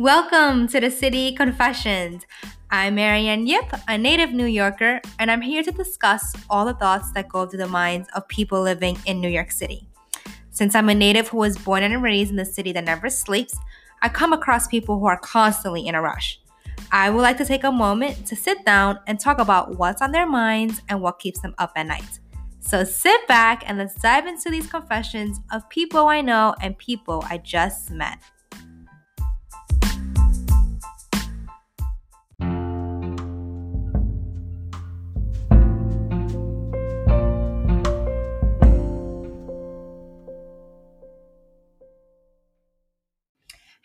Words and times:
Welcome 0.00 0.66
to 0.68 0.80
the 0.80 0.90
City 0.90 1.34
Confessions. 1.34 2.24
I'm 2.70 2.94
Marianne 2.94 3.46
Yip, 3.46 3.66
a 3.86 3.98
native 3.98 4.32
New 4.32 4.46
Yorker, 4.46 5.02
and 5.18 5.30
I'm 5.30 5.42
here 5.42 5.62
to 5.62 5.70
discuss 5.70 6.34
all 6.48 6.64
the 6.64 6.72
thoughts 6.72 7.12
that 7.12 7.28
go 7.28 7.44
through 7.44 7.58
the 7.58 7.68
minds 7.68 8.08
of 8.16 8.26
people 8.26 8.62
living 8.62 8.96
in 9.04 9.20
New 9.20 9.28
York 9.28 9.52
City. 9.52 9.86
Since 10.48 10.74
I'm 10.74 10.88
a 10.88 10.94
native 10.94 11.28
who 11.28 11.36
was 11.36 11.58
born 11.58 11.82
and 11.82 12.02
raised 12.02 12.30
in 12.30 12.36
the 12.36 12.46
city 12.46 12.72
that 12.72 12.84
never 12.84 13.10
sleeps, 13.10 13.54
I 14.00 14.08
come 14.08 14.32
across 14.32 14.66
people 14.66 14.98
who 14.98 15.04
are 15.04 15.18
constantly 15.18 15.86
in 15.86 15.94
a 15.94 16.00
rush. 16.00 16.40
I 16.90 17.10
would 17.10 17.20
like 17.20 17.36
to 17.36 17.44
take 17.44 17.64
a 17.64 17.70
moment 17.70 18.26
to 18.28 18.34
sit 18.34 18.64
down 18.64 19.00
and 19.06 19.20
talk 19.20 19.38
about 19.38 19.76
what's 19.76 20.00
on 20.00 20.12
their 20.12 20.26
minds 20.26 20.80
and 20.88 21.02
what 21.02 21.18
keeps 21.18 21.40
them 21.40 21.54
up 21.58 21.72
at 21.76 21.86
night. 21.86 22.20
So 22.60 22.84
sit 22.84 23.28
back 23.28 23.64
and 23.66 23.76
let's 23.76 24.00
dive 24.00 24.26
into 24.26 24.48
these 24.48 24.66
confessions 24.66 25.40
of 25.52 25.68
people 25.68 26.06
I 26.06 26.22
know 26.22 26.54
and 26.62 26.78
people 26.78 27.22
I 27.28 27.36
just 27.36 27.90
met. 27.90 28.18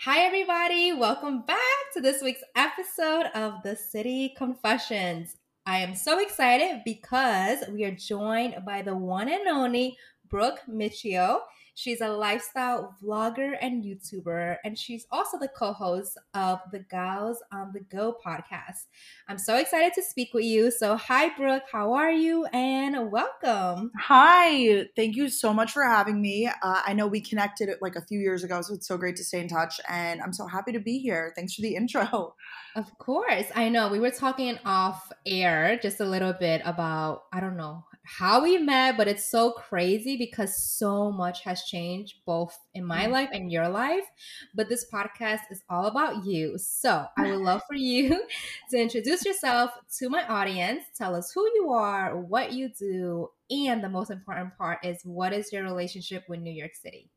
Hi, 0.05 0.19
everybody. 0.19 0.93
Welcome 0.93 1.41
back 1.47 1.57
to 1.95 1.99
this 1.99 2.21
week's 2.21 2.43
episode 2.55 3.25
of 3.33 3.63
the 3.63 3.75
City 3.75 4.35
Confessions. 4.37 5.37
I 5.65 5.79
am 5.79 5.95
so 5.95 6.19
excited 6.19 6.83
because 6.85 7.63
we 7.71 7.85
are 7.85 7.95
joined 7.95 8.53
by 8.63 8.83
the 8.83 8.95
one 8.95 9.29
and 9.29 9.47
only 9.47 9.97
Brooke 10.29 10.59
Miccio. 10.69 11.39
She's 11.77 11.99
a 11.99 12.07
lifestyle 12.07 12.95
vlogger 13.04 13.57
and 13.59 13.84
YouTuber, 13.84 14.55
and 14.63 14.79
she's 14.79 15.05
also 15.12 15.37
the 15.37 15.49
co 15.49 15.73
host 15.73 16.18
of 16.34 16.59
the 16.71 16.79
Gals 16.79 17.43
on 17.51 17.73
the 17.73 17.81
Go 17.81 18.15
podcast. 18.26 18.85
I'm 19.27 19.37
so 19.37 19.57
excited 19.57 19.91
to 19.96 20.01
speak 20.01 20.34
with 20.34 20.46
you. 20.46 20.71
So, 20.71 20.96
hi, 20.96 21.35
Brooke. 21.35 21.63
How 21.70 21.91
are 21.91 22.13
you? 22.13 22.46
And 22.53 23.12
welcome. 23.12 23.91
Hi. 23.99 24.85
Thank 24.96 25.18
you 25.18 25.27
so 25.27 25.53
much 25.53 25.73
for 25.73 25.84
having 25.84 26.21
me. 26.21 26.48
Uh, 26.48 26.81
I 26.85 26.93
know 26.93 27.07
we 27.07 27.20
connected 27.20 27.70
like 27.81 27.98
a 27.98 28.01
few 28.01 28.21
years 28.21 28.46
ago, 28.46 28.62
so 28.62 28.73
it's 28.73 28.87
so 28.87 28.98
great 28.98 29.18
to 29.18 29.26
stay 29.26 29.41
in 29.41 29.49
touch. 29.49 29.81
And 29.90 30.21
I'm 30.21 30.31
so 30.31 30.48
happy 30.48 30.71
to 30.71 30.79
be 30.79 30.99
here. 30.99 31.34
Thanks 31.35 31.55
for 31.55 31.62
the 31.62 31.76
intro. 31.76 32.35
Of 32.77 32.98
course. 32.98 33.46
I 33.55 33.70
know. 33.70 33.90
We 33.90 33.99
were 33.99 34.12
talking 34.12 34.59
off 34.65 35.12
air 35.26 35.77
just 35.81 35.99
a 35.99 36.05
little 36.05 36.34
bit 36.34 36.62
about, 36.65 37.23
I 37.34 37.40
don't 37.40 37.57
know, 37.57 37.84
how 38.05 38.43
we 38.43 38.57
met, 38.57 38.98
but 38.98 39.07
it's 39.07 39.25
so 39.25 39.51
crazy 39.51 40.15
because 40.15 40.55
so 40.55 41.11
much 41.11 41.43
has 41.43 41.63
changed 41.63 42.17
both 42.25 42.57
in 42.73 42.85
my 42.85 43.05
mm. 43.05 43.12
life 43.12 43.29
and 43.34 43.51
your 43.51 43.67
life. 43.67 44.05
But 44.53 44.70
this 44.70 44.85
podcast 44.91 45.41
is 45.51 45.63
all 45.70 45.87
about 45.87 46.25
you. 46.25 46.57
So 46.57 47.05
I 47.17 47.31
would 47.31 47.41
love 47.41 47.62
for 47.67 47.75
you 47.75 48.23
to 48.71 48.77
introduce 48.77 49.25
yourself 49.25 49.71
to 49.97 50.09
my 50.09 50.25
audience. 50.27 50.84
Tell 50.95 51.15
us 51.15 51.31
who 51.34 51.49
you 51.55 51.71
are, 51.71 52.15
what 52.17 52.53
you 52.53 52.70
do, 52.70 53.29
and 53.49 53.84
the 53.84 53.89
most 53.89 54.12
important 54.12 54.57
part 54.57 54.85
is 54.85 55.01
what 55.03 55.34
is 55.34 55.51
your 55.51 55.63
relationship 55.63 56.23
with 56.29 56.40
New 56.40 56.53
York 56.53 56.75
City? 56.75 57.09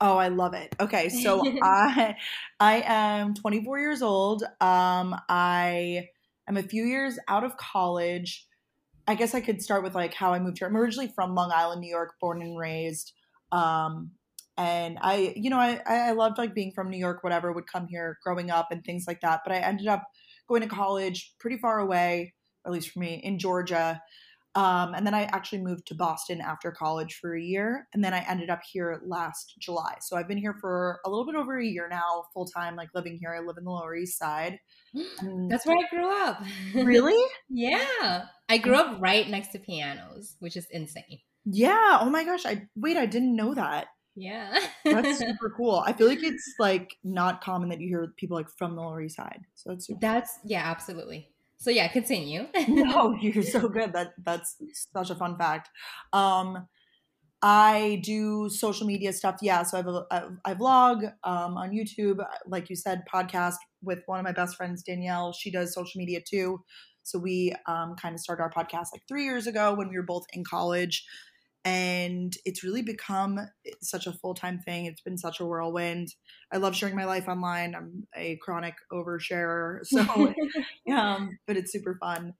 Oh, 0.00 0.18
I 0.18 0.28
love 0.28 0.54
it. 0.54 0.74
Okay, 0.78 1.08
so 1.08 1.42
I 1.62 2.16
I 2.60 2.82
am 2.86 3.34
24 3.34 3.78
years 3.78 4.02
old. 4.02 4.42
Um 4.60 5.16
I 5.28 6.08
am 6.48 6.56
a 6.56 6.62
few 6.62 6.84
years 6.84 7.18
out 7.28 7.44
of 7.44 7.56
college. 7.56 8.46
I 9.06 9.14
guess 9.14 9.34
I 9.34 9.40
could 9.40 9.62
start 9.62 9.82
with 9.82 9.94
like 9.94 10.14
how 10.14 10.32
I 10.32 10.38
moved 10.38 10.58
here. 10.58 10.68
I'm 10.68 10.76
originally 10.76 11.12
from 11.14 11.34
Long 11.34 11.52
Island, 11.54 11.80
New 11.80 11.90
York, 11.90 12.14
born 12.20 12.42
and 12.42 12.58
raised. 12.58 13.12
Um, 13.52 14.10
and 14.56 14.98
I, 15.00 15.32
you 15.36 15.50
know, 15.50 15.58
I, 15.58 15.80
I 15.86 16.12
loved 16.12 16.38
like 16.38 16.54
being 16.54 16.72
from 16.72 16.90
New 16.90 16.98
York, 16.98 17.22
whatever, 17.22 17.52
would 17.52 17.70
come 17.70 17.86
here 17.88 18.18
growing 18.24 18.50
up 18.50 18.68
and 18.70 18.82
things 18.82 19.04
like 19.06 19.20
that. 19.20 19.40
But 19.44 19.54
I 19.54 19.58
ended 19.58 19.86
up 19.86 20.02
going 20.48 20.62
to 20.62 20.68
college 20.68 21.34
pretty 21.38 21.58
far 21.58 21.78
away, 21.78 22.34
at 22.66 22.72
least 22.72 22.90
for 22.90 23.00
me, 23.00 23.20
in 23.22 23.38
Georgia. 23.38 24.00
Um, 24.56 24.94
and 24.94 25.06
then 25.06 25.12
I 25.12 25.24
actually 25.24 25.60
moved 25.60 25.86
to 25.88 25.94
Boston 25.94 26.40
after 26.40 26.72
college 26.72 27.18
for 27.20 27.36
a 27.36 27.42
year. 27.42 27.86
And 27.92 28.02
then 28.02 28.14
I 28.14 28.20
ended 28.20 28.48
up 28.48 28.60
here 28.72 29.02
last 29.04 29.54
July. 29.58 29.96
So 30.00 30.16
I've 30.16 30.26
been 30.26 30.38
here 30.38 30.56
for 30.58 30.98
a 31.04 31.10
little 31.10 31.26
bit 31.26 31.34
over 31.34 31.58
a 31.58 31.64
year 31.64 31.88
now, 31.90 32.24
full 32.32 32.46
time, 32.46 32.74
like 32.74 32.88
living 32.94 33.18
here. 33.20 33.34
I 33.34 33.40
live 33.40 33.58
in 33.58 33.64
the 33.64 33.70
Lower 33.70 33.94
East 33.94 34.18
Side. 34.18 34.58
And 35.20 35.50
That's 35.50 35.66
where 35.66 35.76
I 35.76 35.86
grew 35.94 36.10
up. 36.10 36.42
Really? 36.74 37.22
yeah. 37.50 38.24
I 38.48 38.56
grew 38.56 38.76
up 38.76 38.96
right 38.98 39.28
next 39.28 39.48
to 39.48 39.58
Pianos, 39.58 40.36
which 40.38 40.56
is 40.56 40.66
insane. 40.70 41.20
Yeah. 41.44 41.98
Oh 42.00 42.08
my 42.08 42.24
gosh. 42.24 42.46
I 42.46 42.66
wait, 42.76 42.96
I 42.96 43.04
didn't 43.04 43.36
know 43.36 43.52
that. 43.52 43.88
Yeah. 44.14 44.58
That's 44.86 45.18
super 45.18 45.52
cool. 45.54 45.82
I 45.84 45.92
feel 45.92 46.08
like 46.08 46.22
it's 46.22 46.54
like 46.58 46.96
not 47.04 47.42
common 47.42 47.68
that 47.68 47.80
you 47.82 47.88
hear 47.88 48.14
people 48.16 48.38
like 48.38 48.48
from 48.56 48.74
the 48.74 48.80
Lower 48.80 49.02
East 49.02 49.16
Side. 49.16 49.42
So 49.54 49.70
that's 49.70 49.90
That's 50.00 50.38
yeah, 50.46 50.62
absolutely. 50.64 51.28
So 51.66 51.72
yeah, 51.72 51.88
continue. 51.88 52.46
no, 52.68 53.18
you're 53.20 53.42
so 53.42 53.68
good. 53.68 53.92
That 53.92 54.12
that's 54.24 54.54
such 54.72 55.10
a 55.10 55.16
fun 55.16 55.36
fact. 55.36 55.68
Um, 56.12 56.68
I 57.42 58.00
do 58.04 58.48
social 58.48 58.86
media 58.86 59.12
stuff. 59.12 59.38
Yeah, 59.42 59.64
so 59.64 59.76
I 59.76 59.82
have 59.82 59.88
a, 59.88 60.36
I 60.44 60.54
vlog 60.54 61.12
um, 61.24 61.56
on 61.56 61.72
YouTube, 61.72 62.24
like 62.46 62.70
you 62.70 62.76
said, 62.76 63.02
podcast 63.12 63.56
with 63.82 63.98
one 64.06 64.20
of 64.20 64.24
my 64.24 64.30
best 64.30 64.56
friends, 64.56 64.84
Danielle. 64.84 65.32
She 65.32 65.50
does 65.50 65.74
social 65.74 65.98
media 65.98 66.20
too. 66.24 66.60
So 67.02 67.18
we 67.18 67.52
um, 67.66 67.96
kind 68.00 68.14
of 68.14 68.20
started 68.20 68.44
our 68.44 68.52
podcast 68.52 68.92
like 68.92 69.02
three 69.08 69.24
years 69.24 69.48
ago 69.48 69.74
when 69.74 69.88
we 69.88 69.96
were 69.96 70.04
both 70.04 70.26
in 70.32 70.44
college 70.44 71.04
and 71.66 72.36
it's 72.44 72.62
really 72.62 72.80
become 72.80 73.40
such 73.82 74.06
a 74.06 74.12
full-time 74.12 74.60
thing 74.60 74.86
it's 74.86 75.00
been 75.00 75.18
such 75.18 75.40
a 75.40 75.44
whirlwind 75.44 76.14
i 76.52 76.56
love 76.56 76.76
sharing 76.76 76.94
my 76.94 77.04
life 77.04 77.26
online 77.26 77.74
i'm 77.74 78.06
a 78.14 78.36
chronic 78.36 78.74
oversharer 78.92 79.80
so 79.82 80.00
um, 80.94 81.36
but 81.46 81.56
it's 81.56 81.72
super 81.72 81.96
fun 82.00 82.32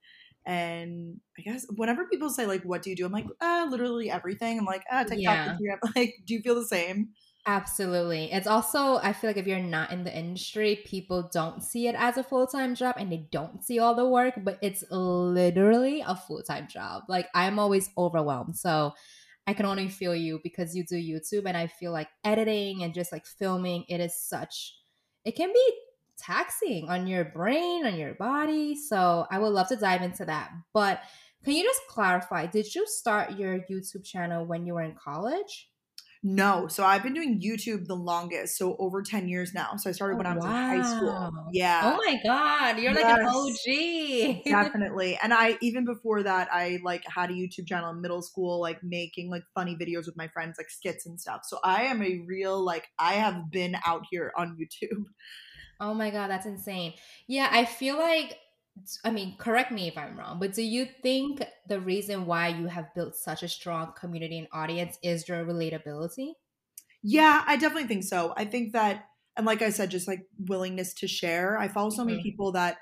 and 0.47 1.20
i 1.36 1.42
guess 1.42 1.66
whenever 1.75 2.06
people 2.06 2.31
say 2.31 2.47
like 2.47 2.62
what 2.62 2.82
do 2.82 2.91
you 2.91 2.94
do 2.94 3.04
i'm 3.04 3.12
like 3.12 3.26
uh, 3.41 3.66
literally 3.69 4.09
everything 4.09 4.60
i'm 4.60 4.65
like 4.65 4.84
ah 4.92 5.03
tiktok 5.03 5.56
yeah. 5.60 5.76
like 5.97 6.15
do 6.25 6.32
you 6.32 6.41
feel 6.41 6.54
the 6.54 6.65
same 6.65 7.09
Absolutely. 7.48 8.32
It's 8.32 8.48
also, 8.48 8.97
I 8.97 9.12
feel 9.12 9.31
like 9.31 9.36
if 9.36 9.47
you're 9.47 9.60
not 9.60 9.92
in 9.92 10.03
the 10.03 10.12
industry, 10.12 10.82
people 10.84 11.31
don't 11.32 11.62
see 11.62 11.86
it 11.86 11.94
as 11.94 12.16
a 12.16 12.25
full 12.25 12.48
time 12.48 12.75
job 12.75 12.97
and 12.98 13.10
they 13.10 13.28
don't 13.31 13.62
see 13.62 13.78
all 13.78 13.94
the 13.94 14.04
work, 14.04 14.34
but 14.38 14.59
it's 14.62 14.82
literally 14.91 16.03
a 16.04 16.16
full 16.16 16.42
time 16.42 16.66
job. 16.66 17.04
Like, 17.09 17.28
I'm 17.36 17.60
always 17.60 17.88
overwhelmed. 17.97 18.56
So, 18.56 18.94
I 19.46 19.54
can 19.54 19.66
only 19.66 19.88
feel 19.88 20.14
you 20.14 20.40
because 20.42 20.74
you 20.74 20.84
do 20.84 20.96
YouTube, 20.96 21.44
and 21.46 21.56
I 21.56 21.68
feel 21.68 21.92
like 21.92 22.08
editing 22.24 22.82
and 22.82 22.92
just 22.92 23.12
like 23.12 23.26
filming, 23.26 23.84
it 23.88 24.00
is 24.00 24.18
such, 24.20 24.74
it 25.24 25.36
can 25.36 25.52
be 25.52 25.72
taxing 26.18 26.88
on 26.88 27.06
your 27.06 27.24
brain, 27.26 27.86
on 27.86 27.96
your 27.96 28.14
body. 28.14 28.74
So, 28.74 29.26
I 29.30 29.38
would 29.38 29.52
love 29.52 29.68
to 29.68 29.76
dive 29.76 30.02
into 30.02 30.24
that. 30.24 30.50
But 30.72 31.00
can 31.44 31.54
you 31.54 31.62
just 31.62 31.82
clarify, 31.88 32.46
did 32.46 32.74
you 32.74 32.86
start 32.86 33.38
your 33.38 33.60
YouTube 33.70 34.04
channel 34.04 34.46
when 34.46 34.66
you 34.66 34.74
were 34.74 34.82
in 34.82 34.96
college? 34.96 35.68
No. 36.22 36.66
So 36.69 36.84
I've 36.84 37.03
been 37.03 37.15
doing 37.15 37.41
YouTube 37.41 37.87
the 37.87 37.94
longest, 37.94 38.56
so 38.56 38.77
over 38.78 39.03
10 39.03 39.28
years 39.28 39.54
now. 39.54 39.77
So 39.77 39.91
I 39.91 39.93
started 39.93 40.15
oh, 40.15 40.19
when 40.19 40.27
I 40.27 40.34
was 40.34 40.44
wow. 40.44 40.50
in 40.50 40.81
high 40.81 40.97
school. 40.97 41.31
Yeah. 41.53 41.81
Oh 41.84 41.97
my 42.04 42.19
God. 42.25 42.78
You're 42.78 42.93
yes, 42.93 43.04
like 43.04 43.21
an 43.21 44.34
OG. 44.37 44.44
definitely. 44.44 45.19
And 45.22 45.32
I, 45.32 45.56
even 45.60 45.84
before 45.84 46.22
that, 46.22 46.49
I 46.53 46.81
like 46.82 47.04
had 47.06 47.31
a 47.31 47.34
YouTube 47.34 47.66
channel 47.66 47.91
in 47.91 48.00
middle 48.00 48.22
school, 48.22 48.60
like 48.60 48.82
making 48.82 49.31
like 49.31 49.43
funny 49.54 49.77
videos 49.77 50.06
with 50.06 50.16
my 50.16 50.28
friends, 50.28 50.56
like 50.59 50.71
skits 50.71 51.06
and 51.06 51.21
stuff. 51.21 51.43
So 51.44 51.59
I 51.62 51.84
am 51.84 52.03
a 52.03 52.25
real, 52.27 52.65
like, 52.65 52.88
I 52.98 53.15
have 53.15 53.50
been 53.50 53.77
out 53.87 54.04
here 54.10 54.33
on 54.37 54.56
YouTube. 54.56 55.04
Oh 55.81 55.94
my 55.94 56.10
God. 56.10 56.28
That's 56.28 56.47
insane. 56.47 56.94
Yeah. 57.27 57.48
I 57.53 57.65
feel 57.65 57.98
like 57.98 58.38
I 59.04 59.10
mean, 59.10 59.37
correct 59.38 59.72
me 59.72 59.88
if 59.88 59.97
I'm 59.97 60.19
wrong, 60.19 60.38
but 60.38 60.53
do 60.53 60.62
you 60.62 60.87
think 61.03 61.42
the 61.69 61.81
reason 61.81 62.26
why 62.26 62.48
you 62.48 62.66
have 62.66 62.94
built 62.94 63.16
such 63.16 63.42
a 63.42 63.48
strong 63.48 63.92
community 63.98 64.39
and 64.39 64.48
audience 64.53 64.98
is 65.03 65.28
your 65.28 65.45
relatability? 65.45 66.33
Yeah, 67.03 67.42
I 67.47 67.56
definitely 67.56 67.89
think 67.89 68.04
so. 68.04 68.34
I 68.36 68.45
think 68.45 68.72
that, 68.72 69.06
and 69.36 69.47
like 69.47 69.62
I 69.62 69.71
said, 69.71 69.91
just 69.91 70.09
like 70.09 70.27
willingness 70.39 70.95
to 70.95 71.09
share. 71.09 71.59
I 71.59 71.68
follow 71.68 71.91
so 71.91 72.03
mm-hmm. 72.03 72.10
many 72.10 72.22
people 72.22 72.53
that 72.53 72.78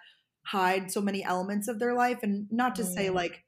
hide 0.47 0.91
so 0.91 1.01
many 1.01 1.25
elements 1.25 1.69
of 1.69 1.79
their 1.79 1.95
life, 1.95 2.21
and 2.23 2.47
not 2.51 2.75
to 2.77 2.83
mm-hmm. 2.83 2.93
say 2.93 3.11
like 3.11 3.45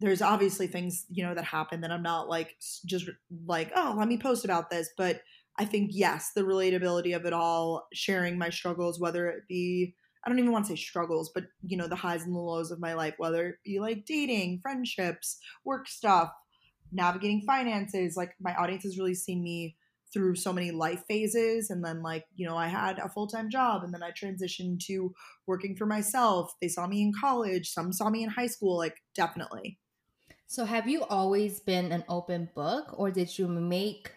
there's 0.00 0.22
obviously 0.22 0.66
things 0.66 1.06
you 1.10 1.24
know 1.24 1.34
that 1.34 1.44
happen 1.44 1.82
that 1.82 1.92
I'm 1.92 2.02
not 2.02 2.28
like 2.28 2.56
just 2.86 3.08
like 3.46 3.70
oh 3.76 3.94
let 3.96 4.08
me 4.08 4.18
post 4.18 4.44
about 4.44 4.70
this, 4.70 4.90
but 4.96 5.22
I 5.58 5.64
think 5.64 5.90
yes, 5.92 6.32
the 6.34 6.42
relatability 6.42 7.14
of 7.14 7.26
it 7.26 7.32
all, 7.32 7.86
sharing 7.92 8.38
my 8.38 8.50
struggles, 8.50 8.98
whether 8.98 9.28
it 9.28 9.42
be 9.48 9.94
I 10.24 10.28
don't 10.28 10.38
even 10.38 10.52
want 10.52 10.66
to 10.66 10.70
say 10.70 10.76
struggles, 10.76 11.30
but 11.34 11.44
you 11.66 11.76
know, 11.76 11.88
the 11.88 11.96
highs 11.96 12.24
and 12.24 12.34
the 12.34 12.38
lows 12.38 12.70
of 12.70 12.80
my 12.80 12.94
life, 12.94 13.14
whether 13.18 13.48
it 13.48 13.56
be 13.64 13.80
like 13.80 14.04
dating, 14.06 14.60
friendships, 14.62 15.38
work 15.64 15.88
stuff, 15.88 16.30
navigating 16.92 17.42
finances. 17.42 18.16
Like 18.16 18.34
my 18.40 18.54
audience 18.54 18.84
has 18.84 18.98
really 18.98 19.14
seen 19.14 19.42
me 19.42 19.76
through 20.12 20.36
so 20.36 20.52
many 20.52 20.70
life 20.70 21.04
phases. 21.08 21.70
And 21.70 21.84
then, 21.84 22.02
like, 22.02 22.26
you 22.36 22.46
know, 22.46 22.56
I 22.56 22.68
had 22.68 22.98
a 22.98 23.08
full 23.08 23.26
time 23.26 23.50
job 23.50 23.82
and 23.82 23.92
then 23.92 24.02
I 24.02 24.10
transitioned 24.10 24.80
to 24.86 25.14
working 25.46 25.74
for 25.74 25.86
myself. 25.86 26.52
They 26.60 26.68
saw 26.68 26.86
me 26.86 27.02
in 27.02 27.12
college, 27.18 27.70
some 27.70 27.92
saw 27.92 28.10
me 28.10 28.22
in 28.22 28.30
high 28.30 28.46
school, 28.46 28.76
like, 28.76 28.96
definitely. 29.14 29.78
So, 30.46 30.64
have 30.66 30.86
you 30.86 31.04
always 31.04 31.60
been 31.60 31.92
an 31.92 32.04
open 32.08 32.50
book 32.54 32.94
or 32.98 33.10
did 33.10 33.38
you 33.38 33.48
make 33.48 34.12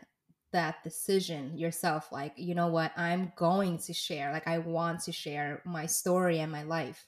that 0.56 0.82
decision 0.86 1.58
yourself 1.58 2.08
like 2.14 2.32
you 2.38 2.56
know 2.56 2.68
what 2.68 2.94
i'm 2.96 3.34
going 3.36 3.78
to 3.78 3.94
share 3.94 4.32
like 4.32 4.48
i 4.48 4.58
want 4.58 5.02
to 5.02 5.12
share 5.12 5.62
my 5.66 5.86
story 5.86 6.40
and 6.40 6.50
my 6.50 6.64
life 6.64 7.06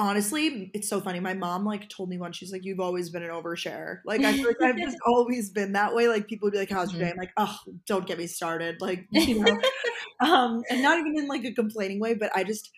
honestly, 0.00 0.70
it's 0.72 0.88
so 0.88 1.00
funny. 1.00 1.20
My 1.20 1.34
mom 1.34 1.64
like 1.66 1.88
told 1.88 2.08
me 2.08 2.18
once, 2.18 2.36
she's 2.36 2.52
like, 2.52 2.64
You've 2.64 2.80
always 2.80 3.10
been 3.10 3.22
an 3.22 3.30
overshare. 3.30 3.98
Like 4.04 4.22
I 4.22 4.32
feel 4.32 4.46
like 4.46 4.62
I've 4.62 4.78
just 4.78 4.96
always 5.06 5.50
been 5.50 5.72
that 5.72 5.94
way. 5.94 6.08
Like 6.08 6.26
people 6.26 6.46
would 6.46 6.52
be 6.52 6.58
like, 6.58 6.70
How's 6.70 6.92
your 6.92 7.00
day? 7.00 7.10
Mm-hmm. 7.10 7.20
I'm 7.20 7.26
like, 7.26 7.32
oh, 7.36 7.56
don't 7.86 8.06
get 8.06 8.18
me 8.18 8.26
started. 8.26 8.80
Like, 8.80 9.06
you 9.12 9.44
know. 9.44 9.60
um, 10.20 10.62
and 10.70 10.82
not 10.82 10.98
even 10.98 11.18
in 11.18 11.28
like 11.28 11.44
a 11.44 11.52
complaining 11.52 12.00
way, 12.00 12.14
but 12.14 12.34
I 12.34 12.44
just 12.44 12.70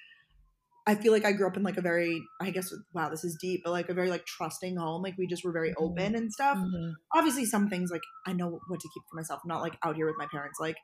I 0.86 0.96
feel 0.96 1.12
like 1.12 1.24
I 1.24 1.32
grew 1.32 1.46
up 1.46 1.56
in 1.56 1.62
like 1.62 1.76
a 1.76 1.82
very, 1.82 2.20
I 2.40 2.50
guess, 2.50 2.74
wow, 2.92 3.08
this 3.08 3.22
is 3.24 3.36
deep, 3.40 3.62
but 3.64 3.70
like 3.70 3.88
a 3.88 3.94
very 3.94 4.10
like 4.10 4.26
trusting 4.26 4.76
home. 4.76 5.02
Like 5.02 5.14
we 5.16 5.26
just 5.26 5.44
were 5.44 5.52
very 5.52 5.70
mm-hmm. 5.70 5.84
open 5.84 6.16
and 6.16 6.32
stuff. 6.32 6.58
Mm-hmm. 6.58 6.90
Obviously, 7.14 7.44
some 7.44 7.68
things 7.68 7.90
like 7.90 8.02
I 8.26 8.32
know 8.32 8.58
what 8.68 8.80
to 8.80 8.88
keep 8.92 9.02
for 9.08 9.16
myself. 9.16 9.40
I'm 9.44 9.48
not 9.48 9.62
like 9.62 9.76
out 9.84 9.94
here 9.94 10.06
with 10.06 10.16
my 10.18 10.26
parents, 10.30 10.58
like 10.60 10.76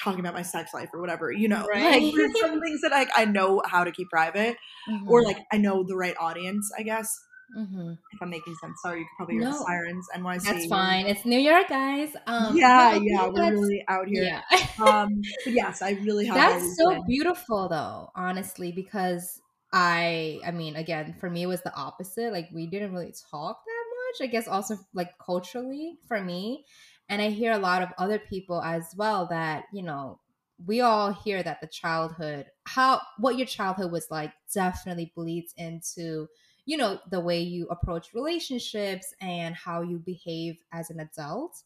talking 0.00 0.20
about 0.20 0.34
my 0.34 0.42
sex 0.42 0.72
life 0.72 0.88
or 0.94 1.00
whatever, 1.00 1.30
you 1.30 1.48
know. 1.48 1.66
Right. 1.68 2.02
Like 2.02 2.14
there's 2.14 2.40
some 2.40 2.60
things 2.60 2.80
that 2.82 2.92
like 2.92 3.10
I 3.14 3.26
know 3.26 3.60
how 3.66 3.84
to 3.84 3.92
keep 3.92 4.08
private, 4.08 4.56
mm-hmm. 4.88 5.10
or 5.10 5.22
like 5.22 5.38
I 5.52 5.58
know 5.58 5.84
the 5.86 5.96
right 5.96 6.16
audience, 6.18 6.70
I 6.78 6.82
guess. 6.82 7.14
Mm-hmm. 7.56 7.92
If 8.12 8.22
I'm 8.22 8.30
making 8.30 8.54
sense, 8.56 8.80
sorry, 8.82 9.00
you 9.00 9.04
could 9.06 9.16
probably 9.16 9.34
hear 9.36 9.44
no, 9.44 9.64
sirens. 9.64 10.06
NYC. 10.14 10.42
That's 10.42 10.66
fine. 10.66 11.06
It's 11.06 11.24
New 11.24 11.38
York, 11.38 11.68
guys. 11.68 12.10
Um, 12.26 12.56
yeah, 12.56 12.98
yeah, 13.00 13.28
we're 13.28 13.52
really 13.52 13.84
out 13.88 14.08
here. 14.08 14.24
Yeah. 14.24 14.42
um, 14.84 15.22
but 15.44 15.52
yes, 15.52 15.82
I 15.82 15.92
really 16.02 16.26
have. 16.26 16.36
That's 16.36 16.76
so 16.76 16.90
been. 16.90 17.06
beautiful, 17.06 17.68
though. 17.68 18.10
Honestly, 18.14 18.72
because 18.72 19.40
I, 19.72 20.40
I 20.46 20.50
mean, 20.50 20.76
again, 20.76 21.14
for 21.18 21.30
me, 21.30 21.42
it 21.42 21.46
was 21.46 21.62
the 21.62 21.74
opposite. 21.74 22.32
Like 22.32 22.48
we 22.52 22.66
didn't 22.66 22.92
really 22.92 23.14
talk 23.30 23.64
that 23.64 23.84
much. 24.20 24.28
I 24.28 24.30
guess 24.30 24.48
also 24.48 24.76
like 24.94 25.18
culturally 25.18 25.98
for 26.06 26.20
me, 26.20 26.64
and 27.08 27.22
I 27.22 27.30
hear 27.30 27.52
a 27.52 27.58
lot 27.58 27.82
of 27.82 27.88
other 27.98 28.18
people 28.18 28.62
as 28.62 28.94
well 28.96 29.26
that, 29.30 29.64
you 29.72 29.82
know, 29.82 30.20
we 30.66 30.80
all 30.80 31.12
hear 31.12 31.42
that 31.42 31.60
the 31.60 31.66
childhood, 31.66 32.46
how 32.64 33.00
what 33.18 33.38
your 33.38 33.46
childhood 33.46 33.92
was 33.92 34.08
like 34.10 34.32
definitely 34.52 35.12
bleeds 35.14 35.54
into, 35.56 36.28
you 36.68 36.76
know, 36.76 36.98
the 37.10 37.18
way 37.18 37.40
you 37.40 37.66
approach 37.70 38.12
relationships 38.12 39.14
and 39.22 39.54
how 39.54 39.80
you 39.80 39.96
behave 40.04 40.58
as 40.70 40.90
an 40.90 41.00
adult. 41.00 41.62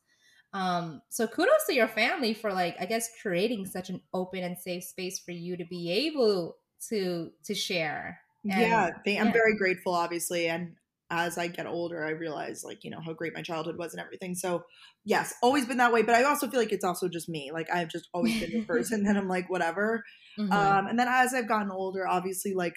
Um, 0.53 1.03
so 1.09 1.27
kudos 1.27 1.67
to 1.67 1.75
your 1.75 1.89
family 1.89 2.35
for 2.35 2.53
like, 2.53 2.77
I 2.79 2.87
guess, 2.87 3.11
creating 3.21 3.67
such 3.67 3.91
an 3.91 4.01
open 4.15 4.45
and 4.45 4.57
safe 4.57 4.85
space 4.85 5.19
for 5.19 5.33
you 5.33 5.57
to 5.57 5.65
be 5.65 5.91
able 5.91 6.55
to 6.89 7.33
to 7.47 7.53
share. 7.53 8.21
And, 8.45 8.61
yeah, 8.61 8.91
they, 9.05 9.19
I'm 9.19 9.33
very 9.33 9.57
grateful, 9.57 9.93
obviously, 9.93 10.49
and 10.49 10.77
as 11.11 11.37
I 11.37 11.49
get 11.49 11.67
older, 11.67 12.07
I 12.07 12.11
realize 12.11 12.63
like, 12.63 12.85
you 12.85 12.91
know, 12.91 13.01
how 13.05 13.13
great 13.13 13.35
my 13.35 13.43
childhood 13.43 13.79
was 13.79 13.95
and 13.95 14.01
everything. 14.01 14.37
So 14.37 14.63
yes, 15.05 15.35
always 15.43 15.67
been 15.67 15.79
that 15.79 15.93
way. 15.93 16.03
But 16.03 16.15
I 16.15 16.23
also 16.23 16.47
feel 16.47 16.61
like 16.61 16.73
it's 16.73 16.85
also 16.85 17.09
just 17.09 17.29
me. 17.29 17.51
Like 17.53 17.69
I've 17.75 17.89
just 17.89 18.09
always 18.15 18.39
been 18.39 18.53
the 18.53 18.63
person 18.67 19.03
that 19.03 19.17
I'm 19.17 19.29
like, 19.29 19.51
whatever. 19.51 20.05
Mm-hmm. 20.39 20.53
Um, 20.53 20.87
and 20.87 20.97
then 20.97 21.09
as 21.09 21.35
I've 21.35 21.49
gotten 21.49 21.73
older, 21.73 22.07
obviously 22.07 22.55
like 22.55 22.77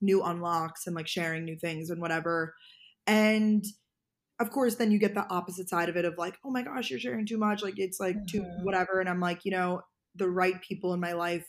new 0.00 0.22
unlocks 0.22 0.86
and 0.86 0.94
like 0.94 1.08
sharing 1.08 1.44
new 1.44 1.56
things 1.56 1.90
and 1.90 2.00
whatever. 2.00 2.54
And 3.06 3.64
of 4.40 4.50
course, 4.50 4.76
then 4.76 4.90
you 4.90 4.98
get 4.98 5.14
the 5.14 5.28
opposite 5.30 5.68
side 5.68 5.88
of 5.88 5.96
it 5.96 6.04
of 6.04 6.18
like, 6.18 6.36
oh 6.44 6.50
my 6.50 6.62
gosh, 6.62 6.90
you're 6.90 7.00
sharing 7.00 7.26
too 7.26 7.38
much. 7.38 7.62
Like 7.62 7.74
it's 7.78 8.00
like 8.00 8.16
mm-hmm. 8.16 8.38
too 8.38 8.42
whatever. 8.62 9.00
And 9.00 9.08
I'm 9.08 9.20
like, 9.20 9.44
you 9.44 9.50
know, 9.52 9.82
the 10.14 10.28
right 10.28 10.60
people 10.62 10.92
in 10.94 11.00
my 11.00 11.12
life 11.12 11.46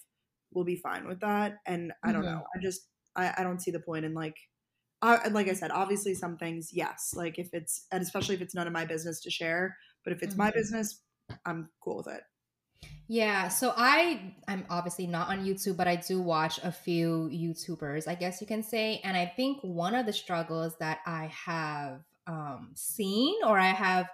will 0.54 0.66
be 0.66 0.76
fine 0.76 1.08
with 1.08 1.22
that. 1.22 1.58
And 1.66 1.92
I 2.04 2.12
don't 2.12 2.24
mm-hmm. 2.24 2.36
know. 2.36 2.44
I 2.56 2.62
just 2.62 2.82
I, 3.16 3.34
I 3.38 3.44
don't 3.44 3.62
see 3.62 3.72
the 3.72 3.80
point 3.80 4.06
in 4.06 4.14
like 4.14 4.36
uh, 5.02 5.20
like 5.32 5.48
I 5.48 5.54
said, 5.54 5.72
obviously 5.72 6.16
some 6.16 6.38
things, 6.38 6.70
yes. 6.72 7.14
Like 7.16 7.38
if 7.38 7.50
it's, 7.54 7.86
and 7.92 8.02
especially 8.02 8.36
if 8.36 8.42
it's 8.42 8.56
none 8.56 8.66
of 8.66 8.74
my 8.74 8.86
business 8.86 9.22
to 9.22 9.30
share, 9.30 9.78
but 10.04 10.14
if 10.14 10.24
it's 10.24 10.34
mm-hmm. 10.34 10.44
my 10.44 10.52
business, 10.52 11.02
I'm 11.46 11.70
cool 11.84 11.98
with 11.98 12.08
it. 12.08 12.22
Yeah, 13.08 13.50
so 13.50 13.74
I 13.76 14.34
I'm 14.48 14.66
obviously 14.70 15.06
not 15.06 15.30
on 15.30 15.46
YouTube, 15.46 15.78
but 15.78 15.88
I 15.88 15.96
do 15.96 16.22
watch 16.22 16.60
a 16.64 16.72
few 16.72 17.30
YouTubers, 17.32 18.08
I 18.08 18.16
guess 18.16 18.42
you 18.42 18.48
can 18.48 18.64
say, 18.64 19.00
and 19.04 19.16
I 19.16 19.32
think 19.36 19.60
one 19.62 19.94
of 19.94 20.06
the 20.06 20.14
struggles 20.14 20.76
that 20.80 21.00
I 21.06 21.32
have 21.46 22.02
um, 22.26 22.72
seen 22.74 23.36
or 23.46 23.60
I 23.60 23.68
have 23.68 24.08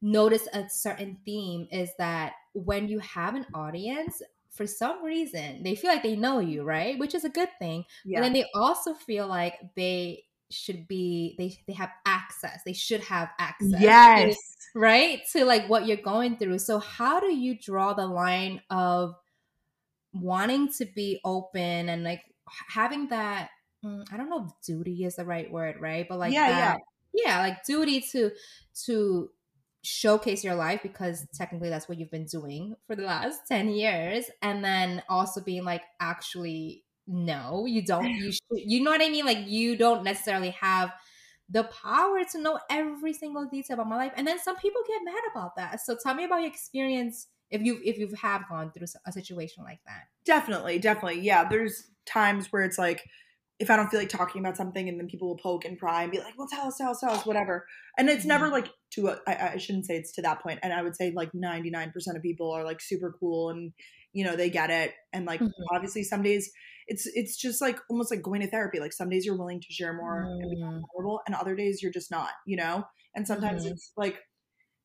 noticed 0.00 0.48
a 0.52 0.68
certain 0.68 1.18
theme 1.24 1.66
is 1.72 1.90
that 1.98 2.34
when 2.52 2.88
you 2.88 3.00
have 3.00 3.34
an 3.34 3.46
audience, 3.54 4.22
for 4.50 4.66
some 4.66 5.04
reason 5.04 5.62
they 5.62 5.74
feel 5.74 5.90
like 5.90 6.02
they 6.02 6.16
know 6.16 6.38
you, 6.38 6.62
right? 6.62 6.98
Which 6.98 7.14
is 7.14 7.24
a 7.24 7.28
good 7.28 7.50
thing. 7.58 7.84
Yeah. 8.04 8.18
But 8.18 8.24
then 8.24 8.32
they 8.34 8.46
also 8.54 8.94
feel 8.94 9.26
like 9.26 9.54
they 9.74 10.24
should 10.50 10.88
be 10.88 11.34
they 11.38 11.58
they 11.66 11.74
have 11.74 11.90
access. 12.06 12.60
They 12.64 12.72
should 12.72 13.02
have 13.02 13.30
access. 13.38 13.80
Yes. 13.80 14.36
To, 14.72 14.80
right? 14.80 15.20
To 15.32 15.44
like 15.44 15.68
what 15.68 15.86
you're 15.86 15.96
going 15.96 16.36
through. 16.36 16.58
So 16.58 16.78
how 16.78 17.20
do 17.20 17.32
you 17.32 17.56
draw 17.58 17.92
the 17.92 18.06
line 18.06 18.62
of 18.70 19.14
wanting 20.12 20.72
to 20.78 20.86
be 20.86 21.20
open 21.24 21.88
and 21.88 22.02
like 22.02 22.22
having 22.68 23.08
that 23.08 23.50
mm, 23.84 24.04
I 24.12 24.16
don't 24.16 24.30
know 24.30 24.46
if 24.46 24.52
duty 24.66 25.04
is 25.04 25.16
the 25.16 25.24
right 25.24 25.50
word, 25.50 25.76
right? 25.80 26.06
But 26.08 26.18
like 26.18 26.32
yeah, 26.32 26.50
that, 26.50 26.80
yeah. 27.12 27.24
yeah, 27.26 27.38
like 27.40 27.64
duty 27.64 28.00
to 28.12 28.30
to 28.86 29.30
showcase 29.82 30.42
your 30.42 30.54
life 30.54 30.80
because 30.82 31.26
technically 31.34 31.70
that's 31.70 31.88
what 31.88 31.98
you've 31.98 32.10
been 32.10 32.26
doing 32.26 32.74
for 32.86 32.96
the 32.96 33.04
last 33.04 33.40
10 33.48 33.70
years 33.70 34.26
and 34.42 34.64
then 34.64 35.02
also 35.08 35.40
being 35.40 35.64
like 35.64 35.82
actually 36.00 36.84
no 37.08 37.64
you 37.66 37.82
don't 37.82 38.08
you 38.08 38.30
should, 38.32 38.40
you 38.52 38.82
know 38.82 38.90
what 38.90 39.02
i 39.02 39.08
mean 39.08 39.24
like 39.24 39.46
you 39.46 39.76
don't 39.76 40.04
necessarily 40.04 40.50
have 40.50 40.92
the 41.50 41.64
power 41.64 42.22
to 42.30 42.38
know 42.38 42.58
every 42.70 43.12
single 43.14 43.46
detail 43.46 43.74
about 43.74 43.88
my 43.88 43.96
life 43.96 44.12
and 44.16 44.26
then 44.26 44.38
some 44.38 44.56
people 44.56 44.80
get 44.86 45.00
mad 45.04 45.22
about 45.32 45.56
that 45.56 45.80
so 45.80 45.96
tell 46.02 46.14
me 46.14 46.24
about 46.24 46.40
your 46.40 46.48
experience 46.48 47.28
if 47.50 47.62
you 47.62 47.80
if 47.82 47.98
you 47.98 48.08
have 48.20 48.42
gone 48.48 48.70
through 48.70 48.86
a 49.06 49.12
situation 49.12 49.64
like 49.64 49.80
that 49.86 50.04
definitely 50.24 50.78
definitely 50.78 51.20
yeah 51.20 51.48
there's 51.48 51.84
times 52.06 52.48
where 52.52 52.62
it's 52.62 52.78
like 52.78 53.02
if 53.58 53.70
I 53.70 53.76
don't 53.76 53.88
feel 53.88 53.98
like 53.98 54.08
talking 54.08 54.40
about 54.40 54.56
something 54.56 54.88
and 54.88 54.98
then 55.00 55.08
people 55.08 55.28
will 55.28 55.36
poke 55.36 55.64
and 55.64 55.76
pry 55.76 56.02
and 56.02 56.12
be 56.12 56.18
like, 56.18 56.34
well, 56.38 56.46
tell 56.48 56.68
us, 56.68 56.78
tell 56.78 56.90
us, 56.90 57.00
tell 57.00 57.10
us, 57.10 57.26
whatever. 57.26 57.66
And 57.96 58.08
it's 58.08 58.24
never 58.24 58.44
mm-hmm. 58.46 58.54
like 58.54 58.68
to, 58.92 59.08
a, 59.08 59.18
I, 59.26 59.52
I 59.54 59.56
shouldn't 59.56 59.86
say 59.86 59.96
it's 59.96 60.12
to 60.12 60.22
that 60.22 60.40
point. 60.42 60.60
And 60.62 60.72
I 60.72 60.82
would 60.82 60.94
say 60.94 61.12
like 61.14 61.32
99% 61.32 61.90
of 62.14 62.22
people 62.22 62.52
are 62.52 62.64
like 62.64 62.80
super 62.80 63.16
cool 63.18 63.50
and, 63.50 63.72
you 64.12 64.24
know, 64.24 64.36
they 64.36 64.48
get 64.48 64.70
it. 64.70 64.94
And 65.12 65.26
like, 65.26 65.40
mm-hmm. 65.40 65.74
obviously 65.74 66.04
some 66.04 66.22
days 66.22 66.52
it's, 66.88 67.06
it's 67.14 67.36
just 67.36 67.60
like 67.60 67.78
almost 67.88 68.10
like 68.10 68.22
going 68.22 68.40
to 68.40 68.50
therapy. 68.50 68.80
Like 68.80 68.92
some 68.92 69.08
days 69.08 69.24
you're 69.24 69.36
willing 69.36 69.60
to 69.60 69.72
share 69.72 69.92
more 69.92 70.24
mm-hmm. 70.24 70.42
and 70.42 70.50
be 70.50 70.56
mm. 70.56 70.80
vulnerable 70.80 71.20
and 71.26 71.36
other 71.36 71.54
days 71.54 71.82
you're 71.82 71.92
just 71.92 72.10
not, 72.10 72.30
you 72.46 72.56
know? 72.56 72.84
And 73.14 73.26
sometimes 73.26 73.62
mm-hmm. 73.62 73.72
it's 73.72 73.92
like 73.96 74.18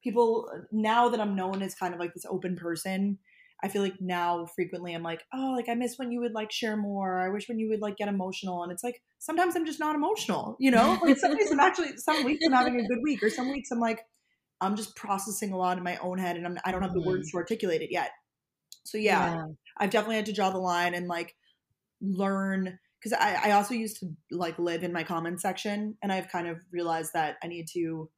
people 0.03 0.49
now 0.71 1.09
that 1.09 1.19
I'm 1.19 1.35
known 1.35 1.61
as 1.61 1.75
kind 1.75 1.93
of 1.93 1.99
like 1.99 2.13
this 2.13 2.25
open 2.29 2.55
person, 2.55 3.17
I 3.63 3.69
feel 3.69 3.81
like 3.81 3.95
now 4.01 4.45
frequently 4.45 4.93
I'm 4.93 5.03
like, 5.03 5.21
oh, 5.33 5.53
like 5.55 5.69
I 5.69 5.73
miss 5.75 5.97
when 5.97 6.11
you 6.11 6.19
would 6.19 6.33
like 6.33 6.51
share 6.51 6.75
more. 6.75 7.21
I 7.21 7.29
wish 7.29 7.47
when 7.47 7.59
you 7.59 7.69
would 7.69 7.79
like 7.79 7.95
get 7.95 8.09
emotional. 8.09 8.63
And 8.63 8.71
it's 8.71 8.83
like 8.83 9.01
sometimes 9.19 9.55
I'm 9.55 9.65
just 9.65 9.79
not 9.79 9.95
emotional, 9.95 10.57
you 10.59 10.69
know? 10.69 10.99
Like 11.01 11.17
some 11.17 11.37
days 11.37 11.49
I'm 11.51 11.59
actually 11.61 11.95
some 11.97 12.25
weeks 12.25 12.45
I'm 12.45 12.51
having 12.51 12.77
a 12.77 12.87
good 12.87 12.99
week, 13.01 13.23
or 13.23 13.29
some 13.29 13.49
weeks 13.49 13.71
I'm 13.71 13.79
like, 13.79 14.01
I'm 14.59 14.75
just 14.75 14.95
processing 14.97 15.53
a 15.53 15.57
lot 15.57 15.77
in 15.77 15.83
my 15.83 15.97
own 15.97 16.17
head 16.17 16.35
and 16.35 16.45
I'm 16.45 16.57
I 16.65 16.71
don't 16.71 16.81
have 16.81 16.93
the 16.93 17.01
words 17.01 17.31
to 17.31 17.37
articulate 17.37 17.81
it 17.81 17.91
yet. 17.91 18.11
So 18.85 18.97
yeah, 18.97 19.33
yeah. 19.33 19.45
I've 19.77 19.89
definitely 19.91 20.17
had 20.17 20.25
to 20.25 20.33
draw 20.33 20.49
the 20.49 20.57
line 20.57 20.93
and 20.93 21.07
like 21.07 21.33
learn 22.03 22.77
because 23.01 23.17
I, 23.19 23.49
I 23.49 23.51
also 23.51 23.73
used 23.73 23.99
to 23.99 24.09
like 24.31 24.59
live 24.59 24.83
in 24.83 24.93
my 24.93 25.03
comment 25.03 25.41
section 25.41 25.97
and 26.03 26.11
I've 26.11 26.29
kind 26.29 26.47
of 26.47 26.57
realized 26.71 27.11
that 27.13 27.37
I 27.43 27.47
need 27.47 27.67
to 27.73 28.09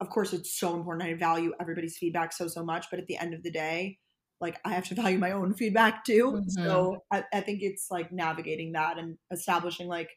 of 0.00 0.10
course 0.10 0.32
it's 0.32 0.58
so 0.58 0.76
important. 0.76 1.08
I 1.08 1.14
value 1.14 1.52
everybody's 1.60 1.98
feedback 1.98 2.32
so 2.32 2.46
so 2.46 2.64
much, 2.64 2.86
but 2.90 3.00
at 3.00 3.06
the 3.06 3.16
end 3.16 3.34
of 3.34 3.42
the 3.42 3.50
day, 3.50 3.98
like 4.40 4.58
I 4.64 4.74
have 4.74 4.86
to 4.88 4.94
value 5.02 5.18
my 5.18 5.32
own 5.32 5.54
feedback 5.54 6.04
too. 6.04 6.32
Mm-hmm. 6.36 6.64
So 6.64 7.04
I, 7.12 7.24
I, 7.32 7.40
think 7.40 7.60
it's 7.62 7.88
like 7.90 8.12
navigating 8.12 8.72
that 8.72 8.98
and 8.98 9.16
establishing 9.32 9.88
like 9.88 10.10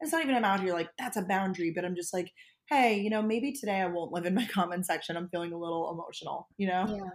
it's 0.00 0.12
not 0.12 0.22
even 0.22 0.34
I'm 0.34 0.44
out 0.44 0.60
here 0.60 0.72
like 0.72 0.88
that's 0.98 1.16
a 1.16 1.22
boundary, 1.22 1.72
but 1.74 1.84
I'm 1.84 1.96
just 1.96 2.12
like, 2.12 2.30
hey, 2.68 3.00
you 3.00 3.08
know, 3.08 3.22
maybe 3.22 3.52
today 3.52 3.80
I 3.80 3.86
won't 3.86 4.12
live 4.12 4.26
in 4.26 4.34
my 4.34 4.46
comment 4.52 4.84
section. 4.84 5.16
I'm 5.16 5.28
feeling 5.28 5.52
a 5.52 5.58
little 5.58 5.90
emotional, 5.90 6.48
you 6.58 6.68
know? 6.68 6.84
Yeah, 6.86 7.10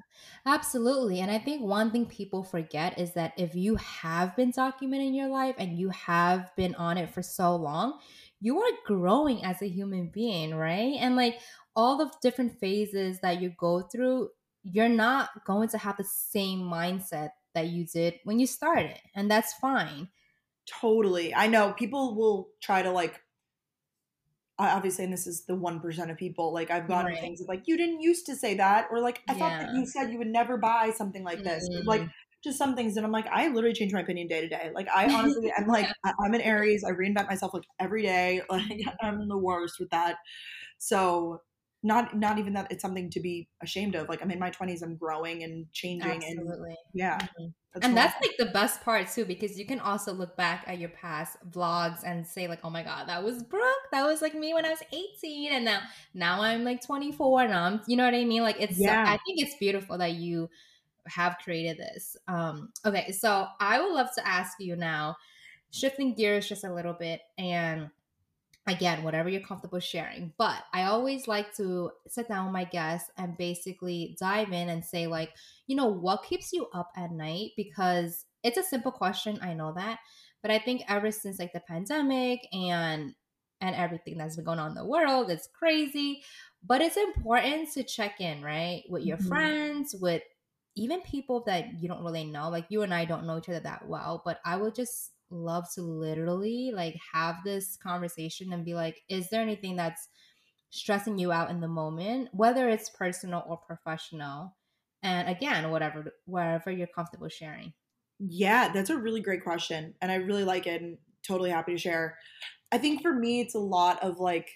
absolutely. 0.45 1.19
And 1.19 1.29
I 1.29 1.38
think 1.38 1.62
one 1.62 1.91
thing 1.91 2.05
people 2.07 2.43
forget 2.43 3.00
is 3.00 3.13
that 3.13 3.33
if 3.38 3.55
you 3.55 3.75
have 3.75 4.36
been 4.36 4.51
documenting 4.51 5.15
your 5.15 5.29
life 5.29 5.55
and 5.60 5.77
you 5.77 5.89
have 5.89 6.55
been 6.55 6.74
on 6.75 6.98
it 6.98 7.10
for 7.10 7.22
so 7.22 7.55
long, 7.55 8.00
you 8.41 8.60
are 8.60 8.72
growing 8.86 9.45
as 9.45 9.62
a 9.62 9.67
human 9.67 10.07
being, 10.07 10.55
right? 10.55 10.95
And 11.00 11.15
like 11.15 11.39
all 11.75 11.98
the 11.98 12.12
different 12.22 12.60
phases 12.60 13.19
that 13.22 13.41
you 13.41 13.53
go 13.57 13.81
through 13.81 14.29
you're 14.63 14.89
not 14.89 15.29
going 15.45 15.67
to 15.69 15.77
have 15.77 15.98
the 15.98 16.03
same 16.03 16.60
mindset 16.60 17.29
that 17.53 17.67
you 17.67 17.86
did 17.86 18.15
when 18.24 18.39
you 18.39 18.48
started 18.48 18.98
and 19.15 19.29
that's 19.29 19.53
fine 19.53 20.07
totally 20.65 21.33
i 21.36 21.48
know 21.48 21.74
people 21.74 22.15
will 22.15 22.50
try 22.62 22.81
to 22.81 22.91
like 22.91 23.22
obviously 24.70 25.03
and 25.03 25.13
this 25.13 25.27
is 25.27 25.46
the 25.46 25.53
1% 25.53 26.12
of 26.12 26.17
people 26.17 26.53
like 26.53 26.72
i've 26.72 26.88
gotten 26.88 27.12
right. 27.12 27.20
things 27.20 27.41
of 27.41 27.48
like 27.48 27.63
you 27.67 27.77
didn't 27.77 28.01
used 28.01 28.25
to 28.25 28.36
say 28.36 28.55
that 28.55 28.88
or 28.91 29.00
like 29.00 29.22
i 29.27 29.34
yeah. 29.34 29.39
thought 29.39 29.60
that 29.60 29.75
you 29.75 29.86
said 29.86 30.12
you 30.12 30.17
would 30.17 30.27
never 30.27 30.58
buy 30.58 30.91
something 30.96 31.24
like 31.24 31.43
this 31.43 31.67
mm-hmm. 31.70 31.88
like 31.88 32.03
just 32.43 32.58
some 32.58 32.75
things 32.75 32.98
and 32.98 33.05
i'm 33.05 33.12
like 33.12 33.27
i 33.27 33.48
literally 33.48 33.74
change 33.74 33.93
my 33.93 34.01
opinion 34.01 34.27
day 34.27 34.41
to 34.41 34.50
day 34.50 34.72
like 34.74 34.88
i 34.93 35.12
honestly 35.13 35.51
i'm 35.58 35.67
like 35.67 35.88
i'm 36.20 36.34
an 36.34 36.41
aries 36.41 36.84
i 36.84 36.91
reinvent 36.91 37.27
myself 37.27 37.53
like 37.53 37.63
every 37.79 38.01
day 38.01 38.41
like 38.50 38.82
i'm 39.01 39.27
the 39.27 39.38
worst 39.38 39.79
with 39.79 39.89
that 39.89 40.17
so 40.77 41.41
not 41.84 42.16
not 42.16 42.40
even 42.40 42.54
that 42.54 42.72
it's 42.72 42.82
something 42.82 43.10
to 43.12 43.20
be 43.20 43.50
ashamed 43.62 43.96
of. 43.96 44.08
Like 44.10 44.22
I'm 44.22 44.32
in 44.32 44.40
my 44.40 44.50
20s, 44.50 44.82
I'm 44.82 44.96
growing 44.96 45.44
and 45.44 45.72
changing 45.74 46.12
Absolutely. 46.12 46.70
and 46.70 46.78
yeah. 46.94 47.18
Mhm. 47.20 47.54
and 47.75 47.82
normal. 47.82 47.96
that's 47.96 48.16
like 48.22 48.38
the 48.38 48.46
best 48.54 48.82
part 48.84 49.08
too 49.10 49.25
because 49.25 49.58
you 49.60 49.66
can 49.66 49.80
also 49.80 50.13
look 50.13 50.38
back 50.38 50.63
at 50.68 50.78
your 50.80 50.90
past 50.90 51.38
vlogs 51.50 52.02
and 52.06 52.25
say 52.25 52.48
like 52.48 52.60
oh 52.63 52.70
my 52.70 52.84
god 52.84 53.08
that 53.10 53.24
was 53.24 53.42
brooke 53.42 53.86
that 53.92 54.06
was 54.06 54.22
like 54.22 54.36
me 54.36 54.54
when 54.54 54.63
i 54.63 54.70
was 54.70 54.84
18 54.94 55.52
and 55.54 55.66
now 55.66 55.80
now 56.13 56.40
i'm 56.42 56.63
like 56.63 56.86
24 56.86 57.42
and 57.42 57.54
i'm 57.54 57.82
you 57.88 57.98
know 57.98 58.06
what 58.06 58.13
i 58.13 58.24
mean 58.25 58.44
like 58.44 58.58
it's 58.60 58.78
Yeah. 58.78 59.04
i 59.08 59.18
think 59.25 59.42
it's 59.42 59.56
beautiful 59.58 59.98
that 59.98 60.12
you 60.13 60.52
have 61.08 61.38
created 61.44 61.80
this 61.80 62.16
um 62.28 62.70
okay 62.86 63.12
so 63.12 63.48
i 63.60 63.82
would 63.82 63.92
love 63.92 64.10
to 64.16 64.28
ask 64.28 64.60
you 64.60 64.75
now 64.75 65.16
shifting 65.72 66.13
gears 66.13 66.48
just 66.48 66.63
a 66.63 66.72
little 66.74 66.94
bit 66.94 67.22
and 67.40 67.90
again 68.65 69.03
whatever 69.03 69.27
you're 69.27 69.41
comfortable 69.41 69.79
sharing 69.79 70.34
but 70.38 70.63
i 70.74 70.84
always 70.84 71.27
like 71.27 71.53
to 71.53 71.91
sit 72.08 72.27
down 72.29 72.46
with 72.46 72.53
my 72.53 72.63
guests 72.63 73.12
and 73.17 73.38
basically 73.38 74.15
dive 74.20 74.53
in 74.53 74.70
and 74.70 74.86
say 74.86 75.05
like 75.05 75.36
you 75.67 75.75
know 75.75 75.88
what 75.88 76.24
keeps 76.24 76.53
you 76.53 76.67
up 76.74 76.89
at 76.96 77.12
night 77.12 77.51
because 77.58 78.25
it's 78.41 78.58
a 78.58 78.63
simple 78.63 78.91
question 78.91 79.38
i 79.41 79.53
know 79.53 79.74
that 79.74 80.00
but 80.41 80.50
i 80.50 80.58
think 80.58 80.82
ever 80.88 81.12
since 81.12 81.39
like 81.39 81.51
the 81.51 81.60
pandemic 81.60 82.48
and 82.53 83.15
and 83.60 83.75
everything 83.75 84.17
that's 84.17 84.36
been 84.38 84.46
going 84.46 84.60
on 84.60 84.70
in 84.70 84.75
the 84.75 84.86
world 84.86 85.29
it's 85.29 85.48
crazy 85.48 86.24
but 86.63 86.82
it's 86.82 86.98
important 86.98 87.70
to 87.70 87.84
check 87.84 88.22
in 88.22 88.41
right 88.41 88.84
with 88.89 89.03
your 89.03 89.17
Mhm. 89.20 89.58
friends 89.58 89.93
with 90.00 90.24
even 90.75 91.01
people 91.01 91.43
that 91.46 91.74
you 91.82 91.88
don't 91.88 92.03
really 92.03 92.25
know 92.25 92.50
like 92.50 92.65
you 92.70 92.82
and 92.82 92.93
i 92.93 93.05
don't 93.05 93.25
know 93.25 93.38
each 93.38 93.50
other 93.50 93.60
that 93.60 93.88
well 93.88 94.22
but 94.25 94.39
i 94.46 94.55
would 94.58 94.74
just 94.75 95.12
love 95.34 95.66
to 95.74 95.82
literally 95.82 96.72
like 96.74 96.96
have 97.13 97.36
this 97.44 97.78
conversation 97.82 98.54
and 98.54 98.63
be 98.63 98.74
like 98.74 99.02
is 99.10 99.30
there 99.30 99.42
anything 99.42 99.75
that's 99.75 100.08
stressing 100.70 101.18
you 101.18 101.32
out 101.32 101.50
in 101.50 101.60
the 101.60 101.68
moment 101.68 102.30
whether 102.32 102.70
it's 102.70 102.90
personal 102.90 103.44
or 103.48 103.58
professional 103.58 104.56
and 105.02 105.28
again 105.28 105.70
whatever 105.72 106.13
wherever 106.25 106.72
you're 106.72 106.88
comfortable 106.88 107.30
sharing 107.30 107.74
Yeah, 108.20 108.72
that's 108.72 108.90
a 108.90 108.98
really 108.98 109.22
great 109.22 109.44
question. 109.44 109.96
And 110.02 110.12
I 110.12 110.16
really 110.16 110.44
like 110.44 110.68
it 110.68 110.82
and 110.82 110.98
totally 111.28 111.50
happy 111.50 111.74
to 111.74 111.78
share. 111.78 112.18
I 112.72 112.78
think 112.78 113.02
for 113.02 113.13
me, 113.13 113.42
it's 113.42 113.56
a 113.56 113.60
lot 113.60 114.02
of 114.04 114.20
like, 114.20 114.50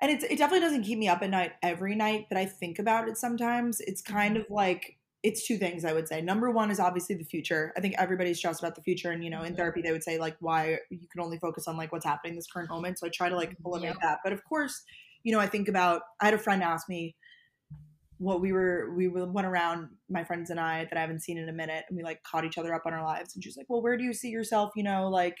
and 0.00 0.10
it's, 0.10 0.24
it 0.24 0.38
definitely 0.38 0.66
doesn't 0.66 0.84
keep 0.84 0.98
me 0.98 1.08
up 1.08 1.22
at 1.22 1.30
night 1.30 1.52
every 1.62 1.94
night, 1.94 2.26
but 2.28 2.38
I 2.38 2.46
think 2.46 2.78
about 2.78 3.08
it 3.08 3.16
sometimes. 3.16 3.80
It's 3.80 4.02
kind 4.02 4.36
mm-hmm. 4.36 4.52
of 4.52 4.56
like, 4.56 4.96
it's 5.24 5.46
two 5.46 5.58
things 5.58 5.84
I 5.86 5.94
would 5.94 6.08
say. 6.08 6.22
Number 6.22 6.52
one 6.52 6.70
is 6.70 6.80
obviously 6.80 7.16
the 7.16 7.24
future. 7.24 7.74
I 7.76 7.82
think 7.82 7.96
everybody's 7.98 8.38
stressed 8.38 8.62
about 8.62 8.76
the 8.76 8.82
future. 8.82 9.10
And, 9.10 9.24
you 9.24 9.30
know, 9.30 9.42
in 9.44 9.56
Mhm. 9.56 9.56
therapy, 9.56 9.82
they 9.82 9.92
would 9.92 10.04
say, 10.04 10.18
like, 10.18 10.36
why 10.40 10.80
you 10.90 11.08
can 11.10 11.22
only 11.22 11.38
focus 11.40 11.68
on 11.68 11.78
like 11.78 11.92
what's 11.92 12.06
happening 12.06 12.36
this 12.36 12.48
current 12.48 12.70
moment. 12.70 13.00
So 13.00 13.08
I 13.08 13.10
try 13.10 13.30
to 13.30 13.36
like 13.36 13.56
eliminate 13.66 13.96
Yep. 13.96 14.02
that. 14.02 14.20
But 14.24 14.34
of 14.34 14.44
course, 14.44 14.84
you 15.24 15.32
know, 15.32 15.40
I 15.40 15.48
think 15.48 15.68
about, 15.68 16.02
I 16.20 16.26
had 16.26 16.34
a 16.34 16.38
friend 16.38 16.62
ask 16.62 16.88
me, 16.88 17.16
what 18.18 18.40
we 18.40 18.52
were 18.52 18.94
we 18.94 19.08
went 19.08 19.46
around 19.46 19.90
my 20.08 20.22
friends 20.24 20.48
and 20.50 20.60
I 20.60 20.84
that 20.84 20.96
I 20.96 21.00
haven't 21.00 21.20
seen 21.20 21.36
in 21.36 21.48
a 21.48 21.52
minute 21.52 21.84
and 21.88 21.96
we 21.96 22.04
like 22.04 22.22
caught 22.22 22.44
each 22.44 22.58
other 22.58 22.72
up 22.72 22.82
on 22.86 22.92
our 22.94 23.02
lives 23.02 23.34
and 23.34 23.42
she's 23.42 23.56
like, 23.56 23.66
"Well, 23.68 23.82
where 23.82 23.96
do 23.96 24.04
you 24.04 24.12
see 24.12 24.28
yourself, 24.30 24.72
you 24.76 24.84
know, 24.84 25.08
like 25.08 25.36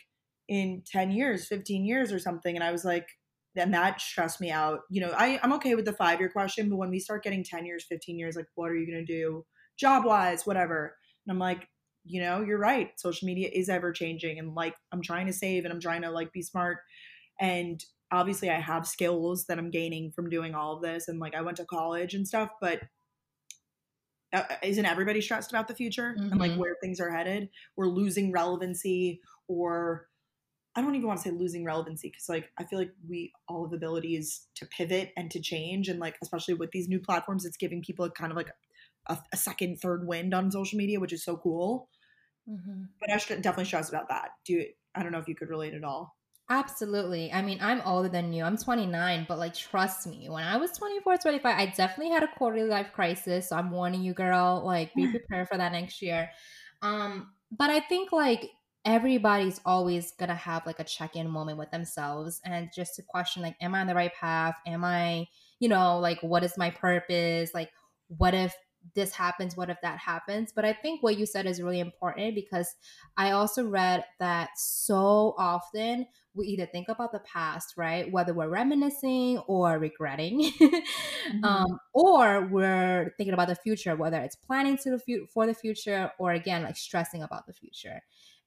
in 0.48 0.82
10 0.86 1.10
years, 1.12 1.46
15 1.46 1.84
years 1.84 2.12
or 2.12 2.18
something?" 2.18 2.56
And 2.56 2.64
I 2.64 2.72
was 2.72 2.84
like, 2.84 3.08
and 3.56 3.72
that 3.74 4.00
stressed 4.00 4.40
me 4.40 4.50
out. 4.50 4.80
You 4.90 5.02
know, 5.02 5.12
I 5.16 5.38
I'm 5.42 5.52
okay 5.54 5.74
with 5.76 5.84
the 5.84 5.92
5-year 5.92 6.30
question, 6.30 6.68
but 6.68 6.76
when 6.76 6.90
we 6.90 6.98
start 6.98 7.22
getting 7.22 7.44
10 7.44 7.64
years, 7.64 7.84
15 7.88 8.18
years, 8.18 8.34
like 8.36 8.46
what 8.54 8.70
are 8.70 8.76
you 8.76 8.86
going 8.90 9.04
to 9.06 9.12
do 9.12 9.46
job-wise, 9.76 10.46
whatever. 10.46 10.96
And 11.26 11.32
I'm 11.32 11.38
like, 11.38 11.68
you 12.04 12.20
know, 12.20 12.42
you're 12.42 12.58
right. 12.58 12.98
Social 13.00 13.26
media 13.26 13.48
is 13.52 13.68
ever 13.68 13.92
changing 13.92 14.38
and 14.38 14.54
like 14.54 14.76
I'm 14.92 15.02
trying 15.02 15.26
to 15.26 15.32
save 15.32 15.64
and 15.64 15.72
I'm 15.72 15.80
trying 15.80 16.02
to 16.02 16.10
like 16.10 16.32
be 16.32 16.42
smart 16.42 16.80
and 17.40 17.84
obviously 18.10 18.50
I 18.50 18.60
have 18.60 18.86
skills 18.86 19.46
that 19.46 19.58
I'm 19.58 19.70
gaining 19.70 20.12
from 20.12 20.30
doing 20.30 20.54
all 20.54 20.76
of 20.76 20.82
this 20.82 21.08
and 21.08 21.18
like 21.20 21.34
I 21.34 21.42
went 21.42 21.56
to 21.58 21.64
college 21.66 22.14
and 22.14 22.26
stuff, 22.28 22.50
but 22.60 22.82
uh, 24.32 24.56
isn't 24.62 24.84
everybody 24.84 25.20
stressed 25.20 25.50
about 25.50 25.68
the 25.68 25.74
future 25.74 26.24
and 26.30 26.40
like 26.40 26.54
Mhm. 26.54 26.56
where 26.56 26.76
things 26.80 27.00
are 27.00 27.10
headed? 27.10 27.50
We're 27.76 27.86
losing 27.86 28.32
relevancy 28.32 29.20
or 29.48 30.08
I 30.76 30.82
don't 30.82 30.94
even 30.94 31.08
want 31.08 31.20
to 31.20 31.24
say 31.28 31.34
losing 31.34 31.64
relevancy 31.64 32.10
because 32.10 32.28
like 32.28 32.52
I 32.58 32.64
feel 32.64 32.78
like 32.80 32.92
we 33.08 33.32
all 33.48 33.66
have 33.66 33.74
abilities 33.74 34.48
to 34.56 34.66
pivot 34.66 35.12
and 35.16 35.30
to 35.32 35.40
change 35.40 35.88
and 35.88 36.00
like 36.00 36.18
especially 36.22 36.54
with 36.54 36.72
these 36.72 36.88
new 36.88 37.00
platforms 37.00 37.44
it's 37.44 37.56
giving 37.58 37.82
people 37.82 38.04
a 38.06 38.10
kind 38.12 38.32
of 38.32 38.36
like 38.36 38.50
a, 39.06 39.18
a 39.32 39.36
second 39.36 39.80
third 39.80 40.06
wind 40.06 40.34
on 40.34 40.50
social 40.50 40.78
media 40.78 41.00
which 41.00 41.12
is 41.12 41.24
so 41.24 41.36
cool. 41.36 41.88
But 43.00 43.10
I 43.12 43.16
should 43.18 43.42
definitely 43.42 43.66
stress 43.66 43.88
about 43.88 44.08
that. 44.08 44.30
Do 44.44 44.54
you, 44.54 44.66
I 44.94 45.02
don't 45.02 45.12
know 45.12 45.18
if 45.18 45.28
you 45.28 45.34
could 45.34 45.48
relate 45.48 45.74
at 45.74 45.84
all. 45.84 46.14
Absolutely. 46.50 47.32
I 47.32 47.40
mean, 47.40 47.58
I'm 47.62 47.80
older 47.86 48.10
than 48.10 48.32
you. 48.34 48.44
I'm 48.44 48.58
29, 48.58 49.24
but 49.26 49.38
like, 49.38 49.54
trust 49.54 50.06
me, 50.06 50.28
when 50.28 50.44
I 50.44 50.58
was 50.58 50.72
24, 50.72 51.16
25, 51.16 51.58
I 51.58 51.66
definitely 51.66 52.12
had 52.12 52.22
a 52.22 52.28
quarterly 52.36 52.68
life 52.68 52.92
crisis. 52.92 53.48
So 53.48 53.56
I'm 53.56 53.70
warning 53.70 54.02
you, 54.02 54.12
girl. 54.12 54.62
Like, 54.64 54.92
be 54.94 55.06
prepared 55.10 55.48
for 55.48 55.56
that 55.56 55.72
next 55.72 56.02
year. 56.02 56.30
Um, 56.82 57.30
but 57.50 57.70
I 57.70 57.80
think 57.80 58.12
like 58.12 58.50
everybody's 58.84 59.58
always 59.64 60.12
gonna 60.12 60.34
have 60.34 60.66
like 60.66 60.80
a 60.80 60.84
check-in 60.84 61.30
moment 61.30 61.56
with 61.56 61.70
themselves 61.70 62.42
and 62.44 62.68
just 62.74 62.96
to 62.96 63.02
question 63.02 63.42
like, 63.42 63.56
am 63.62 63.74
I 63.74 63.80
on 63.80 63.86
the 63.86 63.94
right 63.94 64.12
path? 64.12 64.56
Am 64.66 64.84
I, 64.84 65.26
you 65.60 65.70
know, 65.70 65.98
like, 65.98 66.22
what 66.22 66.44
is 66.44 66.58
my 66.58 66.68
purpose? 66.68 67.54
Like, 67.54 67.70
what 68.08 68.34
if 68.34 68.54
this 68.94 69.12
happens? 69.12 69.56
What 69.56 69.70
if 69.70 69.80
that 69.82 69.98
happens? 69.98 70.52
But 70.54 70.64
I 70.64 70.72
think 70.72 71.02
what 71.02 71.18
you 71.18 71.26
said 71.26 71.46
is 71.46 71.62
really 71.62 71.80
important 71.80 72.34
because 72.34 72.74
I 73.16 73.30
also 73.30 73.66
read 73.66 74.04
that 74.20 74.50
so 74.56 75.34
often 75.38 76.06
we 76.34 76.46
either 76.48 76.66
think 76.66 76.88
about 76.88 77.12
the 77.12 77.20
past, 77.20 77.74
right? 77.76 78.10
Whether 78.10 78.34
we're 78.34 78.48
reminiscing 78.48 79.38
or 79.46 79.78
regretting, 79.78 80.52
um, 81.44 81.78
or 81.92 82.46
we're 82.46 83.14
thinking 83.16 83.34
about 83.34 83.48
the 83.48 83.54
future, 83.54 83.96
whether 83.96 84.18
it's 84.18 84.36
planning 84.36 84.76
to 84.78 84.90
the 84.90 84.98
fu- 84.98 85.26
for 85.32 85.46
the 85.46 85.54
future 85.54 86.10
or 86.18 86.32
again 86.32 86.64
like 86.64 86.76
stressing 86.76 87.22
about 87.22 87.46
the 87.46 87.52
future. 87.52 88.00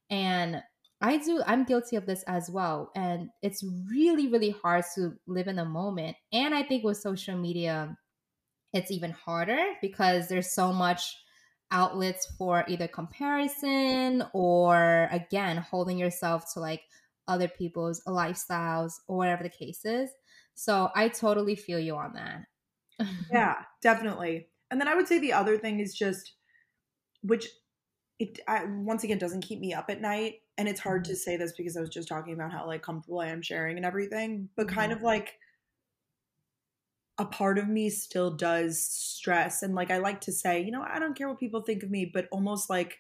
And 0.10 0.62
I 1.00 1.18
do, 1.18 1.42
I'm 1.46 1.64
guilty 1.64 1.96
of 1.96 2.06
this 2.06 2.24
as 2.24 2.50
well. 2.50 2.92
And 2.96 3.30
it's 3.42 3.64
really, 3.90 4.28
really 4.28 4.50
hard 4.50 4.84
to 4.96 5.14
live 5.28 5.48
in 5.48 5.58
the 5.58 5.66
moment. 5.66 6.18
And 6.34 6.56
I 6.56 6.64
think 6.64 6.84
with 6.84 6.98
social 6.98 7.38
media, 7.38 7.96
it's 8.74 8.92
even 8.92 9.12
harder 9.12 9.74
because 9.82 10.28
there's 10.28 10.52
so 10.52 10.74
much 10.74 11.16
outlets 11.72 12.26
for 12.38 12.64
either 12.68 12.88
comparison 12.88 14.24
or 14.34 15.10
again 15.12 15.58
holding 15.58 15.98
yourself 15.98 16.54
to 16.54 16.60
like 16.60 16.82
other 17.28 17.48
people's 17.48 18.02
lifestyles 18.08 18.94
or 19.08 19.18
whatever 19.18 19.44
the 19.44 19.50
case 19.50 19.84
is. 19.84 20.10
So 20.56 20.90
I 20.96 21.10
totally 21.10 21.56
feel 21.56 21.80
you 21.80 21.96
on 21.96 22.14
that. 22.14 23.08
yeah, 23.32 23.56
definitely. 23.82 24.48
And 24.72 24.80
then 24.80 24.88
I 24.88 24.96
would 24.96 25.08
say 25.08 25.20
the 25.20 25.34
other 25.34 25.58
thing 25.58 25.80
is 25.80 25.94
just, 25.94 26.34
which 27.22 27.48
it 28.20 28.40
I, 28.48 28.66
once 28.66 29.04
again 29.04 29.20
doesn't 29.20 29.42
keep 29.42 29.60
me 29.60 29.74
up 29.74 29.90
at 29.90 30.02
night. 30.02 30.36
And 30.58 30.68
it's 30.68 30.80
hard 30.80 31.06
to 31.06 31.12
mm-hmm. 31.12 31.18
say 31.18 31.38
this 31.38 31.54
because 31.56 31.78
I 31.78 31.82
was 31.82 31.90
just 31.90 32.08
talking 32.08 32.34
about 32.34 32.52
how 32.52 32.66
like 32.66 32.82
comfortable 32.82 33.20
I 33.20 33.28
am 33.28 33.42
sharing 33.42 33.78
and 33.78 33.86
everything, 33.86 34.50
but 34.56 34.68
kind 34.68 34.92
mm-hmm. 34.92 35.00
of 35.00 35.04
like 35.04 35.38
a 37.18 37.26
part 37.26 37.58
of 37.58 37.68
me 37.68 37.90
still 37.90 38.32
does 38.32 38.80
stress. 38.86 39.64
And 39.64 39.74
like 39.74 39.92
I 39.92 39.98
like 39.98 40.22
to 40.22 40.32
say, 40.32 40.62
you 40.62 40.72
know, 40.72 40.86
I 40.88 41.00
don't 41.00 41.18
care 41.18 41.28
what 41.28 41.40
people 41.40 41.62
think 41.62 41.84
of 41.84 41.90
me, 41.90 42.10
but 42.12 42.28
almost 42.32 42.70
like 42.70 43.00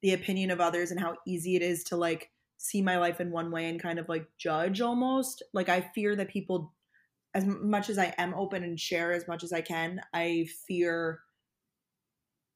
the 0.00 0.14
opinion 0.14 0.50
of 0.50 0.60
others 0.60 0.90
and 0.90 0.98
how 0.98 1.16
easy 1.26 1.56
it 1.56 1.62
is 1.62 1.84
to 1.84 1.96
like 1.96 2.30
see 2.56 2.80
my 2.80 2.98
life 2.98 3.20
in 3.20 3.30
one 3.30 3.50
way 3.50 3.68
and 3.68 3.82
kind 3.82 3.98
of 3.98 4.08
like 4.08 4.26
judge 4.38 4.80
almost. 4.80 5.42
Like 5.52 5.68
I 5.68 5.80
fear 5.94 6.16
that 6.16 6.28
people 6.28 6.72
as 7.34 7.46
much 7.46 7.88
as 7.88 7.98
I 7.98 8.14
am 8.18 8.34
open 8.34 8.62
and 8.62 8.78
share 8.78 9.12
as 9.12 9.26
much 9.26 9.42
as 9.42 9.52
I 9.52 9.62
can, 9.62 10.00
I 10.12 10.46
fear 10.66 11.20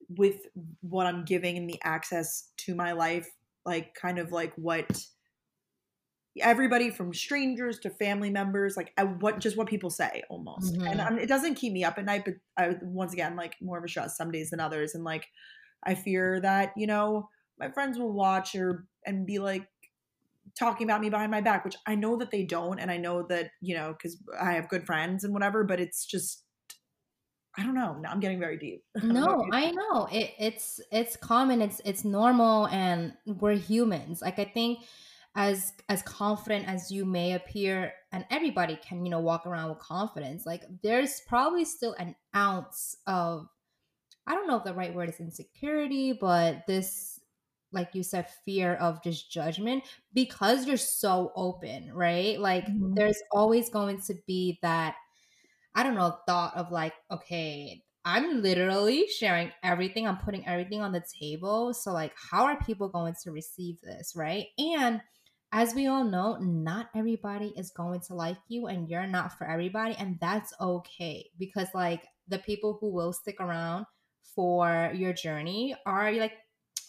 with 0.09 0.37
what 0.83 1.07
I'm 1.07 1.25
giving 1.25 1.57
and 1.57 1.69
the 1.69 1.81
access 1.83 2.51
to 2.59 2.75
my 2.75 2.93
life, 2.93 3.29
like 3.65 3.95
kind 3.95 4.19
of 4.19 4.33
like 4.33 4.53
what 4.57 5.07
everybody 6.41 6.91
from 6.91 7.13
strangers 7.15 7.79
to 7.81 7.91
family 7.91 8.31
members, 8.31 8.77
like 8.77 8.93
I, 8.97 9.05
what 9.05 9.39
just 9.41 9.57
what 9.57 9.69
people 9.69 9.91
say 9.91 10.23
almost, 10.29 10.75
Mhm. 10.75 10.91
and 10.91 11.01
um, 11.01 11.19
it 11.19 11.27
doesn't 11.29 11.55
keep 11.57 11.73
me 11.73 11.85
up 11.85 11.99
at 11.99 12.05
night. 12.05 12.25
But 12.25 12.35
I 12.57 12.77
once 12.83 13.13
again 13.13 13.37
like 13.37 13.57
more 13.61 13.79
of 13.79 13.85
a 13.85 13.89
stress 13.89 14.17
some 14.17 14.31
days 14.31 14.51
than 14.51 14.61
others, 14.61 14.95
and 14.95 15.05
like 15.05 15.27
I 15.83 15.95
fear 15.95 16.41
that 16.41 16.73
you 16.77 16.87
know 16.87 17.29
my 17.59 17.71
friends 17.71 17.99
will 17.99 18.13
watch 18.13 18.55
or 18.55 18.87
and 19.07 19.27
be 19.27 19.39
like 19.39 19.69
talking 20.59 20.87
about 20.87 21.01
me 21.01 21.11
behind 21.11 21.31
my 21.31 21.41
back, 21.41 21.65
which 21.65 21.77
I 21.87 21.95
know 21.95 22.17
that 22.17 22.31
they 22.31 22.45
don't, 22.45 22.79
and 22.79 22.91
I 22.91 22.97
know 22.97 23.27
that 23.29 23.51
you 23.61 23.75
know 23.75 23.93
because 23.93 24.17
I 24.41 24.53
have 24.53 24.69
good 24.69 24.87
friends 24.87 25.25
and 25.25 25.33
whatever. 25.35 25.65
But 25.65 25.81
it's 25.81 26.05
just 26.05 26.45
I 27.59 27.63
don't 27.63 27.75
know. 27.75 27.95
Now 27.99 28.11
I'm 28.11 28.21
getting 28.21 28.39
very 28.39 28.59
deep. 28.59 28.85
I 28.97 29.01
don't 29.01 29.15
know 29.15 29.25
No, 29.25 29.49
I 29.51 29.71
know. 29.71 30.07
It, 30.13 30.35
it's 30.39 30.79
it's 30.93 31.17
common, 31.17 31.63
it's 31.63 31.81
it's 31.85 32.05
normal 32.05 32.67
and 32.69 33.15
we're 33.25 33.57
humans. 33.57 34.21
Like 34.21 34.39
I 34.39 34.45
think 34.45 34.81
as 35.37 35.75
as 35.91 36.03
confident 36.03 36.67
as 36.69 36.91
you 36.91 37.05
may 37.05 37.35
appear 37.35 37.95
and 38.13 38.27
everybody 38.31 38.77
can, 38.77 39.05
you 39.05 39.11
know, 39.11 39.21
walk 39.21 39.47
around 39.47 39.71
with 39.71 39.79
confidence. 39.81 40.47
Like 40.47 40.65
there's 40.83 41.21
probably 41.29 41.65
still 41.67 41.95
an 41.95 42.17
ounce 42.35 42.97
of 43.07 43.49
I 44.27 44.35
don't 44.35 44.49
know 44.49 44.57
if 44.57 44.65
the 44.65 44.75
right 44.75 44.95
word 44.95 45.09
is 45.11 45.21
insecurity, 45.21 46.13
but 46.13 46.67
this 46.67 47.21
like 47.73 47.95
you 47.95 48.03
said 48.03 48.31
fear 48.45 48.75
of 48.77 49.03
just 49.03 49.31
judgment 49.31 49.85
because 50.15 50.67
you're 50.67 50.77
so 50.77 51.33
open, 51.37 51.93
right? 51.95 52.41
Like 52.41 52.67
Mhm. 52.67 52.97
there's 52.97 53.21
always 53.33 53.69
going 53.71 54.01
to 54.03 54.15
be 54.27 54.59
that 54.63 54.97
I 55.75 55.83
don't 55.83 55.95
know, 55.95 56.19
thought 56.27 56.57
of 56.57 56.73
like, 56.73 56.95
okay, 57.11 57.85
I'm 58.05 58.41
literally 58.43 59.09
sharing 59.09 59.53
everything. 59.63 60.07
I'm 60.07 60.19
putting 60.19 60.47
everything 60.47 60.81
on 60.81 60.93
the 60.93 61.03
table. 61.21 61.75
So, 61.75 61.93
like, 61.93 62.15
how 62.17 62.45
are 62.45 62.59
people 62.61 62.89
going 62.89 63.15
to 63.23 63.33
receive 63.33 63.81
this, 63.81 64.15
right? 64.17 64.47
And 64.59 65.03
as 65.57 65.75
we 65.75 65.87
all 65.87 66.05
know, 66.05 66.37
not 66.37 66.91
everybody 66.95 67.55
is 67.57 67.71
going 67.71 68.01
to 68.01 68.15
like 68.15 68.37
you, 68.47 68.67
and 68.67 68.91
you're 68.91 69.07
not 69.07 69.39
for 69.39 69.49
everybody. 69.49 69.97
And 69.99 70.19
that's 70.21 70.53
okay 70.61 71.31
because, 71.39 71.69
like, 71.75 72.07
the 72.29 72.39
people 72.39 72.77
who 72.79 72.93
will 72.93 73.15
stick 73.15 73.37
around 73.41 73.87
for 74.35 74.93
your 74.95 75.15
journey 75.15 75.75
are 75.87 76.13
like 76.13 76.33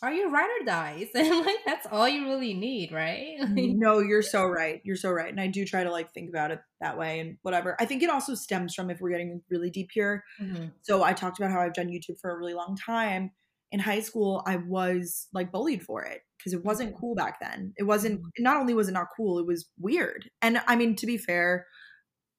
are 0.04 0.12
you 0.12 0.30
ride 0.30 0.50
or 0.62 0.66
dies. 0.66 1.08
And 1.16 1.46
like 1.46 1.60
that's 1.66 1.88
all 1.90 2.08
you 2.10 2.26
really 2.26 2.54
need 2.54 2.92
right? 2.92 3.38
No 3.56 4.00
you're 4.00 4.22
so 4.22 4.44
right. 4.44 4.82
You're 4.84 4.98
so 4.98 5.12
right 5.12 5.30
and 5.30 5.40
i 5.40 5.48
do 5.48 5.64
try 5.64 5.84
to 5.84 5.92
like 5.92 6.12
think 6.12 6.30
about 6.30 6.52
it 6.52 6.60
that 6.82 6.98
way 6.98 7.22
and 7.22 7.38
whatever. 7.44 7.78
I 7.80 7.86
think 7.86 8.04
it 8.04 8.10
also 8.10 8.36
stems 8.36 8.76
from 8.76 8.90
if 8.90 9.00
we're 9.00 9.12
getting 9.12 9.42
really 9.50 9.70
deep 9.70 9.90
here. 9.94 10.24
Mm-hmm. 10.42 10.66
so 10.82 11.04
i 11.04 11.14
talked 11.14 11.40
about 11.40 11.52
how 11.52 11.62
i've 11.62 11.74
done 11.74 11.88
youtube 11.88 12.20
for 12.20 12.32
a 12.32 12.38
really 12.38 12.54
long 12.54 12.76
time 12.76 13.32
in 13.72 13.80
high 13.80 14.00
school 14.00 14.44
i 14.46 14.56
was 14.56 15.28
like 15.34 15.52
bullied 15.52 15.84
for 15.84 16.04
it 16.04 16.22
because 16.38 16.54
it 16.54 16.64
wasn't 16.64 16.90
mm-hmm. 16.90 17.00
cool 17.00 17.16
back 17.16 17.40
then 17.42 17.74
it 17.78 17.84
wasn't 17.84 18.20
mm-hmm. 18.20 18.44
not 18.44 18.58
only 18.58 18.74
was 18.74 18.88
it 18.88 18.94
not 18.94 19.08
cool 19.16 19.40
it 19.40 19.46
was 19.46 19.70
weird 19.80 20.30
and 20.42 20.62
i 20.68 20.76
mean 20.76 20.96
to 20.96 21.06
be 21.06 21.18
fair 21.18 21.66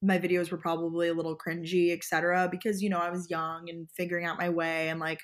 my 0.01 0.19
videos 0.19 0.51
were 0.51 0.59
probably 0.59 1.09
a 1.09 1.15
little 1.15 1.37
cringy 1.37 1.93
etc 1.93 2.49
because 2.51 2.83
you 2.83 2.89
know 2.89 2.99
i 2.99 3.11
was 3.11 3.31
young 3.31 3.69
and 3.69 3.89
figuring 3.97 4.25
out 4.25 4.39
my 4.39 4.49
way 4.49 4.89
and 4.89 5.01
like 5.01 5.21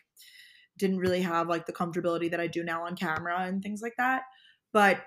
didn't 0.78 0.98
really 0.98 1.22
have 1.22 1.48
like 1.48 1.66
the 1.66 1.72
comfortability 1.72 2.30
that 2.30 2.40
I 2.40 2.46
do 2.46 2.62
now 2.62 2.84
on 2.84 2.96
camera 2.96 3.42
and 3.42 3.62
things 3.62 3.80
like 3.82 3.94
that. 3.98 4.22
But 4.72 5.00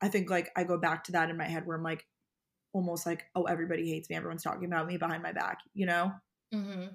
I 0.00 0.08
think 0.08 0.30
like 0.30 0.50
I 0.56 0.64
go 0.64 0.78
back 0.78 1.04
to 1.04 1.12
that 1.12 1.30
in 1.30 1.36
my 1.36 1.46
head 1.46 1.66
where 1.66 1.76
I'm 1.76 1.82
like 1.82 2.06
almost 2.72 3.06
like, 3.06 3.24
oh, 3.34 3.44
everybody 3.44 3.88
hates 3.88 4.08
me. 4.08 4.16
Everyone's 4.16 4.42
talking 4.42 4.64
about 4.64 4.86
me 4.86 4.96
behind 4.96 5.22
my 5.22 5.32
back, 5.32 5.58
you 5.74 5.86
know? 5.86 6.12
Mm-hmm. 6.54 6.86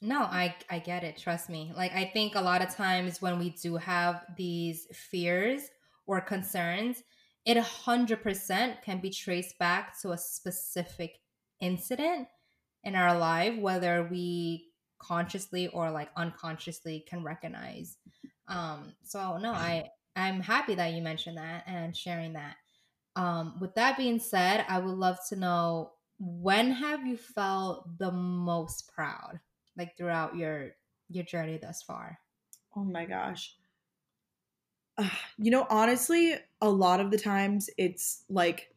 No, 0.00 0.20
I 0.20 0.54
I 0.70 0.78
get 0.78 1.04
it. 1.04 1.16
Trust 1.16 1.48
me. 1.48 1.72
Like 1.76 1.92
I 1.92 2.10
think 2.12 2.34
a 2.34 2.40
lot 2.40 2.62
of 2.62 2.74
times 2.74 3.20
when 3.20 3.38
we 3.38 3.50
do 3.50 3.76
have 3.76 4.22
these 4.36 4.86
fears 4.92 5.62
or 6.06 6.20
concerns, 6.20 7.02
it 7.44 7.56
a 7.56 7.62
hundred 7.62 8.22
percent 8.22 8.82
can 8.82 9.00
be 9.00 9.10
traced 9.10 9.58
back 9.58 10.00
to 10.02 10.12
a 10.12 10.18
specific 10.18 11.18
incident 11.60 12.28
in 12.84 12.94
our 12.94 13.18
life, 13.18 13.58
whether 13.58 14.06
we 14.08 14.68
consciously 14.98 15.68
or 15.68 15.90
like 15.90 16.10
unconsciously 16.16 17.04
can 17.08 17.22
recognize. 17.24 17.96
Um, 18.46 18.94
so 19.02 19.36
no, 19.38 19.52
I 19.52 19.90
I'm 20.16 20.40
happy 20.40 20.74
that 20.76 20.92
you 20.92 21.02
mentioned 21.02 21.38
that 21.38 21.64
and 21.66 21.96
sharing 21.96 22.34
that. 22.34 22.56
Um, 23.16 23.56
with 23.60 23.74
that 23.74 23.96
being 23.96 24.20
said, 24.20 24.64
I 24.68 24.78
would 24.78 24.94
love 24.96 25.18
to 25.28 25.36
know 25.36 25.92
when 26.18 26.70
have 26.72 27.06
you 27.06 27.16
felt 27.16 27.98
the 27.98 28.12
most 28.12 28.90
proud, 28.92 29.40
like 29.78 29.96
throughout 29.96 30.36
your 30.36 30.72
your 31.08 31.24
journey 31.24 31.58
thus 31.60 31.82
far? 31.82 32.18
Oh 32.76 32.84
my 32.84 33.06
gosh. 33.06 33.54
Uh, 34.98 35.08
you 35.38 35.50
know, 35.50 35.66
honestly, 35.70 36.34
a 36.60 36.68
lot 36.68 37.00
of 37.00 37.10
the 37.10 37.18
times 37.18 37.70
it's 37.78 38.24
like 38.28 38.68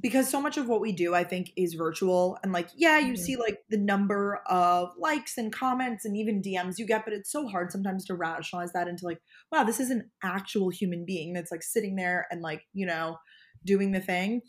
because 0.00 0.28
so 0.28 0.40
much 0.40 0.56
of 0.56 0.66
what 0.66 0.80
we 0.80 0.92
do 0.92 1.14
i 1.14 1.22
think 1.22 1.52
is 1.56 1.74
virtual 1.74 2.38
and 2.42 2.52
like 2.52 2.68
yeah 2.76 2.98
you 2.98 3.12
mm-hmm. 3.12 3.22
see 3.22 3.36
like 3.36 3.62
the 3.68 3.76
number 3.76 4.40
of 4.46 4.90
likes 4.98 5.38
and 5.38 5.52
comments 5.52 6.04
and 6.04 6.16
even 6.16 6.42
dms 6.42 6.78
you 6.78 6.86
get 6.86 7.04
but 7.04 7.14
it's 7.14 7.30
so 7.30 7.46
hard 7.46 7.70
sometimes 7.70 8.04
to 8.04 8.14
rationalize 8.14 8.72
that 8.72 8.88
into 8.88 9.04
like 9.04 9.20
wow 9.52 9.62
this 9.62 9.80
is 9.80 9.90
an 9.90 10.10
actual 10.22 10.68
human 10.68 11.04
being 11.04 11.32
that's 11.32 11.52
like 11.52 11.62
sitting 11.62 11.96
there 11.96 12.26
and 12.30 12.42
like 12.42 12.62
you 12.72 12.86
know 12.86 13.16
doing 13.64 13.92
the 13.92 14.00
thing 14.00 14.40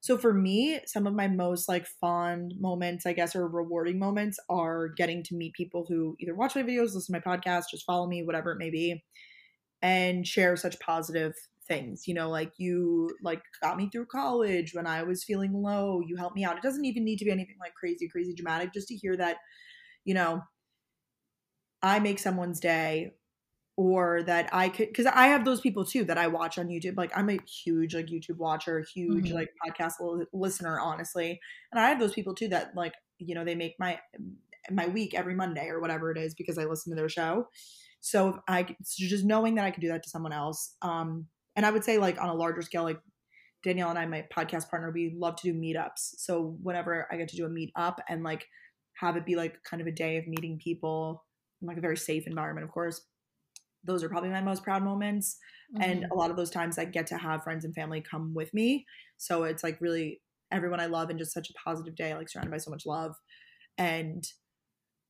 so 0.00 0.16
for 0.18 0.32
me 0.32 0.80
some 0.86 1.06
of 1.06 1.14
my 1.14 1.28
most 1.28 1.68
like 1.68 1.86
fond 1.86 2.54
moments 2.58 3.06
i 3.06 3.12
guess 3.12 3.36
or 3.36 3.48
rewarding 3.48 3.98
moments 3.98 4.38
are 4.48 4.88
getting 4.88 5.22
to 5.22 5.34
meet 5.34 5.52
people 5.54 5.86
who 5.88 6.16
either 6.20 6.34
watch 6.34 6.54
my 6.54 6.62
videos 6.62 6.94
listen 6.94 7.14
to 7.14 7.20
my 7.26 7.36
podcast 7.36 7.64
just 7.70 7.84
follow 7.86 8.06
me 8.06 8.22
whatever 8.22 8.52
it 8.52 8.58
may 8.58 8.70
be 8.70 9.02
and 9.82 10.26
share 10.26 10.56
such 10.56 10.78
positive 10.80 11.34
things. 11.66 12.06
You 12.08 12.14
know 12.14 12.28
like 12.28 12.52
you 12.58 13.10
like 13.22 13.42
got 13.62 13.76
me 13.76 13.88
through 13.90 14.06
college 14.06 14.74
when 14.74 14.86
i 14.86 15.02
was 15.02 15.24
feeling 15.24 15.52
low 15.52 16.02
you 16.04 16.16
helped 16.16 16.36
me 16.36 16.44
out. 16.44 16.56
It 16.56 16.62
doesn't 16.62 16.84
even 16.84 17.04
need 17.04 17.18
to 17.18 17.24
be 17.24 17.30
anything 17.30 17.56
like 17.60 17.74
crazy 17.74 18.08
crazy 18.08 18.34
dramatic 18.34 18.72
just 18.74 18.88
to 18.88 18.96
hear 18.96 19.16
that 19.16 19.36
you 20.04 20.14
know 20.14 20.42
i 21.82 21.98
make 21.98 22.18
someone's 22.18 22.60
day 22.60 23.12
or 23.80 24.22
that 24.22 24.48
i 24.52 24.68
could 24.68 24.88
because 24.88 25.06
i 25.06 25.26
have 25.28 25.44
those 25.44 25.60
people 25.60 25.84
too 25.84 26.04
that 26.04 26.18
i 26.18 26.26
watch 26.26 26.58
on 26.58 26.68
youtube 26.68 26.96
like 26.96 27.10
i'm 27.16 27.30
a 27.30 27.38
huge 27.46 27.94
like 27.94 28.06
youtube 28.06 28.36
watcher 28.36 28.84
huge 28.94 29.26
mm-hmm. 29.26 29.34
like 29.34 29.48
podcast 29.66 29.94
listener 30.32 30.78
honestly 30.78 31.40
and 31.72 31.80
i 31.80 31.88
have 31.88 31.98
those 31.98 32.12
people 32.12 32.34
too 32.34 32.48
that 32.48 32.72
like 32.74 32.92
you 33.18 33.34
know 33.34 33.44
they 33.44 33.54
make 33.54 33.74
my 33.78 33.98
my 34.70 34.86
week 34.86 35.14
every 35.14 35.34
monday 35.34 35.68
or 35.68 35.80
whatever 35.80 36.10
it 36.10 36.18
is 36.18 36.34
because 36.34 36.58
i 36.58 36.64
listen 36.64 36.90
to 36.90 36.96
their 36.96 37.08
show 37.08 37.46
so 38.00 38.40
I 38.48 38.74
just 38.96 39.24
knowing 39.24 39.54
that 39.56 39.64
I 39.64 39.70
could 39.70 39.82
do 39.82 39.88
that 39.88 40.02
to 40.02 40.10
someone 40.10 40.32
else, 40.32 40.74
um, 40.82 41.26
and 41.54 41.66
I 41.66 41.70
would 41.70 41.84
say 41.84 41.98
like 41.98 42.20
on 42.20 42.30
a 42.30 42.34
larger 42.34 42.62
scale, 42.62 42.82
like 42.82 43.00
Danielle 43.62 43.90
and 43.90 43.98
I, 43.98 44.06
my 44.06 44.26
podcast 44.34 44.70
partner, 44.70 44.90
we 44.90 45.14
love 45.16 45.36
to 45.36 45.52
do 45.52 45.58
meetups. 45.58 46.14
So 46.16 46.56
whenever 46.62 47.06
I 47.12 47.16
get 47.16 47.28
to 47.28 47.36
do 47.36 47.44
a 47.44 47.50
meetup 47.50 47.96
and 48.08 48.22
like 48.22 48.46
have 48.94 49.16
it 49.16 49.26
be 49.26 49.36
like 49.36 49.62
kind 49.64 49.82
of 49.82 49.86
a 49.86 49.92
day 49.92 50.16
of 50.16 50.26
meeting 50.26 50.58
people 50.62 51.24
in 51.60 51.68
like 51.68 51.76
a 51.76 51.82
very 51.82 51.96
safe 51.96 52.26
environment, 52.26 52.64
of 52.64 52.72
course, 52.72 53.02
those 53.84 54.02
are 54.02 54.08
probably 54.08 54.30
my 54.30 54.40
most 54.40 54.62
proud 54.62 54.82
moments. 54.82 55.36
Mm-hmm. 55.74 55.90
And 55.90 56.06
a 56.10 56.14
lot 56.14 56.30
of 56.30 56.36
those 56.36 56.50
times 56.50 56.78
I 56.78 56.84
get 56.84 57.06
to 57.08 57.16
have 57.16 57.44
friends 57.44 57.64
and 57.64 57.74
family 57.74 58.00
come 58.00 58.34
with 58.34 58.52
me. 58.52 58.86
So 59.16 59.44
it's 59.44 59.62
like 59.62 59.80
really 59.80 60.20
everyone 60.50 60.80
I 60.80 60.86
love 60.86 61.10
and 61.10 61.18
just 61.18 61.32
such 61.32 61.50
a 61.50 61.54
positive 61.64 61.94
day, 61.94 62.14
like 62.14 62.28
surrounded 62.28 62.50
by 62.50 62.58
so 62.58 62.70
much 62.70 62.86
love. 62.86 63.14
And 63.78 64.24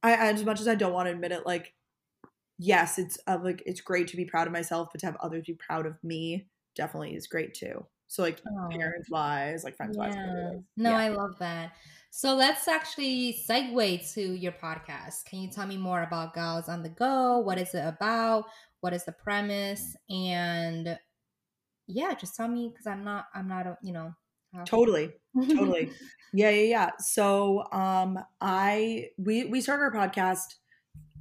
I, 0.02 0.14
as 0.14 0.44
much 0.44 0.60
as 0.60 0.68
I 0.68 0.74
don't 0.74 0.92
want 0.92 1.08
to 1.08 1.12
admit 1.12 1.32
it, 1.32 1.46
like 1.46 1.74
yes, 2.58 2.98
it's 2.98 3.18
uh, 3.26 3.38
like 3.42 3.62
it's 3.66 3.80
great 3.80 4.06
to 4.08 4.16
be 4.16 4.24
proud 4.24 4.46
of 4.46 4.52
myself, 4.52 4.88
but 4.92 5.00
to 5.00 5.06
have 5.06 5.16
others 5.16 5.44
be 5.46 5.54
proud 5.54 5.86
of 5.86 5.96
me 6.04 6.46
definitely 6.76 7.14
is 7.14 7.26
great 7.26 7.54
too. 7.54 7.84
So 8.06 8.22
like 8.22 8.40
oh. 8.46 8.68
parents 8.70 9.08
wise, 9.10 9.64
like 9.64 9.76
friends 9.76 9.96
wise. 9.96 10.14
No, 10.76 10.90
yeah. 10.90 10.96
I 10.96 11.08
love 11.08 11.38
that. 11.38 11.72
So 12.12 12.34
let's 12.34 12.66
actually 12.66 13.40
segue 13.48 14.12
to 14.14 14.20
your 14.20 14.52
podcast. 14.52 15.24
Can 15.26 15.38
you 15.38 15.48
tell 15.48 15.66
me 15.66 15.76
more 15.76 16.02
about 16.02 16.34
Gals 16.34 16.68
on 16.68 16.82
the 16.82 16.88
Go? 16.88 17.38
What 17.38 17.56
is 17.56 17.72
it 17.74 17.86
about? 17.86 18.46
What 18.80 18.92
is 18.92 19.04
the 19.04 19.12
premise? 19.12 19.96
And 20.08 20.98
yeah, 21.86 22.14
just 22.14 22.36
tell 22.36 22.48
me 22.48 22.68
because 22.68 22.86
I'm 22.86 23.04
not, 23.04 23.26
I'm 23.32 23.48
not, 23.48 23.66
a, 23.66 23.78
you 23.82 23.92
know. 23.92 24.12
Totally, 24.66 25.12
totally. 25.36 25.92
Yeah, 26.32 26.50
yeah, 26.50 26.62
yeah. 26.62 26.90
So, 26.98 27.70
um, 27.70 28.18
I 28.40 29.10
we 29.16 29.44
we 29.44 29.60
started 29.60 29.96
our 29.96 30.08
podcast 30.08 30.56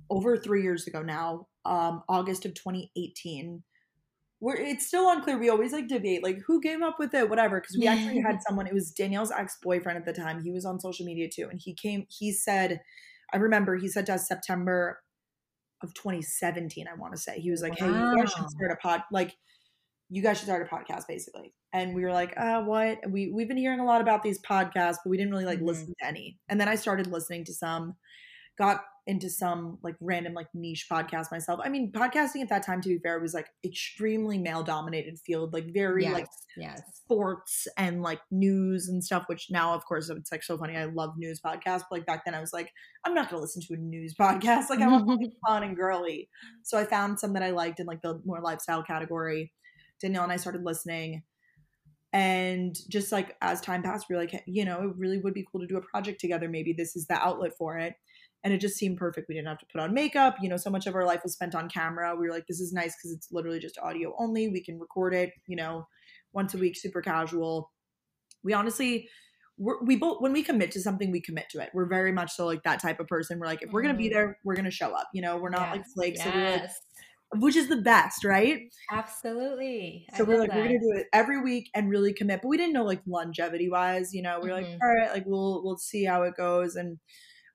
over 0.10 0.36
three 0.36 0.64
years 0.64 0.88
ago 0.88 1.04
now, 1.04 1.48
um, 1.64 2.02
August 2.10 2.46
of 2.46 2.56
2018. 2.56 3.62
Where 4.40 4.56
it's 4.56 4.88
still 4.88 5.10
unclear. 5.10 5.38
We 5.38 5.50
always 5.50 5.74
like 5.74 5.88
debate, 5.88 6.24
like 6.24 6.40
who 6.48 6.62
came 6.62 6.82
up 6.82 6.98
with 6.98 7.14
it, 7.14 7.30
whatever. 7.30 7.60
Because 7.60 7.78
we 7.78 7.88
actually 7.88 8.22
had 8.22 8.42
someone. 8.48 8.68
It 8.68 8.74
was 8.74 8.92
Danielle's 8.92 9.32
ex 9.32 9.58
boyfriend 9.62 9.98
at 9.98 10.06
the 10.06 10.14
time. 10.14 10.42
He 10.42 10.52
was 10.52 10.66
on 10.66 10.80
social 10.80 11.06
media 11.06 11.28
too, 11.30 11.50
and 11.50 11.60
he 11.62 11.74
came. 11.74 12.06
He 12.10 12.32
said, 12.32 12.82
I 13.34 13.38
remember 13.38 13.76
he 13.76 13.90
said 13.90 14.06
to 14.08 14.14
us 14.14 14.28
September 14.28 15.02
of 15.84 15.94
2017. 15.94 16.88
I 16.88 16.98
want 16.98 17.14
to 17.14 17.20
say 17.20 17.40
he 17.40 17.52
was 17.52 17.62
like, 17.62 17.80
wow. 17.80 17.88
"Hey, 17.88 17.94
you 17.94 18.18
guys 18.18 18.32
should 18.32 18.50
start 18.50 18.72
a 18.72 18.76
pod. 18.76 19.04
Like, 19.12 19.36
you 20.10 20.24
guys 20.24 20.38
should 20.38 20.48
start 20.48 20.66
a 20.66 20.74
podcast, 20.74 21.04
basically." 21.08 21.54
And 21.74 21.94
we 21.94 22.04
were 22.04 22.14
like, 22.14 22.34
"Uh, 22.38 22.62
what?" 22.64 23.00
We 23.10 23.32
we've 23.32 23.48
been 23.48 23.58
hearing 23.58 23.80
a 23.80 23.86
lot 23.86 24.02
about 24.02 24.24
these 24.24 24.40
podcasts, 24.42 24.98
but 25.04 25.10
we 25.10 25.18
didn't 25.18 25.32
really 25.32 25.46
like 25.46 25.58
mm-hmm. 25.58 25.68
listen 25.68 25.88
to 25.88 26.06
any. 26.06 26.40
And 26.48 26.62
then 26.62 26.70
I 26.70 26.76
started 26.76 27.08
listening 27.08 27.44
to 27.46 27.54
some. 27.54 27.96
Got 28.60 28.82
into 29.10 29.28
some 29.28 29.80
like 29.82 29.96
random 30.00 30.36
like 30.36 30.46
niche 30.54 30.86
podcast 30.90 31.32
myself. 31.32 31.60
I 31.64 31.70
mean, 31.70 31.92
podcasting 31.92 32.44
at 32.44 32.50
that 32.50 32.64
time, 32.64 32.80
to 32.82 32.90
be 32.90 33.00
fair, 33.00 33.20
was 33.20 33.34
like 33.34 33.48
extremely 33.66 34.38
male 34.38 34.62
dominated 34.62 35.18
field, 35.26 35.52
like 35.52 35.74
very 35.74 36.04
yes, 36.04 36.14
like 36.14 36.28
yes. 36.56 36.82
sports 36.94 37.68
and 37.76 38.04
like 38.04 38.20
news 38.30 38.88
and 38.88 39.04
stuff. 39.04 39.24
Which 39.26 39.48
now, 39.50 39.74
of 39.74 39.84
course, 39.86 40.12
it's 40.12 40.32
like 40.32 40.44
so 40.44 40.60
funny. 40.60 40.78
I 40.78 40.86
love 40.86 41.16
news 41.18 41.42
podcasts, 41.44 41.86
but 41.90 41.94
like 41.94 42.06
back 42.06 42.24
then, 42.24 42.36
I 42.36 42.40
was 42.40 42.54
like, 42.54 42.72
I'm 43.04 43.16
not 43.16 43.30
to 43.32 43.40
listen 43.40 43.64
to 43.64 43.74
a 43.74 43.78
news 43.78 44.14
podcast. 44.20 44.70
Like 44.70 44.80
I 44.80 44.88
want 44.88 45.08
something 45.08 45.32
fun 45.48 45.64
and 45.64 45.76
girly. 45.76 46.30
So 46.62 46.78
I 46.78 46.86
found 46.86 47.20
some 47.20 47.34
that 47.34 47.42
I 47.42 47.50
liked 47.50 47.80
in 47.80 47.88
like 47.88 48.04
the 48.04 48.22
more 48.26 48.42
lifestyle 48.42 48.84
category. 48.84 49.52
Danielle 50.00 50.24
and 50.24 50.32
I 50.32 50.38
started 50.38 50.64
listening. 50.64 51.24
And 52.14 52.76
just 52.90 53.12
like 53.12 53.36
as 53.42 53.60
time 53.60 53.82
passed, 53.82 54.06
we 54.08 54.16
are 54.16 54.20
like, 54.20 54.44
you 54.46 54.66
know, 54.66 54.82
it 54.82 54.96
really 54.98 55.20
would 55.20 55.34
be 55.34 55.46
cool 55.52 55.62
to 55.62 55.68
do 55.68 55.78
a 55.78 55.82
project 55.82 56.20
together. 56.22 56.48
Maybe 56.48 56.74
this 56.74 56.96
is 56.96 57.08
the 57.08 57.16
outlet 57.16 57.54
for 57.58 57.78
it 57.80 57.96
and 58.44 58.54
it 58.54 58.60
just 58.60 58.78
seemed 58.78 58.98
perfect. 58.98 59.28
We 59.28 59.36
didn't 59.36 59.48
have 59.48 59.60
to 59.60 59.66
put 59.72 59.82
on 59.82 59.94
makeup. 59.94 60.38
You 60.42 60.50
know, 60.50 60.58
so 60.58 60.70
much 60.70 60.88
of 60.88 60.96
our 60.96 61.06
life 61.06 61.22
was 61.24 61.34
spent 61.34 61.56
on 61.56 61.70
camera. 61.70 62.16
We 62.16 62.28
were 62.28 62.34
like, 62.34 62.48
this 62.48 62.60
is 62.60 62.72
nice 62.72 62.96
because 62.96 63.16
it's 63.16 63.32
literally 63.32 63.60
just 63.60 63.78
audio 63.80 64.16
only. 64.18 64.48
We 64.48 64.64
can 64.64 64.80
record 64.80 65.14
it, 65.14 65.32
you 65.48 65.56
know, 65.56 65.88
once 66.34 66.54
a 66.54 66.58
week, 66.58 66.78
super 66.78 67.02
casual. 67.02 67.72
We 68.44 68.54
honestly, 68.54 69.10
we're, 69.58 69.84
we 69.84 69.98
both 69.98 70.22
when 70.22 70.32
we 70.32 70.42
commit 70.42 70.72
to 70.72 70.82
something, 70.82 71.12
we 71.12 71.22
commit 71.22 71.50
to 71.50 71.60
it. 71.60 71.70
We're 71.74 71.90
very 71.90 72.14
much 72.14 72.32
so 72.32 72.46
like 72.46 72.64
that 72.64 72.82
type 72.82 73.00
of 73.00 73.08
person. 73.08 73.40
We're 73.40 73.48
like, 73.48 73.62
if 73.62 73.72
we're 73.72 73.82
gonna 73.82 73.94
be 73.94 74.06
mm-hmm. 74.06 74.14
there, 74.14 74.38
we're 74.46 74.56
gonna 74.56 74.72
show 74.72 74.94
up. 74.94 75.10
You 75.14 75.22
know, 75.22 75.38
we're 75.38 75.50
not 75.50 75.76
yes, 75.76 75.76
like 75.76 75.86
flakes. 75.94 76.26
Yes. 76.26 76.62
like, 76.62 76.72
which 77.42 77.56
is 77.56 77.68
the 77.68 77.78
best, 77.78 78.24
right? 78.24 78.62
Absolutely. 78.92 80.08
So 80.16 80.24
I 80.24 80.28
we're 80.28 80.40
like, 80.40 80.50
that. 80.50 80.58
we're 80.58 80.64
gonna 80.64 80.80
do 80.80 80.94
it 80.96 81.08
every 81.14 81.42
week 81.42 81.70
and 81.76 81.90
really 81.90 82.14
commit. 82.14 82.42
But 82.42 82.48
we 82.48 82.58
didn't 82.58 82.74
know 82.74 82.86
like 82.86 83.02
longevity 83.06 83.70
wise, 83.70 84.14
you 84.14 84.22
know, 84.22 84.40
we 84.42 84.50
are 84.50 84.62
mm-hmm. 84.62 84.72
like, 84.72 84.80
all 84.82 84.96
right, 84.96 85.14
like 85.14 85.26
we'll 85.28 85.62
we'll 85.64 85.78
see 85.78 86.06
how 86.06 86.24
it 86.24 86.36
goes. 86.38 86.76
And 86.76 86.98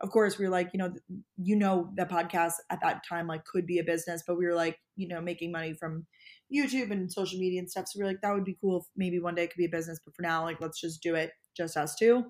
of 0.01 0.11
course 0.11 0.39
we 0.39 0.45
were 0.45 0.51
like 0.51 0.71
you 0.73 0.79
know 0.79 0.93
you 1.37 1.57
know 1.57 1.91
the 1.97 2.05
podcast 2.05 2.55
at 2.71 2.81
that 2.83 3.03
time 3.09 3.27
like 3.27 3.45
could 3.45 3.67
be 3.67 3.79
a 3.79 3.85
business 3.85 4.23
but 4.27 4.37
we 4.37 4.47
were 4.47 4.55
like 4.55 4.77
you 4.97 5.09
know 5.09 5.21
making 5.21 5.53
money 5.53 5.73
from 5.73 6.07
youtube 6.53 6.91
and 6.91 7.11
social 7.11 7.39
media 7.39 7.59
and 7.59 7.71
stuff. 7.71 7.87
So 7.89 7.99
we 7.99 8.05
are 8.05 8.09
like 8.09 8.21
that 8.23 8.33
would 8.33 8.45
be 8.45 8.57
cool 8.61 8.81
if 8.81 8.87
maybe 8.97 9.19
one 9.19 9.35
day 9.35 9.45
it 9.45 9.51
could 9.51 9.59
be 9.59 9.67
a 9.67 9.71
business 9.71 9.99
but 10.05 10.15
for 10.15 10.23
now 10.23 10.45
like 10.45 10.61
let's 10.61 10.81
just 10.81 11.03
do 11.03 11.15
it 11.15 11.33
just 11.57 11.77
us 11.77 11.95
two 11.95 12.25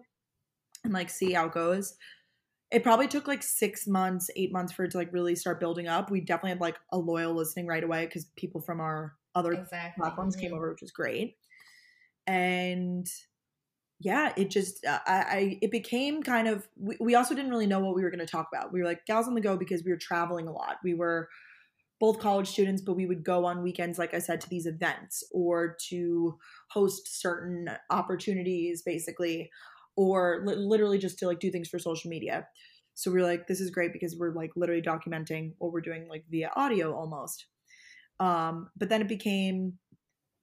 and 0.85 0.93
like 0.93 1.11
see 1.11 1.33
how 1.33 1.47
it 1.47 1.53
goes. 1.53 1.95
It 2.71 2.83
probably 2.83 3.07
took 3.07 3.29
like 3.29 3.43
six 3.43 3.87
months 3.87 4.31
eight 4.37 4.53
months 4.53 4.73
for 4.73 4.85
it 4.85 4.91
to 4.93 4.99
like 4.99 5.13
really 5.13 5.35
start 5.35 5.61
building 5.61 5.89
up. 5.89 6.11
We 6.11 6.21
definitely 6.21 6.51
had 6.51 6.61
like 6.61 6.77
a 6.93 6.99
loyal 6.99 7.35
listening 7.35 7.67
right 7.67 7.85
away 7.85 8.07
because 8.07 8.27
people 8.37 8.61
from 8.61 8.81
our 8.81 9.15
other 9.35 9.53
exactly. 9.53 10.01
platforms 10.01 10.37
came 10.37 10.53
over 10.53 10.71
which 10.71 10.83
was 10.83 10.93
great. 10.93 11.37
And 12.27 13.07
yeah, 14.01 14.33
it 14.37 14.51
just 14.51 14.85
uh, 14.85 14.99
I, 15.07 15.15
I 15.15 15.59
it 15.63 15.71
became 15.71 16.23
kind 16.23 16.49
of 16.49 16.69
we, 16.77 16.97
we 17.01 17.15
also 17.15 17.35
didn't 17.35 17.51
really 17.51 17.67
know 17.67 17.81
what 17.81 17.95
we 17.95 18.03
were 18.03 18.11
going 18.11 18.21
to 18.21 18.27
talk 18.27 18.49
about. 18.53 18.73
We 18.73 18.81
were 18.81 18.87
like 18.87 19.07
gals 19.07 19.29
on 19.29 19.35
the 19.35 19.41
go 19.41 19.57
because 19.57 19.85
we 19.85 19.93
were 19.93 19.99
traveling 19.99 20.49
a 20.49 20.53
lot. 20.53 20.77
We 20.83 20.95
were 20.95 21.29
both 22.01 22.19
college 22.19 22.49
students, 22.49 22.83
but 22.83 22.95
we 22.97 23.07
would 23.07 23.25
go 23.25 23.45
on 23.45 23.63
weekends, 23.63 23.99
like 23.99 24.15
I 24.15 24.19
said, 24.19 24.41
to 24.43 24.49
these 24.51 24.67
events 24.67 25.23
or 25.33 25.77
to 25.89 26.39
host 26.71 27.21
certain 27.21 27.71
opportunities, 27.89 28.83
basically, 28.83 29.51
or 29.97 30.43
li- 30.45 30.57
literally 30.57 30.99
just 30.99 31.19
to 31.21 31.27
like 31.27 31.41
do 31.41 31.51
things 31.51 31.69
for 31.69 31.79
social 31.79 32.11
media. 32.11 32.49
So 32.95 33.11
we 33.11 33.21
are 33.21 33.25
like, 33.25 33.47
this 33.47 33.61
is 33.61 33.71
great 33.71 33.93
because 33.93 34.17
we're 34.17 34.35
like 34.35 34.51
literally 34.57 34.83
documenting 34.83 35.53
what 35.59 35.73
we're 35.73 35.81
doing 35.81 36.09
like 36.09 36.25
via 36.31 36.51
audio 36.57 36.95
almost. 36.95 37.47
Um, 38.21 38.71
but 38.77 38.89
then 38.89 39.01
it 39.01 39.09
became 39.09 39.75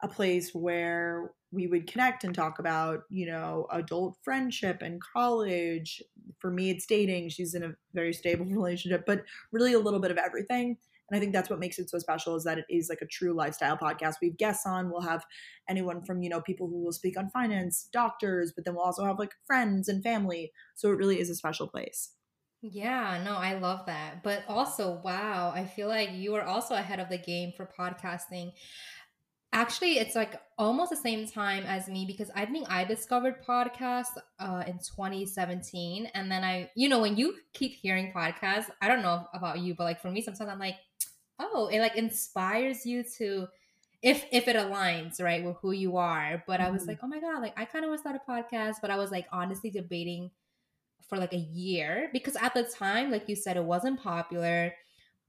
a 0.02 0.08
place 0.08 0.52
where 0.54 1.32
we 1.52 1.68
would 1.68 1.92
connect 1.92 2.24
and 2.24 2.34
talk 2.34 2.60
about, 2.60 3.04
you 3.10 3.26
know, 3.26 3.68
adult 3.72 4.18
friendship 4.24 4.82
and 4.82 5.02
college. 5.02 6.02
For 6.40 6.50
me, 6.50 6.70
it's 6.70 6.86
dating. 6.86 7.30
She's 7.30 7.54
in 7.54 7.64
a 7.64 7.74
very 7.94 8.14
stable 8.14 8.46
relationship, 8.50 9.04
but 9.06 9.24
really 9.52 9.74
a 9.74 9.80
little 9.80 10.00
bit 10.00 10.12
of 10.12 10.18
everything. 10.18 10.78
And 11.10 11.18
I 11.18 11.20
think 11.20 11.34
that's 11.34 11.50
what 11.50 11.60
makes 11.60 11.78
it 11.78 11.90
so 11.90 12.00
special 12.00 12.38
is 12.38 12.46
that 12.46 12.60
it 12.60 12.66
is 12.70 12.88
like 12.88 13.02
a 13.02 13.06
true 13.06 13.34
lifestyle 13.34 13.78
podcast. 13.78 14.16
We 14.22 14.30
have 14.30 14.38
guests 14.38 14.66
on. 14.66 14.90
We'll 14.90 15.02
have 15.02 15.26
anyone 15.68 16.04
from, 16.06 16.22
you 16.22 16.30
know, 16.30 16.40
people 16.40 16.70
who 16.70 16.82
will 16.82 16.94
speak 16.94 17.20
on 17.20 17.30
finance, 17.32 17.90
doctors, 17.92 18.54
but 18.56 18.64
then 18.64 18.76
we'll 18.76 18.86
also 18.86 19.04
have 19.04 19.20
like 19.20 19.34
friends 19.46 19.90
and 19.90 20.02
family. 20.02 20.54
So 20.76 20.90
it 20.90 20.98
really 20.98 21.20
is 21.20 21.30
a 21.30 21.36
special 21.36 21.68
place. 21.68 22.14
Yeah, 22.62 23.22
no, 23.26 23.36
I 23.36 23.58
love 23.58 23.88
that. 23.88 24.24
But 24.24 24.44
also, 24.48 25.02
wow, 25.04 25.52
I 25.54 25.66
feel 25.66 25.90
like 25.90 26.12
you 26.14 26.36
are 26.36 26.44
also 26.44 26.76
ahead 26.76 27.00
of 27.02 27.10
the 27.10 27.18
game 27.18 27.52
for 27.58 27.68
podcasting 27.78 28.54
actually 29.54 29.98
it's 29.98 30.16
like 30.16 30.40
almost 30.62 30.92
the 30.92 30.96
same 30.96 31.28
time 31.28 31.64
as 31.66 31.88
me 31.88 32.06
because 32.06 32.30
i 32.36 32.46
think 32.46 32.70
i 32.70 32.84
discovered 32.84 33.44
podcasts 33.44 34.16
uh, 34.40 34.64
in 34.68 34.74
2017 34.74 36.06
and 36.14 36.32
then 36.32 36.44
i 36.44 36.70
you 36.76 36.88
know 36.88 37.02
when 37.02 37.18
you 37.18 37.34
keep 37.54 37.74
hearing 37.74 38.14
podcasts 38.16 38.70
i 38.80 38.88
don't 38.88 39.02
know 39.02 39.26
about 39.34 39.60
you 39.60 39.74
but 39.74 39.86
like 39.86 40.00
for 40.00 40.12
me 40.12 40.22
sometimes 40.22 40.50
i'm 40.52 40.60
like 40.60 40.76
oh 41.40 41.68
it 41.72 41.80
like 41.80 41.96
inspires 41.96 42.86
you 42.86 43.04
to 43.04 43.48
if 44.04 44.24
if 44.32 44.48
it 44.48 44.56
aligns 44.56 45.20
right 45.20 45.44
with 45.44 45.58
who 45.64 45.72
you 45.72 45.98
are 45.98 46.44
but 46.46 46.60
mm-hmm. 46.60 46.68
i 46.68 46.72
was 46.72 46.84
mm-hmm. 46.84 46.92
like 46.92 47.00
oh 47.02 47.08
my 47.08 47.20
god 47.20 47.42
like 47.42 47.58
i 47.58 47.66
kind 47.66 47.84
of 47.84 47.90
want 47.90 47.98
to 48.00 48.08
start 48.08 48.16
a 48.16 48.32
podcast 48.32 48.76
but 48.84 48.92
i 48.92 48.98
was 48.98 49.10
like 49.10 49.26
honestly 49.32 49.72
debating 49.72 50.30
for 51.10 51.18
like 51.18 51.34
a 51.34 51.38
year 51.38 52.08
because 52.14 52.36
at 52.36 52.54
the 52.54 52.64
time 52.64 53.10
like 53.10 53.28
you 53.28 53.36
said 53.36 53.58
it 53.58 53.64
wasn't 53.64 54.00
popular 54.00 54.72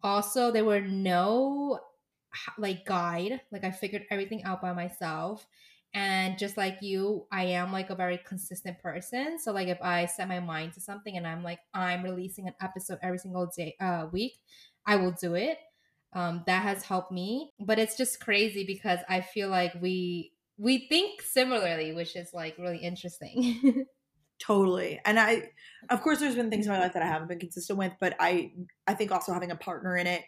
also 0.03 0.51
there 0.51 0.67
were 0.67 0.83
no 0.83 1.81
like 2.59 2.85
guide 2.87 3.41
like 3.51 3.65
i 3.65 3.71
figured 3.71 4.05
everything 4.11 4.43
out 4.45 4.63
by 4.63 4.73
myself 4.73 5.47
and 5.95 6.39
just 6.39 6.57
like 6.57 6.79
you 6.81 7.27
i 7.31 7.45
am 7.45 7.73
like 7.73 7.91
a 7.91 7.95
very 7.95 8.19
consistent 8.27 8.79
person 8.79 9.39
so 9.39 9.53
like 9.53 9.69
if 9.69 9.79
i 9.83 10.07
set 10.07 10.29
my 10.29 10.41
mind 10.41 10.73
to 10.73 10.81
something 10.81 11.17
and 11.17 11.27
i'm 11.27 11.43
like 11.43 11.59
i'm 11.75 12.03
releasing 12.03 12.49
an 12.49 12.55
episode 12.63 12.99
every 13.03 13.19
single 13.19 13.51
day 13.57 13.75
uh 13.81 14.07
week 14.13 14.33
i 14.87 14.97
will 14.97 15.13
do 15.21 15.35
it 15.35 15.59
um 16.15 16.43
that 16.47 16.63
has 16.63 16.83
helped 16.83 17.13
me 17.13 17.53
but 17.61 17.79
it's 17.79 17.97
just 17.97 18.21
crazy 18.21 18.65
because 18.65 19.01
i 19.09 19.21
feel 19.21 19.49
like 19.49 19.73
we 19.81 20.33
we 20.57 20.87
think 20.89 21.21
similarly 21.21 21.93
which 21.93 22.17
is 22.17 22.33
like 22.33 22.57
really 22.59 22.79
interesting 22.79 23.85
totally 24.39 24.99
and 25.05 25.21
i 25.21 25.43
of 25.91 26.01
course 26.01 26.19
there's 26.19 26.35
been 26.35 26.51
things 26.51 26.67
in 26.67 26.73
my 26.73 26.81
life 26.81 26.95
that 26.95 27.03
i 27.03 27.07
haven't 27.07 27.29
been 27.29 27.39
consistent 27.39 27.79
with 27.79 27.93
but 28.01 28.17
i 28.19 28.51
i 28.87 28.95
think 28.95 29.13
also 29.13 29.33
having 29.33 29.51
a 29.51 29.57
partner 29.57 29.97
in 29.97 30.07
it 30.07 30.23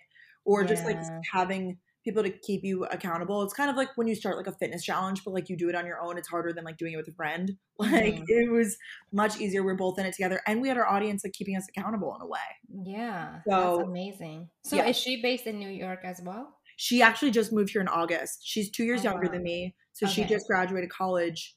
or 0.44 0.62
yeah. 0.62 0.68
just 0.68 0.84
like 0.84 0.98
having 1.32 1.78
people 2.04 2.22
to 2.22 2.30
keep 2.30 2.62
you 2.62 2.84
accountable. 2.84 3.42
It's 3.42 3.54
kind 3.54 3.70
of 3.70 3.76
like 3.76 3.96
when 3.96 4.06
you 4.06 4.14
start 4.14 4.36
like 4.36 4.46
a 4.46 4.52
fitness 4.52 4.84
challenge, 4.84 5.24
but 5.24 5.32
like 5.32 5.48
you 5.48 5.56
do 5.56 5.70
it 5.70 5.74
on 5.74 5.86
your 5.86 6.00
own. 6.00 6.18
It's 6.18 6.28
harder 6.28 6.52
than 6.52 6.64
like 6.64 6.76
doing 6.76 6.92
it 6.92 6.96
with 6.96 7.08
a 7.08 7.12
friend. 7.12 7.56
Like 7.76 8.14
mm-hmm. 8.14 8.24
it 8.28 8.52
was 8.52 8.76
much 9.10 9.40
easier. 9.40 9.64
We're 9.64 9.74
both 9.74 9.98
in 9.98 10.06
it 10.06 10.12
together, 10.12 10.40
and 10.46 10.62
we 10.62 10.68
had 10.68 10.76
our 10.76 10.86
audience 10.86 11.24
like 11.24 11.32
keeping 11.32 11.56
us 11.56 11.66
accountable 11.68 12.14
in 12.14 12.22
a 12.22 12.26
way. 12.26 12.38
Yeah, 12.84 13.40
so 13.48 13.78
that's 13.78 13.88
amazing. 13.88 14.48
So 14.64 14.76
yeah. 14.76 14.86
is 14.86 14.96
she 14.96 15.20
based 15.20 15.48
in 15.48 15.58
New 15.58 15.68
York 15.68 15.98
as 16.04 16.20
well? 16.22 16.54
She 16.76 17.02
actually 17.02 17.32
just 17.32 17.52
moved 17.52 17.70
here 17.70 17.80
in 17.80 17.88
August. 17.88 18.42
She's 18.44 18.70
two 18.70 18.84
years 18.84 19.00
oh, 19.00 19.10
younger 19.10 19.26
wow. 19.26 19.32
than 19.32 19.42
me, 19.42 19.74
so 19.92 20.06
okay. 20.06 20.14
she 20.14 20.24
just 20.24 20.46
graduated 20.46 20.88
college, 20.88 21.56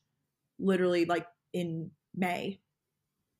literally 0.57 1.05
like 1.05 1.27
in 1.53 1.91
May, 2.15 2.61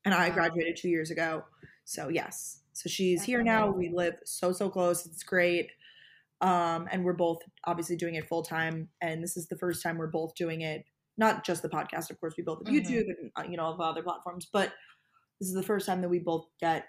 and 0.05 0.13
I 0.13 0.29
graduated 0.29 0.75
two 0.75 0.89
years 0.89 1.09
ago. 1.09 1.45
So 1.83 2.09
yes, 2.09 2.59
so 2.73 2.89
she's 2.89 3.21
that's 3.21 3.25
here 3.25 3.41
amazing. 3.41 3.59
now. 3.59 3.71
We 3.71 3.89
live 3.89 4.17
so 4.23 4.51
so 4.51 4.69
close. 4.69 5.07
It's 5.07 5.23
great 5.23 5.71
um, 6.41 6.87
and 6.91 7.03
we're 7.03 7.13
both 7.13 7.39
obviously 7.65 7.95
doing 7.95 8.15
it 8.15 8.27
full 8.27 8.43
time. 8.43 8.89
And 9.01 9.23
this 9.23 9.37
is 9.37 9.47
the 9.47 9.57
first 9.57 9.81
time 9.81 9.97
we're 9.97 10.07
both 10.07 10.35
doing 10.35 10.61
it, 10.61 10.85
not 11.17 11.45
just 11.45 11.61
the 11.61 11.69
podcast, 11.69 12.09
of 12.09 12.19
course, 12.19 12.35
we 12.37 12.43
both 12.43 12.59
have 12.59 12.73
mm-hmm. 12.73 12.93
YouTube 12.93 13.07
and 13.07 13.31
uh, 13.35 13.43
you 13.49 13.57
know 13.57 13.63
all 13.63 13.77
the 13.77 13.83
other 13.83 14.03
platforms, 14.03 14.47
but 14.51 14.73
this 15.39 15.49
is 15.49 15.55
the 15.55 15.63
first 15.63 15.85
time 15.85 16.01
that 16.01 16.09
we 16.09 16.19
both 16.19 16.45
get 16.59 16.85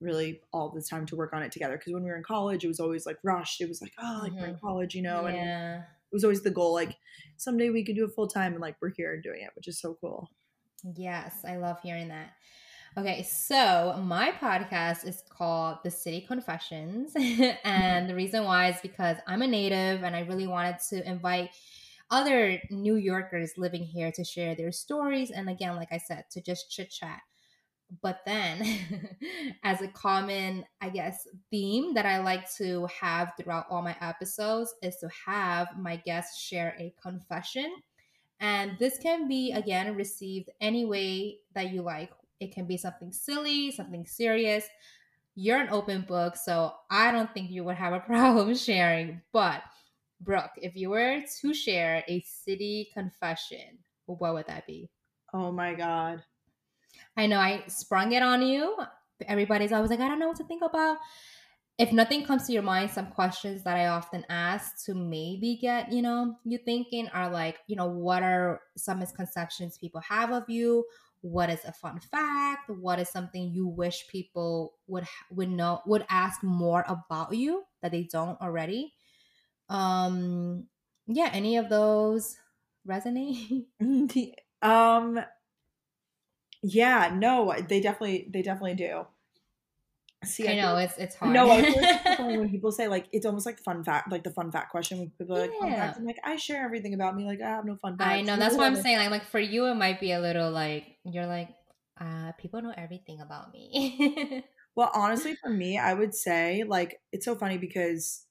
really 0.00 0.40
all 0.52 0.70
this 0.70 0.88
time 0.88 1.06
to 1.06 1.16
work 1.16 1.32
on 1.32 1.42
it 1.42 1.52
together. 1.52 1.76
Because 1.76 1.92
when 1.92 2.04
we 2.04 2.10
were 2.10 2.16
in 2.16 2.22
college, 2.22 2.64
it 2.64 2.68
was 2.68 2.80
always 2.80 3.06
like 3.06 3.18
rushed. 3.24 3.60
It 3.60 3.68
was 3.68 3.82
like, 3.82 3.92
oh, 3.98 4.20
like 4.22 4.32
mm-hmm. 4.32 4.40
we're 4.40 4.46
in 4.48 4.54
mm-hmm. 4.54 4.66
college, 4.66 4.94
you 4.94 5.02
know, 5.02 5.26
yeah. 5.26 5.34
and 5.34 5.82
it 5.82 6.14
was 6.14 6.24
always 6.24 6.42
the 6.42 6.50
goal, 6.50 6.72
like 6.72 6.96
someday 7.36 7.70
we 7.70 7.84
could 7.84 7.96
do 7.96 8.04
it 8.04 8.14
full 8.14 8.28
time, 8.28 8.52
and 8.52 8.62
like 8.62 8.76
we're 8.80 8.92
here 8.96 9.12
and 9.12 9.22
doing 9.22 9.42
it, 9.42 9.50
which 9.54 9.68
is 9.68 9.80
so 9.80 9.96
cool. 10.00 10.30
Yes, 10.96 11.34
I 11.46 11.56
love 11.56 11.78
hearing 11.82 12.08
that. 12.08 12.32
Okay, 12.98 13.22
so 13.22 13.94
my 14.02 14.32
podcast 14.32 15.06
is 15.06 15.22
called 15.28 15.78
The 15.84 15.90
City 15.90 16.20
Confessions. 16.20 17.12
and 17.64 18.10
the 18.10 18.14
reason 18.16 18.42
why 18.42 18.70
is 18.70 18.80
because 18.82 19.18
I'm 19.24 19.42
a 19.42 19.46
native 19.46 20.02
and 20.02 20.16
I 20.16 20.22
really 20.22 20.48
wanted 20.48 20.78
to 20.88 21.08
invite 21.08 21.50
other 22.10 22.60
New 22.70 22.96
Yorkers 22.96 23.52
living 23.56 23.84
here 23.84 24.10
to 24.10 24.24
share 24.24 24.56
their 24.56 24.72
stories. 24.72 25.30
And 25.30 25.48
again, 25.48 25.76
like 25.76 25.92
I 25.92 25.98
said, 25.98 26.24
to 26.32 26.40
just 26.40 26.72
chit 26.72 26.90
chat. 26.90 27.20
But 28.02 28.22
then, 28.26 28.66
as 29.62 29.80
a 29.80 29.86
common, 29.86 30.64
I 30.80 30.88
guess, 30.88 31.28
theme 31.52 31.94
that 31.94 32.04
I 32.04 32.18
like 32.18 32.52
to 32.56 32.88
have 33.00 33.32
throughout 33.36 33.66
all 33.70 33.80
my 33.80 33.94
episodes 34.00 34.74
is 34.82 34.96
to 34.96 35.08
have 35.24 35.68
my 35.78 35.98
guests 35.98 36.40
share 36.40 36.74
a 36.80 36.92
confession. 37.00 37.76
And 38.40 38.76
this 38.80 38.98
can 38.98 39.28
be, 39.28 39.52
again, 39.52 39.94
received 39.94 40.50
any 40.60 40.84
way 40.84 41.38
that 41.54 41.72
you 41.72 41.82
like 41.82 42.10
it 42.40 42.52
can 42.52 42.66
be 42.66 42.76
something 42.76 43.12
silly, 43.12 43.70
something 43.70 44.06
serious. 44.06 44.64
You're 45.34 45.60
an 45.60 45.70
open 45.70 46.02
book, 46.02 46.36
so 46.36 46.72
I 46.90 47.12
don't 47.12 47.32
think 47.32 47.50
you 47.50 47.64
would 47.64 47.76
have 47.76 47.92
a 47.92 48.00
problem 48.06 48.54
sharing. 48.54 49.22
But, 49.32 49.62
Brooke, 50.20 50.52
if 50.56 50.74
you 50.74 50.90
were 50.90 51.22
to 51.40 51.54
share 51.54 52.04
a 52.08 52.20
city 52.22 52.90
confession, 52.92 53.78
what 54.06 54.34
would 54.34 54.46
that 54.46 54.66
be? 54.66 54.90
Oh 55.32 55.52
my 55.52 55.74
God. 55.74 56.22
I 57.16 57.26
know 57.26 57.38
I 57.38 57.64
sprung 57.66 58.12
it 58.12 58.22
on 58.22 58.42
you. 58.42 58.76
Everybody's 59.26 59.72
always 59.72 59.90
like, 59.90 60.00
I 60.00 60.08
don't 60.08 60.18
know 60.18 60.28
what 60.28 60.36
to 60.38 60.44
think 60.44 60.62
about. 60.62 60.98
If 61.78 61.92
nothing 61.92 62.24
comes 62.24 62.46
to 62.46 62.52
your 62.52 62.62
mind, 62.62 62.90
some 62.90 63.06
questions 63.06 63.62
that 63.62 63.76
I 63.76 63.86
often 63.86 64.24
ask 64.28 64.84
to 64.86 64.94
maybe 64.94 65.58
get, 65.60 65.92
you 65.92 66.02
know, 66.02 66.36
you 66.44 66.58
thinking 66.58 67.08
are 67.08 67.30
like, 67.30 67.58
you 67.68 67.76
know, 67.76 67.86
what 67.86 68.22
are 68.22 68.60
some 68.76 68.98
misconceptions 68.98 69.78
people 69.78 70.00
have 70.00 70.32
of 70.32 70.48
you? 70.48 70.84
What 71.22 71.50
is 71.50 71.64
a 71.64 71.72
fun 71.72 71.98
fact? 72.00 72.70
What 72.70 72.98
is 73.00 73.08
something 73.08 73.52
you 73.52 73.66
wish 73.68 74.08
people 74.08 74.74
would 74.86 75.06
would 75.30 75.50
know 75.50 75.80
would 75.86 76.06
ask 76.08 76.42
more 76.42 76.84
about 76.88 77.34
you 77.34 77.64
that 77.82 77.92
they 77.92 78.04
don't 78.04 78.40
already? 78.40 78.94
Um 79.68 80.66
yeah 81.06 81.30
any 81.32 81.56
of 81.56 81.68
those 81.68 82.36
resonate? 82.88 83.66
Um 84.62 85.20
yeah 86.62 87.14
no 87.14 87.54
they 87.68 87.80
definitely 87.80 88.28
they 88.32 88.42
definitely 88.42 88.74
do 88.74 89.06
See, 90.24 90.48
I, 90.48 90.52
I 90.52 90.54
know 90.56 90.76
it's 90.78 90.98
it's 90.98 91.14
hard. 91.14 91.32
No, 91.32 91.48
I 91.48 91.60
like 91.60 92.18
when 92.18 92.50
people 92.50 92.72
say 92.72 92.88
like 92.88 93.06
it's 93.12 93.24
almost 93.24 93.46
like 93.46 93.60
fun 93.60 93.84
fact, 93.84 94.10
like 94.10 94.24
the 94.24 94.30
fun 94.30 94.50
fact 94.50 94.70
question. 94.70 94.98
When 94.98 95.10
people 95.10 95.36
are 95.36 95.42
like, 95.42 95.52
yeah. 95.62 95.94
I'm 95.96 96.04
like, 96.04 96.18
I 96.24 96.36
share 96.36 96.64
everything 96.64 96.94
about 96.94 97.14
me. 97.14 97.24
Like 97.24 97.40
I 97.40 97.48
have 97.48 97.64
no 97.64 97.76
fun 97.76 97.96
facts. 97.96 98.10
I 98.10 98.22
know 98.22 98.36
that's 98.38 98.56
what 98.56 98.66
I'm 98.66 98.76
saying. 98.76 98.98
Like, 98.98 99.10
like 99.10 99.26
for 99.26 99.38
you, 99.38 99.66
it 99.66 99.76
might 99.76 100.00
be 100.00 100.10
a 100.10 100.20
little 100.20 100.50
like 100.50 100.86
you're 101.04 101.26
like, 101.26 101.50
uh, 102.00 102.32
people 102.32 102.60
know 102.62 102.74
everything 102.76 103.20
about 103.20 103.52
me. 103.52 104.44
well, 104.74 104.90
honestly, 104.92 105.36
for 105.36 105.50
me, 105.50 105.78
I 105.78 105.94
would 105.94 106.14
say 106.14 106.64
like 106.66 107.00
it's 107.12 107.24
so 107.24 107.36
funny 107.36 107.58
because 107.58 108.24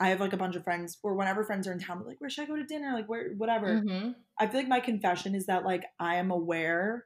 I 0.00 0.08
have 0.08 0.20
like 0.20 0.32
a 0.32 0.38
bunch 0.38 0.56
of 0.56 0.64
friends, 0.64 0.96
or 1.02 1.14
whenever 1.14 1.44
friends 1.44 1.68
are 1.68 1.72
in 1.72 1.78
town, 1.78 2.02
like, 2.06 2.20
where 2.20 2.30
should 2.30 2.44
I 2.44 2.46
go 2.46 2.56
to 2.56 2.64
dinner? 2.64 2.92
Like, 2.94 3.08
where, 3.08 3.32
whatever. 3.36 3.82
Mm-hmm. 3.82 4.12
I 4.38 4.46
feel 4.46 4.60
like 4.60 4.68
my 4.68 4.80
confession 4.80 5.34
is 5.34 5.46
that 5.46 5.64
like 5.64 5.84
I 6.00 6.16
am 6.16 6.30
aware 6.30 7.04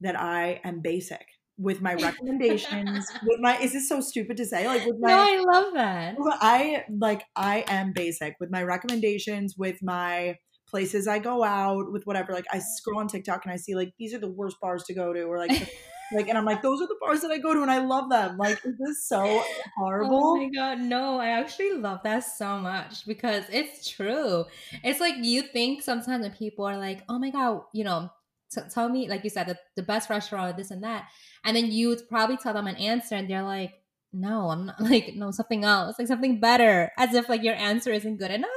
that 0.00 0.18
I 0.18 0.60
am 0.62 0.80
basic 0.80 1.26
with 1.58 1.80
my 1.80 1.94
recommendations, 2.08 3.06
with 3.22 3.40
my 3.40 3.58
is 3.58 3.72
this 3.72 3.88
so 3.88 4.00
stupid 4.00 4.36
to 4.38 4.46
say? 4.46 4.66
Like 4.66 4.84
with 4.86 4.96
my 5.00 5.10
No, 5.10 5.16
I 5.18 5.38
love 5.40 5.74
that. 5.74 6.16
I 6.40 6.84
like 6.90 7.24
I 7.36 7.64
am 7.68 7.92
basic 7.92 8.36
with 8.40 8.50
my 8.50 8.62
recommendations, 8.62 9.56
with 9.56 9.82
my 9.82 10.36
places 10.68 11.08
I 11.08 11.18
go 11.18 11.44
out, 11.44 11.92
with 11.92 12.04
whatever. 12.04 12.32
Like 12.32 12.46
I 12.52 12.58
scroll 12.58 13.00
on 13.00 13.08
TikTok 13.08 13.44
and 13.44 13.52
I 13.52 13.56
see 13.56 13.74
like 13.74 13.92
these 13.98 14.14
are 14.14 14.18
the 14.18 14.30
worst 14.30 14.56
bars 14.60 14.84
to 14.84 14.94
go 14.94 15.12
to, 15.12 15.22
or 15.22 15.38
like 15.38 15.50
like 16.12 16.28
and 16.28 16.38
I'm 16.38 16.44
like 16.44 16.62
those 16.62 16.80
are 16.80 16.86
the 16.86 16.96
bars 17.00 17.20
that 17.20 17.30
I 17.30 17.38
go 17.38 17.54
to 17.54 17.62
and 17.62 17.70
I 17.70 17.78
love 17.78 18.10
them. 18.10 18.36
Like 18.38 18.58
this 18.62 18.64
is 18.64 18.78
this 18.78 19.08
so 19.08 19.20
oh 19.22 19.44
horrible? 19.76 20.18
Oh 20.34 20.36
my 20.36 20.48
god, 20.54 20.80
no! 20.80 21.18
I 21.18 21.28
actually 21.30 21.72
love 21.72 22.00
that 22.04 22.20
so 22.20 22.58
much 22.58 23.06
because 23.06 23.44
it's 23.50 23.88
true. 23.88 24.44
It's 24.82 25.00
like 25.00 25.16
you 25.18 25.42
think 25.42 25.82
sometimes 25.82 26.22
when 26.22 26.32
people 26.32 26.64
are 26.64 26.78
like, 26.78 27.02
"Oh 27.08 27.18
my 27.18 27.30
god," 27.30 27.62
you 27.72 27.84
know, 27.84 28.10
t- 28.52 28.60
tell 28.72 28.88
me, 28.88 29.08
like 29.08 29.24
you 29.24 29.30
said, 29.30 29.46
the, 29.46 29.58
the 29.76 29.82
best 29.82 30.10
restaurant, 30.10 30.56
this 30.56 30.70
and 30.70 30.82
that, 30.82 31.08
and 31.44 31.56
then 31.56 31.70
you 31.70 31.88
would 31.88 32.08
probably 32.08 32.36
tell 32.36 32.54
them 32.54 32.66
an 32.66 32.76
answer, 32.76 33.14
and 33.14 33.28
they're 33.28 33.42
like, 33.42 33.72
"No, 34.12 34.50
I'm 34.50 34.66
not." 34.66 34.80
Like, 34.80 35.14
no, 35.14 35.30
something 35.30 35.64
else, 35.64 35.98
like 35.98 36.08
something 36.08 36.40
better, 36.40 36.90
as 36.98 37.14
if 37.14 37.28
like 37.28 37.42
your 37.42 37.54
answer 37.54 37.92
isn't 37.92 38.18
good 38.18 38.30
enough. 38.30 38.50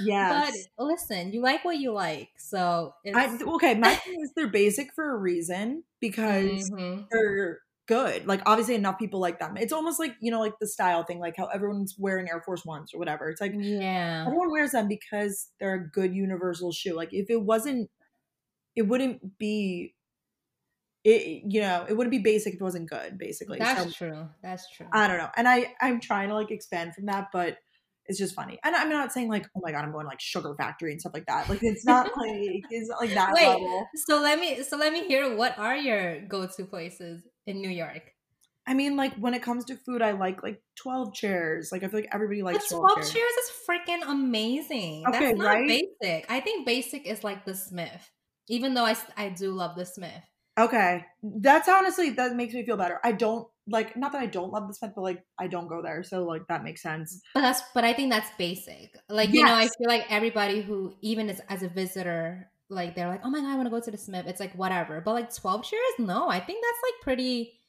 Yeah. 0.00 0.50
But 0.76 0.84
listen, 0.84 1.32
you 1.32 1.42
like 1.42 1.64
what 1.64 1.78
you 1.78 1.92
like, 1.92 2.30
so 2.38 2.94
I, 3.14 3.38
okay. 3.40 3.74
My 3.74 3.94
thing 3.94 4.20
is 4.22 4.32
they're 4.34 4.48
basic 4.48 4.92
for 4.94 5.10
a 5.10 5.16
reason 5.16 5.84
because 6.00 6.70
mm-hmm. 6.70 7.02
they're 7.10 7.60
good. 7.90 8.24
Like 8.24 8.40
obviously 8.46 8.76
enough 8.76 9.00
people 9.00 9.18
like 9.18 9.40
them. 9.40 9.56
It's 9.56 9.72
almost 9.72 9.98
like, 9.98 10.14
you 10.20 10.30
know, 10.30 10.38
like 10.38 10.54
the 10.60 10.66
style 10.68 11.02
thing, 11.02 11.18
like 11.18 11.34
how 11.36 11.46
everyone's 11.46 11.96
wearing 11.98 12.28
Air 12.28 12.40
Force 12.40 12.64
Ones 12.64 12.94
or 12.94 12.98
whatever. 12.98 13.28
It's 13.28 13.40
like 13.40 13.52
yeah. 13.56 14.24
Everyone 14.26 14.52
wears 14.52 14.70
them 14.70 14.86
because 14.86 15.48
they're 15.58 15.74
a 15.74 15.90
good 15.90 16.14
universal 16.14 16.70
shoe. 16.70 16.94
Like 16.94 17.12
if 17.12 17.28
it 17.30 17.42
wasn't 17.42 17.90
it 18.76 18.82
wouldn't 18.82 19.38
be 19.38 19.94
it 21.02 21.42
you 21.46 21.60
know, 21.60 21.86
it 21.88 21.96
wouldn't 21.96 22.10
be 22.10 22.18
basic 22.18 22.54
if 22.54 22.60
it 22.60 22.64
wasn't 22.64 22.90
good, 22.90 23.16
basically. 23.18 23.58
That's 23.58 23.84
so, 23.84 23.90
true. 23.90 24.28
That's 24.42 24.70
true. 24.70 24.86
I 24.92 25.08
don't 25.08 25.18
know. 25.18 25.30
And 25.36 25.48
I 25.48 25.72
I'm 25.80 26.00
trying 26.00 26.28
to 26.28 26.34
like 26.34 26.50
expand 26.50 26.94
from 26.94 27.06
that, 27.06 27.28
but 27.32 27.56
it's 28.06 28.18
just 28.18 28.34
funny. 28.34 28.58
And 28.64 28.74
I'm 28.74 28.90
not 28.90 29.12
saying 29.12 29.28
like, 29.28 29.46
oh 29.56 29.60
my 29.62 29.72
god, 29.72 29.84
I'm 29.84 29.92
going 29.92 30.06
like 30.06 30.20
Sugar 30.20 30.54
Factory 30.56 30.90
and 30.90 31.00
stuff 31.00 31.14
like 31.14 31.26
that. 31.26 31.48
Like 31.48 31.60
it's 31.62 31.86
not 31.86 32.06
like 32.16 32.64
it's 32.70 32.88
not 32.88 33.00
like 33.00 33.14
that 33.14 33.32
Wait, 33.32 33.46
level. 33.46 33.88
So 34.06 34.20
let 34.20 34.38
me 34.38 34.62
so 34.62 34.76
let 34.76 34.92
me 34.92 35.06
hear 35.06 35.36
what 35.36 35.58
are 35.58 35.76
your 35.76 36.20
go-to 36.22 36.64
places 36.64 37.22
in 37.46 37.60
New 37.60 37.70
York? 37.70 38.12
I 38.66 38.74
mean, 38.74 38.96
like 38.96 39.14
when 39.16 39.32
it 39.32 39.42
comes 39.42 39.64
to 39.66 39.76
food, 39.76 40.02
I 40.02 40.12
like 40.12 40.42
like 40.42 40.60
twelve 40.76 41.14
chairs. 41.14 41.70
Like 41.72 41.82
I 41.82 41.88
feel 41.88 42.00
like 42.00 42.10
everybody 42.12 42.42
likes 42.42 42.68
but 42.70 42.78
12, 42.78 42.92
12 42.94 42.98
chairs. 42.98 43.12
chairs 43.12 43.32
is 43.32 43.50
freaking 43.68 44.10
amazing. 44.10 45.04
Okay, 45.08 45.18
That's 45.18 45.38
not 45.38 45.54
right? 45.54 45.68
basic. 46.00 46.30
I 46.30 46.40
think 46.40 46.66
basic 46.66 47.06
is 47.06 47.24
like 47.24 47.44
the 47.44 47.54
Smith. 47.54 48.10
Even 48.50 48.74
though 48.74 48.84
I 48.84 48.96
I 49.16 49.30
do 49.30 49.52
love 49.52 49.76
the 49.76 49.86
Smith. 49.86 50.24
Okay. 50.58 51.06
That's 51.22 51.68
honestly 51.68 52.10
that 52.10 52.34
makes 52.36 52.52
me 52.52 52.64
feel 52.64 52.76
better. 52.76 53.00
I 53.02 53.12
don't 53.12 53.48
like 53.66 53.96
not 53.96 54.12
that 54.12 54.20
I 54.20 54.26
don't 54.26 54.52
love 54.52 54.68
the 54.68 54.74
Smith, 54.74 54.92
but 54.94 55.02
like 55.02 55.24
I 55.38 55.46
don't 55.46 55.68
go 55.68 55.80
there. 55.82 56.02
So 56.02 56.24
like 56.24 56.46
that 56.48 56.64
makes 56.64 56.82
sense. 56.82 57.22
But 57.32 57.42
that's 57.42 57.62
but 57.74 57.84
I 57.84 57.92
think 57.92 58.10
that's 58.10 58.30
basic. 58.36 58.96
Like, 59.08 59.32
you 59.32 59.44
know, 59.44 59.54
I 59.54 59.68
feel 59.68 59.88
like 59.88 60.10
everybody 60.10 60.62
who 60.62 60.96
even 61.00 61.30
as, 61.30 61.40
as 61.48 61.62
a 61.62 61.68
visitor, 61.68 62.50
like 62.68 62.94
they're 62.94 63.08
like, 63.08 63.20
Oh 63.24 63.30
my 63.30 63.40
god, 63.40 63.50
I 63.52 63.56
want 63.56 63.66
to 63.66 63.70
go 63.70 63.80
to 63.80 63.90
the 63.90 63.96
Smith. 63.96 64.26
It's 64.26 64.40
like 64.40 64.52
whatever. 64.54 65.00
But 65.00 65.12
like 65.12 65.34
12 65.34 65.64
chairs, 65.64 65.94
no, 65.98 66.28
I 66.28 66.40
think 66.40 66.62
that's 66.64 66.92
like 66.92 67.02
pretty 67.02 67.60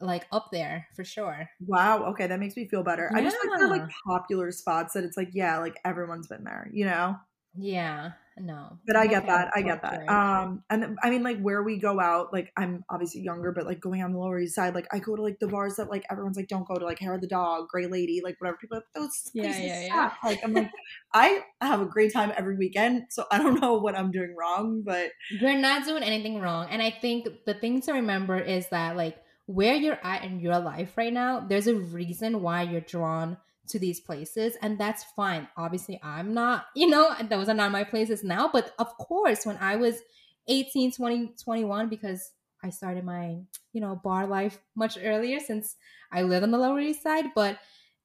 like 0.00 0.26
up 0.30 0.50
there 0.52 0.88
for 0.94 1.04
sure. 1.04 1.48
Wow. 1.60 2.04
Okay, 2.10 2.26
that 2.26 2.38
makes 2.38 2.56
me 2.56 2.68
feel 2.68 2.82
better. 2.84 3.10
I 3.14 3.22
just 3.22 3.36
like 3.42 3.54
they're 3.56 3.68
like 3.68 3.88
popular 4.06 4.52
spots 4.52 4.94
that 4.94 5.04
it's 5.04 5.16
like, 5.16 5.30
yeah, 5.32 5.58
like 5.58 5.78
everyone's 5.84 6.28
been 6.28 6.44
there, 6.44 6.70
you 6.72 6.84
know? 6.84 7.16
Yeah. 7.58 8.12
No. 8.36 8.78
But 8.86 8.96
I 8.96 9.06
get 9.08 9.24
okay 9.24 9.26
that. 9.26 9.50
I 9.54 9.62
get 9.62 9.82
that. 9.82 10.02
Um 10.08 10.62
and 10.70 10.96
I 11.02 11.10
mean 11.10 11.24
like 11.24 11.40
where 11.40 11.62
we 11.62 11.78
go 11.78 11.98
out, 12.00 12.32
like 12.32 12.52
I'm 12.56 12.84
obviously 12.88 13.22
younger, 13.22 13.52
but 13.52 13.66
like 13.66 13.80
going 13.80 14.02
on 14.02 14.12
the 14.12 14.18
Lower 14.18 14.38
East 14.38 14.54
Side, 14.54 14.74
like 14.74 14.86
I 14.92 15.00
go 15.00 15.16
to 15.16 15.22
like 15.22 15.40
the 15.40 15.48
bars 15.48 15.76
that 15.76 15.90
like 15.90 16.04
everyone's 16.10 16.36
like 16.36 16.48
don't 16.48 16.66
go 16.66 16.76
to, 16.76 16.84
like 16.84 17.00
Hair 17.00 17.14
of 17.14 17.20
the 17.20 17.26
Dog, 17.26 17.68
Grey 17.68 17.86
Lady, 17.86 18.20
like 18.22 18.36
whatever 18.40 18.56
people 18.60 18.80
those 18.94 19.32
Yeah, 19.34 19.42
places 19.42 19.60
yeah, 19.60 19.82
yeah. 19.82 20.12
Like 20.24 20.40
I'm 20.44 20.54
like 20.54 20.70
I 21.12 21.42
have 21.60 21.80
a 21.80 21.86
great 21.86 22.12
time 22.12 22.32
every 22.36 22.56
weekend, 22.56 23.06
so 23.10 23.24
I 23.30 23.38
don't 23.38 23.60
know 23.60 23.74
what 23.74 23.96
I'm 23.98 24.10
doing 24.10 24.34
wrong, 24.38 24.82
but 24.84 25.10
You're 25.28 25.58
not 25.58 25.84
doing 25.84 26.02
anything 26.02 26.40
wrong. 26.40 26.68
And 26.70 26.80
I 26.82 26.90
think 26.90 27.28
the 27.44 27.54
thing 27.54 27.80
to 27.82 27.92
remember 27.92 28.38
is 28.38 28.68
that, 28.68 28.96
like, 28.96 29.16
where 29.46 29.74
you're 29.74 29.98
at 30.02 30.24
in 30.24 30.40
your 30.40 30.58
life 30.58 30.96
right 30.96 31.12
now, 31.12 31.40
there's 31.40 31.66
a 31.66 31.74
reason 31.74 32.40
why 32.40 32.62
you're 32.62 32.80
drawn 32.80 33.36
to 33.68 33.78
these 33.78 34.00
places. 34.00 34.56
And 34.62 34.78
that's 34.78 35.04
fine. 35.16 35.48
Obviously, 35.56 36.00
I'm 36.02 36.34
not, 36.34 36.66
you 36.74 36.88
know, 36.88 37.14
those 37.28 37.48
are 37.48 37.54
not 37.54 37.72
my 37.72 37.84
places 37.84 38.24
now. 38.24 38.50
But 38.52 38.72
of 38.78 38.96
course, 38.98 39.46
when 39.46 39.56
I 39.58 39.76
was 39.76 40.00
18, 40.48 40.92
20, 40.92 41.34
21, 41.42 41.88
because 41.88 42.32
I 42.62 42.70
started 42.70 43.04
my, 43.04 43.38
you 43.72 43.80
know, 43.80 44.00
bar 44.02 44.26
life 44.26 44.58
much 44.74 44.98
earlier 45.02 45.38
since 45.40 45.76
I 46.10 46.22
live 46.22 46.42
on 46.42 46.50
the 46.50 46.58
Lower 46.58 46.80
East 46.80 47.02
Side. 47.02 47.26
But 47.34 47.58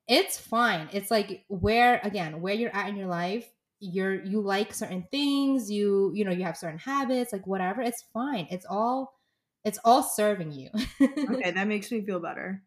it's 0.07 0.37
fine. 0.37 0.89
It's 0.91 1.09
like 1.09 1.45
where, 1.47 1.99
again, 2.03 2.41
where 2.41 2.53
you're 2.53 2.75
at 2.75 2.89
in 2.89 2.97
your 2.97 3.07
life 3.07 3.49
you're 3.83 4.23
you 4.23 4.39
like 4.39 4.73
certain 4.73 5.05
things 5.11 5.69
you 5.69 6.11
you 6.15 6.23
know 6.23 6.31
you 6.31 6.43
have 6.43 6.57
certain 6.57 6.79
habits 6.79 7.33
like 7.33 7.45
whatever 7.45 7.81
it's 7.81 8.05
fine 8.13 8.47
it's 8.49 8.65
all 8.69 9.19
it's 9.65 9.79
all 9.83 10.01
serving 10.01 10.51
you 10.53 10.69
okay, 11.01 11.51
that 11.51 11.67
makes 11.67 11.91
me 11.91 12.01
feel 12.01 12.19
better. 12.19 12.63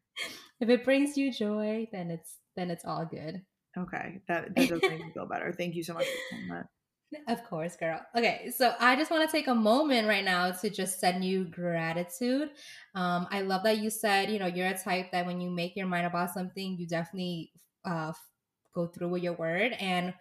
if 0.61 0.69
it 0.69 0.85
brings 0.85 1.17
you 1.17 1.33
joy 1.33 1.89
then 1.91 2.11
it's 2.11 2.37
then 2.57 2.71
it's 2.71 2.85
all 2.85 3.05
good 3.05 3.43
Okay, 3.79 4.21
that 4.27 4.55
that 4.55 4.69
does 4.69 4.81
make 4.89 5.05
me 5.05 5.13
feel 5.13 5.27
better. 5.27 5.53
Thank 5.53 5.75
you 5.75 5.85
so 5.85 5.95
much 5.95 6.07
for 6.07 6.37
saying 6.37 6.49
that. 6.49 6.67
of 7.29 7.45
course 7.45 7.77
girl 7.77 8.01
okay 8.17 8.51
so 8.51 8.75
i 8.81 8.97
just 8.97 9.13
want 9.13 9.25
to 9.25 9.31
take 9.31 9.47
a 9.47 9.55
moment 9.55 10.09
right 10.09 10.25
now 10.25 10.51
to 10.51 10.69
just 10.69 10.99
send 10.99 11.25
you 11.25 11.45
gratitude 11.45 12.49
um 12.97 13.29
i 13.31 13.43
love 13.43 13.63
that 13.63 13.79
you 13.79 13.91
said 13.91 14.29
you 14.29 14.41
know 14.41 14.47
you're 14.47 14.67
a 14.67 14.77
type 14.77 15.13
that 15.13 15.25
when 15.25 15.41
you 15.41 15.49
make 15.49 15.77
your 15.77 15.87
mind 15.87 16.05
about 16.05 16.35
something 16.35 16.77
you 16.77 16.85
definitely 16.85 17.53
uh 17.85 18.13
go 18.75 18.89
through 18.89 19.09
with 19.09 19.23
your 19.23 19.35
word 19.35 19.73
and 19.79 20.13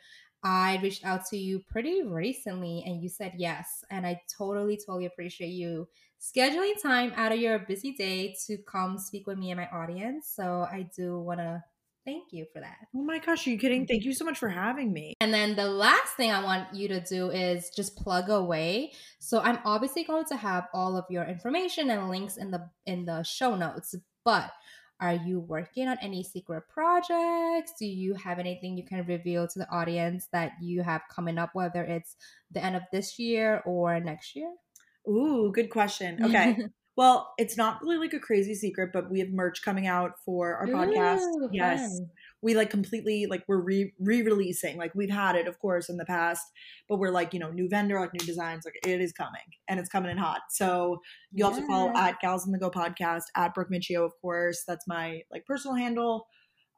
I 0.48 0.80
reached 0.84 1.04
out 1.04 1.26
to 1.32 1.38
you 1.38 1.60
pretty 1.68 2.04
recently 2.04 2.84
and 2.86 3.02
you 3.02 3.10
said 3.10 3.34
yes. 3.36 3.84
And 3.90 4.06
I 4.06 4.22
totally, 4.38 4.78
totally 4.78 5.08
appreciate 5.08 5.50
you 5.50 5.88
scheduling 6.22 6.80
time 6.80 7.14
out 7.16 7.32
of 7.32 7.40
your 7.40 7.58
busy 7.58 7.94
day 7.94 8.36
to 8.46 8.60
come 8.60 9.00
speak 9.00 9.26
with 9.26 9.40
me 9.40 9.50
and 9.50 9.60
my 9.60 9.68
audience. 9.70 10.32
So 10.32 10.68
I 10.72 10.88
do 10.96 11.20
want 11.20 11.40
to 11.40 11.64
thank 12.06 12.32
you 12.32 12.46
for 12.54 12.60
that. 12.62 12.78
Oh 12.96 13.04
my 13.04 13.20
gosh, 13.20 13.46
are 13.48 13.50
you 13.50 13.58
kidding? 13.58 13.86
Thank 13.86 14.04
you 14.04 14.14
so 14.14 14.26
much 14.26 14.38
for 14.38 14.50
having 14.50 14.94
me. 14.94 15.16
And 15.20 15.34
then 15.34 15.56
the 15.56 15.68
last 15.68 16.16
thing 16.16 16.32
I 16.32 16.44
want 16.44 16.74
you 16.74 16.88
to 16.90 17.02
do 17.02 17.30
is 17.30 17.70
just 17.76 17.98
plug 17.98 18.30
away. 18.30 18.94
So 19.20 19.40
I'm 19.40 19.60
obviously 19.66 20.04
going 20.04 20.26
to 20.26 20.36
have 20.36 20.68
all 20.74 20.96
of 20.98 21.06
your 21.10 21.26
information 21.26 21.90
and 21.90 22.10
links 22.10 22.38
in 22.38 22.52
the 22.52 22.70
in 22.86 23.06
the 23.06 23.24
show 23.24 23.56
notes, 23.56 23.96
but 24.24 24.52
are 25.02 25.16
you 25.16 25.42
working 25.42 25.90
on 25.90 25.98
any 26.02 26.24
secret 26.24 26.64
projects? 26.70 27.74
Do 27.78 27.86
you 27.86 28.14
have 28.14 28.40
anything 28.40 28.78
you 28.78 28.86
can 28.86 29.06
reveal 29.06 29.46
to 29.48 29.60
the 29.60 29.70
audience 29.70 30.28
that 30.32 30.54
you 30.62 30.84
have 30.84 31.02
coming 31.14 31.38
up, 31.38 31.50
whether 31.54 31.84
it's 31.84 32.16
the 32.52 32.64
end 32.64 32.78
of 32.78 32.84
this 32.94 33.20
year 33.20 33.62
or 33.66 34.00
next 34.00 34.36
year? 34.38 34.54
Ooh, 35.08 35.52
good 35.54 35.70
question. 35.70 36.24
Okay. 36.24 36.58
well, 36.98 37.34
it's 37.38 37.58
not 37.58 37.82
really 37.82 37.98
like 37.98 38.14
a 38.14 38.20
crazy 38.20 38.56
secret, 38.56 38.92
but 38.94 39.12
we 39.12 39.20
have 39.20 39.30
merch 39.30 39.62
coming 39.62 39.86
out 39.86 40.14
for 40.26 40.56
our 40.56 40.66
podcast. 40.68 41.20
Ooh, 41.20 41.50
Yes. 41.52 41.82
fun. 41.82 42.10
We 42.42 42.54
like 42.54 42.70
completely 42.70 43.26
like 43.26 43.44
we're 43.48 43.60
re 43.62 43.92
re-releasing. 44.00 44.78
Like 44.78 44.94
we've 44.96 45.10
had 45.10 45.36
it, 45.36 45.48
of 45.48 45.58
course, 45.60 45.90
in 45.90 45.98
the 45.98 46.06
past, 46.06 46.44
but 46.88 46.98
we're 46.98 47.10
like, 47.12 47.34
you 47.34 47.40
know, 47.40 47.50
new 47.52 47.68
vendor, 47.68 48.00
like 48.00 48.14
new 48.14 48.26
designs, 48.26 48.66
like 48.66 48.76
it 48.86 49.02
is 49.02 49.12
coming 49.12 49.42
and 49.68 49.80
it's 49.80 49.90
coming 49.90 50.12
in 50.12 50.18
hot. 50.18 50.42
So 50.52 51.02
you 51.32 51.44
also 51.44 51.66
follow 51.66 51.92
at 51.96 52.20
Gals 52.22 52.46
in 52.46 52.52
the 52.52 52.60
Go 52.60 52.70
podcast, 52.70 53.24
at 53.36 53.54
Brooke 53.56 53.70
Miccio, 53.72 54.06
of 54.06 54.14
course. 54.22 54.64
That's 54.68 54.88
my 54.88 55.22
like 55.32 55.46
personal 55.46 55.76
handle. 55.76 56.28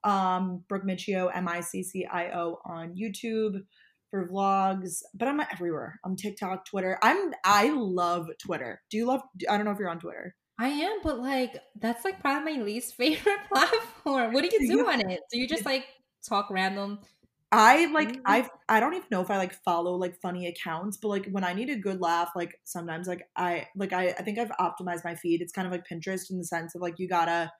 Um, 0.03 0.63
Brooke 0.69 0.85
Miccio, 0.85 1.29
M-I-C-C-I-O 1.35 2.59
on 2.65 2.95
YouTube 2.95 3.61
for 4.09 4.27
vlogs, 4.27 5.01
but 5.13 5.27
I'm 5.27 5.39
everywhere. 5.39 5.99
I'm 6.05 6.15
TikTok, 6.15 6.65
Twitter. 6.65 6.97
I'm 7.01 7.33
I 7.43 7.69
love 7.71 8.29
Twitter. 8.39 8.81
Do 8.89 8.97
you 8.97 9.05
love 9.05 9.21
I 9.49 9.57
don't 9.57 9.65
know 9.65 9.71
if 9.71 9.79
you're 9.79 9.89
on 9.89 9.99
Twitter. 9.99 10.35
I 10.59 10.69
am, 10.69 10.99
but 11.03 11.19
like 11.19 11.61
that's 11.75 12.03
like 12.03 12.19
probably 12.19 12.57
my 12.57 12.63
least 12.63 12.95
favorite 12.97 13.47
platform. 13.51 14.33
What 14.33 14.41
do 14.41 14.49
you 14.51 14.67
Do 14.67 14.87
on 14.87 15.01
it? 15.01 15.21
Do 15.31 15.39
you 15.39 15.47
just 15.47 15.65
like 15.65 15.85
talk 16.27 16.49
random? 16.49 16.99
I 17.51 17.85
like 17.93 18.19
Mhm. 18.19 18.21
I 18.25 18.49
I 18.67 18.79
don't 18.81 18.93
even 18.93 19.07
know 19.09 19.21
if 19.21 19.31
I 19.31 19.37
like 19.37 19.53
follow 19.63 19.95
like 19.95 20.19
funny 20.21 20.47
accounts, 20.47 20.97
but 20.97 21.07
like 21.07 21.27
when 21.27 21.45
I 21.45 21.53
need 21.53 21.69
a 21.69 21.77
good 21.77 22.01
laugh, 22.01 22.31
like 22.35 22.59
sometimes 22.65 23.07
like 23.07 23.29
I 23.37 23.67
like 23.75 23.93
I 23.93 24.09
I 24.09 24.21
think 24.23 24.37
I've 24.37 24.51
optimized 24.59 25.05
my 25.05 25.15
feed. 25.15 25.41
It's 25.41 25.53
kind 25.53 25.65
of 25.65 25.71
like 25.71 25.87
Pinterest 25.87 26.29
in 26.29 26.37
the 26.37 26.43
sense 26.43 26.75
of 26.75 26.81
like 26.81 26.99
you 26.99 27.07
gotta 27.07 27.51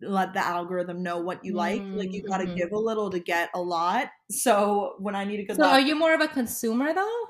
let 0.00 0.32
the 0.32 0.40
algorithm 0.44 1.02
know 1.02 1.18
what 1.18 1.44
you 1.44 1.54
like. 1.54 1.82
Like 1.94 2.12
you 2.12 2.22
gotta 2.22 2.46
Mhm. 2.46 2.56
give 2.56 2.72
a 2.72 2.78
little 2.78 3.10
to 3.10 3.18
get 3.18 3.50
a 3.54 3.60
lot. 3.60 4.08
So 4.30 4.96
when 4.98 5.14
I 5.14 5.24
need 5.24 5.40
a 5.40 5.44
good 5.44 5.56
So 5.56 5.64
are 5.64 5.80
you 5.80 5.94
more 5.96 6.14
of 6.14 6.20
a 6.20 6.28
consumer 6.28 6.92
though? 6.94 7.24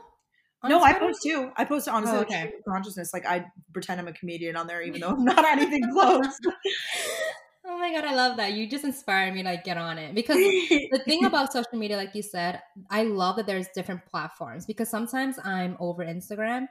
no, 0.65 0.83
I 0.83 0.93
post 0.93 1.23
too. 1.23 1.53
I 1.57 1.65
post 1.65 1.89
honestly 1.89 2.19
Oh, 2.19 2.23
okay. 2.23 2.45
of 2.47 2.65
consciousness. 2.69 3.13
Like 3.13 3.25
I 3.27 3.47
pretend 3.73 4.01
I'm 4.01 4.09
a 4.09 4.13
comedian 4.13 4.57
on 4.57 4.67
there, 4.67 4.83
even 4.83 5.01
though 5.01 5.11
I'm 5.11 5.25
not 5.25 5.45
anything 5.45 5.89
close. 5.93 6.27
oh 7.65 7.79
my 7.79 7.93
god, 7.93 8.05
I 8.05 8.15
love 8.15 8.37
that. 8.39 8.53
You 8.55 8.69
just 8.69 8.85
inspired 8.85 9.35
me 9.35 9.43
to 9.43 9.49
like 9.49 9.65
get 9.65 9.77
on 9.79 9.99
it 9.99 10.15
because 10.15 10.39
the 10.91 10.99
thing 11.07 11.25
about 11.25 11.53
social 11.53 11.79
media, 11.79 11.97
like 11.97 12.15
you 12.15 12.23
said, 12.23 12.61
I 12.91 13.05
love 13.05 13.37
that 13.37 13.47
there's 13.47 13.69
different 13.75 14.05
platforms 14.07 14.67
because 14.67 14.89
sometimes 14.89 15.39
I'm 15.45 15.77
over 15.81 16.05
Instagram 16.05 16.67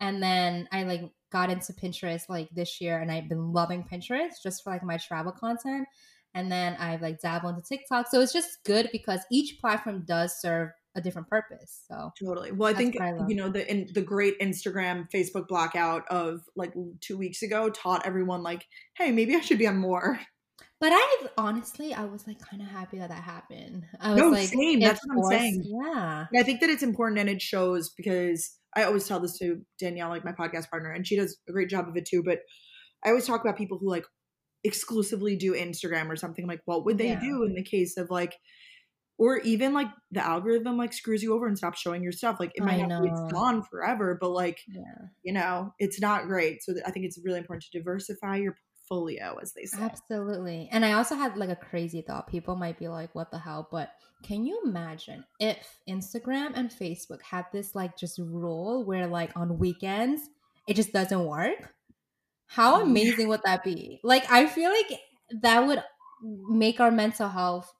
and 0.00 0.22
then 0.22 0.68
I 0.72 0.82
like 0.84 1.02
got 1.30 1.50
into 1.50 1.72
Pinterest 1.72 2.28
like 2.28 2.48
this 2.50 2.80
year 2.80 2.98
and 2.98 3.10
I've 3.10 3.28
been 3.28 3.52
loving 3.52 3.84
Pinterest 3.84 4.42
just 4.42 4.62
for 4.62 4.70
like 4.70 4.82
my 4.82 4.96
travel 4.96 5.32
content. 5.32 5.86
And 6.34 6.50
then 6.50 6.76
I've 6.78 7.02
like 7.02 7.20
dabbled 7.20 7.56
into 7.56 7.68
TikTok. 7.68 8.06
So 8.08 8.20
it's 8.20 8.32
just 8.32 8.62
good 8.64 8.88
because 8.92 9.20
each 9.30 9.60
platform 9.60 10.04
does 10.06 10.40
serve 10.40 10.70
a 10.94 11.00
different 11.00 11.28
purpose. 11.28 11.84
So 11.88 12.12
totally. 12.20 12.52
Well, 12.52 12.72
I 12.72 12.76
think 12.76 13.00
I 13.00 13.14
you 13.28 13.34
know 13.34 13.48
the 13.48 13.68
in, 13.70 13.88
the 13.94 14.02
great 14.02 14.38
Instagram 14.40 15.10
Facebook 15.10 15.48
blackout 15.48 16.06
of 16.08 16.42
like 16.56 16.72
two 17.00 17.16
weeks 17.16 17.42
ago 17.42 17.70
taught 17.70 18.06
everyone 18.06 18.42
like, 18.42 18.66
hey, 18.94 19.10
maybe 19.12 19.34
I 19.34 19.40
should 19.40 19.58
be 19.58 19.66
on 19.66 19.76
more. 19.76 20.20
But 20.80 20.92
I 20.94 21.26
honestly, 21.36 21.92
I 21.92 22.04
was 22.04 22.26
like 22.26 22.40
kind 22.40 22.62
of 22.62 22.68
happy 22.68 22.98
that 22.98 23.10
that 23.10 23.22
happened. 23.22 23.84
I 24.00 24.12
was 24.12 24.18
no, 24.18 24.28
like, 24.30 24.48
same. 24.48 24.80
That's 24.80 25.00
what 25.06 25.34
I'm 25.34 25.38
saying. 25.38 25.64
Yeah. 25.66 26.26
I 26.34 26.42
think 26.42 26.60
that 26.60 26.70
it's 26.70 26.82
important 26.82 27.20
and 27.20 27.28
it 27.28 27.42
shows 27.42 27.90
because 27.90 28.56
I 28.76 28.84
always 28.84 29.06
tell 29.06 29.20
this 29.20 29.38
to 29.38 29.62
Danielle, 29.78 30.10
like 30.10 30.24
my 30.24 30.32
podcast 30.32 30.70
partner, 30.70 30.90
and 30.90 31.06
she 31.06 31.16
does 31.16 31.38
a 31.48 31.52
great 31.52 31.68
job 31.68 31.88
of 31.88 31.96
it 31.96 32.06
too. 32.06 32.22
But 32.24 32.40
I 33.04 33.08
always 33.08 33.26
talk 33.26 33.40
about 33.40 33.56
people 33.56 33.78
who 33.78 33.90
like 33.90 34.04
exclusively 34.62 35.36
do 35.36 35.54
Instagram 35.54 36.08
or 36.08 36.16
something. 36.16 36.46
Like, 36.46 36.60
what 36.66 36.84
would 36.84 36.98
they 36.98 37.08
yeah. 37.08 37.20
do 37.20 37.44
in 37.44 37.54
the 37.54 37.64
case 37.64 37.96
of 37.96 38.10
like, 38.10 38.36
or 39.18 39.38
even 39.38 39.74
like 39.74 39.88
the 40.10 40.24
algorithm 40.24 40.78
like 40.78 40.92
screws 40.92 41.22
you 41.22 41.34
over 41.34 41.46
and 41.46 41.58
stops 41.58 41.80
showing 41.80 42.02
your 42.02 42.12
stuff. 42.12 42.38
Like, 42.40 42.52
it 42.54 42.62
might 42.62 42.86
not 42.86 43.02
be 43.02 43.08
it's 43.08 43.32
gone 43.32 43.62
forever, 43.62 44.16
but 44.20 44.30
like, 44.30 44.58
yeah. 44.68 45.08
you 45.22 45.32
know, 45.32 45.74
it's 45.78 46.00
not 46.00 46.26
great. 46.26 46.62
So 46.62 46.74
I 46.86 46.90
think 46.90 47.04
it's 47.04 47.18
really 47.24 47.38
important 47.38 47.64
to 47.70 47.78
diversify 47.78 48.36
your 48.36 48.56
portfolio, 48.90 49.38
as 49.40 49.52
they 49.52 49.64
say. 49.64 49.80
Absolutely. 49.80 50.68
And 50.72 50.84
I 50.84 50.92
also 50.92 51.14
had 51.14 51.36
like 51.36 51.50
a 51.50 51.56
crazy 51.56 52.02
thought. 52.02 52.28
People 52.28 52.56
might 52.56 52.78
be 52.78 52.88
like, 52.88 53.14
what 53.14 53.30
the 53.30 53.38
hell? 53.38 53.68
But 53.70 53.92
can 54.22 54.44
you 54.44 54.60
imagine 54.64 55.24
if 55.38 55.78
Instagram 55.88 56.52
and 56.54 56.70
Facebook 56.70 57.22
had 57.22 57.46
this 57.52 57.74
like 57.74 57.96
just 57.96 58.18
rule 58.18 58.84
where 58.84 59.06
like 59.06 59.36
on 59.36 59.58
weekends 59.58 60.28
it 60.68 60.74
just 60.74 60.92
doesn't 60.92 61.24
work? 61.24 61.74
How 62.46 62.82
amazing 62.82 63.28
would 63.28 63.42
that 63.44 63.62
be? 63.62 64.00
Like, 64.02 64.30
I 64.30 64.46
feel 64.46 64.70
like 64.70 64.98
that 65.42 65.66
would 65.66 65.82
make 66.22 66.80
our 66.80 66.90
mental 66.90 67.28
health 67.28 67.72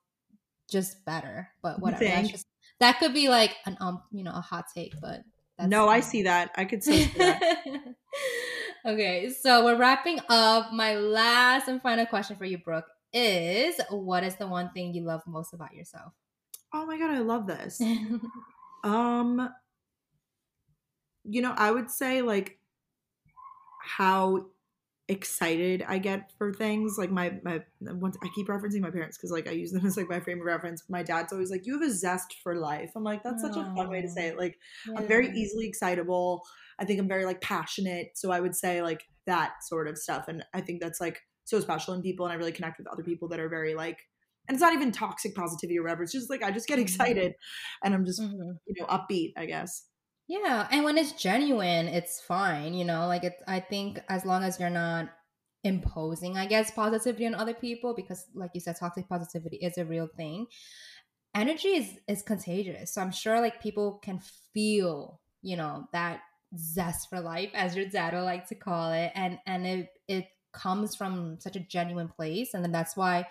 just 0.71 1.05
better. 1.05 1.49
But 1.61 1.81
whatever. 1.81 2.29
Just, 2.29 2.47
that 2.79 2.99
could 3.01 3.13
be 3.13 3.29
like 3.29 3.57
an 3.67 3.77
um, 3.81 4.03
you 4.13 4.23
know, 4.23 4.33
a 4.33 4.41
hot 4.41 4.67
take, 4.73 4.95
but 5.01 5.23
no, 5.67 5.89
I 5.89 6.01
see 6.01 6.23
that. 6.23 6.53
I 6.57 6.65
could 6.65 6.83
see 6.85 7.05
that. 7.19 7.41
okay, 8.85 9.31
so 9.31 9.65
we're 9.65 9.77
wrapping 9.77 10.21
up. 10.29 10.73
My 10.73 10.97
last 10.97 11.69
and 11.69 11.81
final 11.81 12.07
question 12.07 12.37
for 12.37 12.45
you, 12.45 12.59
Brooke, 12.59 12.87
is 13.13 13.81
what 13.91 14.25
is 14.25 14.37
the 14.37 14.47
one 14.47 14.71
thing 14.71 14.95
you 14.95 15.03
love 15.03 15.23
most 15.27 15.53
about 15.53 15.75
yourself? 15.75 16.13
Oh 16.73 16.87
my 16.87 16.99
god, 16.99 17.11
I 17.11 17.19
love 17.19 17.47
this. 17.47 17.81
um 18.85 19.51
you 21.25 21.43
know, 21.43 21.53
I 21.57 21.71
would 21.71 21.91
say 21.91 22.23
like 22.23 22.59
how 23.83 24.47
excited 25.09 25.85
I 25.87 25.99
get 25.99 26.31
for 26.39 26.53
things. 26.53 26.97
Like 26.97 27.11
my 27.11 27.39
my 27.43 27.61
once 27.81 28.17
I 28.23 28.29
keep 28.35 28.47
referencing 28.47 28.81
my 28.81 28.91
parents 28.91 29.17
because 29.17 29.33
like 29.33 29.49
I 29.49 29.53
use 29.53 29.73
them 29.73 29.85
as 29.87 29.97
like 29.97 30.09
my 30.09 30.21
frame 30.21 30.41
of 30.41 30.47
reference. 30.47 30.85
My 30.89 31.03
dad's 31.03 31.33
always 31.33 31.51
like, 31.51 31.67
"You 31.67 31.79
have 31.79 31.89
a 31.89 31.93
zest 31.93 32.37
for 32.43 32.55
life." 32.55 32.93
I'm 32.95 33.05
like, 33.05 33.23
that's 33.23 33.43
such 33.43 33.57
a 33.57 33.65
fun 33.77 33.91
way 33.91 34.01
to 34.03 34.09
say 34.09 34.29
it. 34.29 34.39
Like 34.39 34.59
yeah. 34.89 34.95
I'm 34.99 35.09
very 35.09 35.31
easily 35.31 35.67
excitable. 35.67 36.43
I 36.81 36.85
think 36.85 36.99
I'm 36.99 37.09
very 37.09 37.25
like 37.25 37.41
passionate. 37.41 38.13
So 38.15 38.31
I 38.31 38.41
would 38.41 38.55
say 38.55 38.83
like 38.83 39.05
that 39.27 39.53
sort 39.69 39.89
of 39.89 39.99
stuff. 39.99 40.29
And 40.29 40.45
I 40.55 40.61
think 40.61 40.81
that's 40.81 41.01
like 41.01 41.21
so 41.45 41.61
special 41.61 41.95
in 41.95 42.03
people. 42.03 42.27
And 42.27 42.33
I 42.33 42.37
really 42.37 42.53
connect 42.53 42.79
with 42.79 42.89
other 42.89 43.03
people 43.03 43.29
that 43.29 43.41
are 43.41 43.49
very 43.49 43.75
like 43.75 43.99
and 44.49 44.57
it's 44.57 44.63
not 44.63 44.73
even 44.73 44.91
toxic 44.91 45.35
positivity 45.35 45.79
or 45.79 45.83
whatever. 45.83 46.03
It's 46.03 46.13
just 46.13 46.29
like 46.29 46.43
I 46.43 46.51
just 46.51 46.67
get 46.67 46.75
mm-hmm. 46.75 46.83
excited 46.83 47.35
and 47.85 47.95
I'm 47.95 48.05
just 48.05 48.21
mm-hmm. 48.21 48.53
you 48.67 48.75
know 48.81 48.87
upbeat, 48.87 49.33
I 49.37 49.47
guess. 49.47 49.85
Yeah, 50.27 50.67
and 50.71 50.85
when 50.85 50.97
it's 50.97 51.13
genuine, 51.13 51.89
it's 51.89 52.21
fine, 52.21 52.75
you 52.75 52.85
know? 52.85 53.07
Like 53.07 53.25
it 53.25 53.35
I 53.47 53.61
think 53.61 54.01
as 54.09 54.25
long 54.25 54.43
as 54.43 54.59
you're 54.59 54.71
not 54.71 55.11
imposing, 55.63 56.37
I 56.37 56.47
guess, 56.47 56.71
positivity 56.71 57.27
on 57.27 57.35
other 57.35 57.55
people 57.55 57.95
because 57.95 58.25
like 58.35 58.51
you 58.55 58.61
said 58.61 58.77
toxic 58.77 59.09
positivity 59.09 59.59
is 59.59 59.79
a 59.79 59.85
real 59.85 60.09
thing. 60.17 60.47
Energy 61.35 61.69
is 61.69 61.99
is 62.09 62.23
contagious. 62.23 62.95
So 62.95 63.03
I'm 63.03 63.13
sure 63.13 63.41
like 63.41 63.63
people 63.63 64.01
can 64.03 64.21
feel, 64.53 65.21
you 65.43 65.57
know, 65.57 65.87
that 65.93 66.23
zest 66.57 67.09
for 67.09 67.21
life 67.21 67.51
as 67.55 67.77
your 67.77 67.87
dad 67.87 68.15
would 68.15 68.23
like 68.23 68.47
to 68.49 68.55
call 68.55 68.93
it 68.93 69.13
and 69.15 69.39
and 69.47 69.67
it 69.67 69.89
it 70.09 70.27
comes 70.53 70.97
from 70.97 71.39
such 71.39 71.55
a 71.55 71.61
genuine 71.61 72.09
place 72.09 72.55
and 72.55 72.65
then 72.65 72.73
that's 72.73 72.97
why 72.97 73.25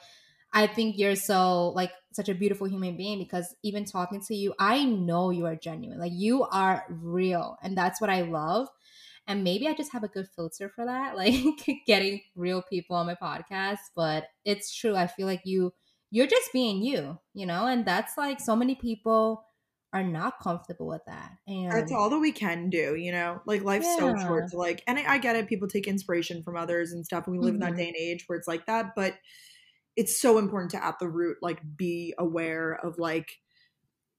I 0.52 0.68
think 0.68 0.98
you're 0.98 1.16
so 1.16 1.70
like 1.70 1.92
such 2.12 2.30
a 2.30 2.34
beautiful 2.34 2.68
human 2.68 2.98
being 2.98 3.20
because 3.20 3.56
even 3.64 3.86
talking 3.86 4.22
to 4.22 4.36
you, 4.36 4.54
I 4.58 4.84
know 4.84 5.30
you 5.30 5.46
are 5.46 5.56
genuine. 5.56 6.00
Like 6.00 6.14
you 6.16 6.44
are 6.44 6.86
real. 6.90 7.58
And 7.62 7.78
that's 7.78 8.02
what 8.02 8.10
I 8.10 8.22
love. 8.22 8.68
And 9.28 9.44
maybe 9.44 9.68
I 9.68 9.76
just 9.76 9.92
have 9.94 10.04
a 10.04 10.08
good 10.08 10.28
filter 10.36 10.70
for 10.70 10.86
that, 10.86 11.16
like 11.16 11.36
getting 11.86 12.22
real 12.36 12.64
people 12.64 12.96
on 12.96 13.06
my 13.06 13.16
podcast. 13.16 13.78
But 13.96 14.26
it's 14.44 14.76
true. 14.76 14.96
I 14.96 15.08
feel 15.08 15.28
like 15.28 15.42
you 15.46 15.74
you're 16.12 16.26
just 16.26 16.52
being 16.52 16.82
you, 16.82 17.20
you 17.36 17.46
know, 17.46 17.68
and 17.68 17.86
that's 17.86 18.18
like 18.18 18.40
so 18.40 18.56
many 18.56 18.74
people 18.74 19.44
are 19.92 20.04
not 20.04 20.40
comfortable 20.42 20.88
with 20.88 21.02
that. 21.08 21.32
And 21.48 21.72
that's 21.72 21.92
all 21.92 22.10
that 22.10 22.20
we 22.20 22.32
can 22.32 22.70
do, 22.70 22.96
you 22.96 23.12
know. 23.12 23.42
Like 23.46 23.64
life's 23.64 23.88
yeah. 23.88 23.98
so 23.98 24.18
short 24.18 24.50
to 24.52 24.58
like 24.58 24.84
and 24.88 25.00
I, 25.00 25.14
I, 25.14 25.18
get 25.18 25.36
it, 25.36 25.48
people 25.48 25.68
take 25.68 25.88
inspiration 25.88 26.44
from 26.44 26.56
others 26.56 26.92
and 26.92 27.06
stuff, 27.06 27.28
and 27.28 27.36
we 27.36 27.44
live 27.44 27.56
mm-hmm. 27.56 27.64
in 27.64 27.70
that 27.70 27.72
mm-hmm. 27.72 27.78
day 27.78 27.88
and 27.88 27.98
age 27.98 28.24
where 28.28 28.38
it's 28.38 28.48
like 28.48 28.66
that, 28.68 28.92
but 28.96 29.16
it's 29.96 30.22
so 30.22 30.38
important 30.38 30.72
to 30.72 30.84
at 30.84 31.00
the 31.00 31.10
root 31.10 31.38
like 31.42 31.60
be 31.76 32.14
aware 32.18 32.80
of 32.84 32.98
like 33.00 33.28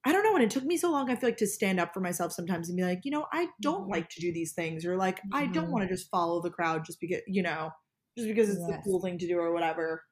I 0.04 0.12
don't 0.12 0.24
know. 0.24 0.34
And 0.34 0.42
it 0.42 0.50
took 0.50 0.64
me 0.64 0.78
so 0.78 0.90
long, 0.90 1.10
I 1.10 1.16
feel 1.16 1.28
like, 1.28 1.36
to 1.38 1.46
stand 1.46 1.78
up 1.78 1.92
for 1.92 2.00
myself 2.00 2.32
sometimes 2.32 2.68
and 2.68 2.76
be 2.76 2.82
like, 2.82 3.00
you 3.04 3.10
know, 3.10 3.26
I 3.32 3.48
don't 3.60 3.82
mm-hmm. 3.82 3.92
like 3.92 4.08
to 4.10 4.20
do 4.20 4.32
these 4.32 4.52
things, 4.52 4.86
or 4.86 4.96
like, 4.96 5.18
mm-hmm. 5.18 5.34
I 5.34 5.46
don't 5.46 5.64
mm-hmm. 5.64 5.72
want 5.72 5.88
to 5.88 5.94
just 5.94 6.10
follow 6.10 6.40
the 6.40 6.50
crowd 6.50 6.86
just 6.86 7.00
because, 7.00 7.20
you 7.26 7.42
know, 7.42 7.70
just 8.16 8.28
because 8.28 8.48
it's 8.48 8.64
yes. 8.66 8.78
the 8.78 8.82
cool 8.82 9.00
thing 9.00 9.18
to 9.18 9.26
do 9.26 9.38
or 9.38 9.52
whatever. 9.52 10.02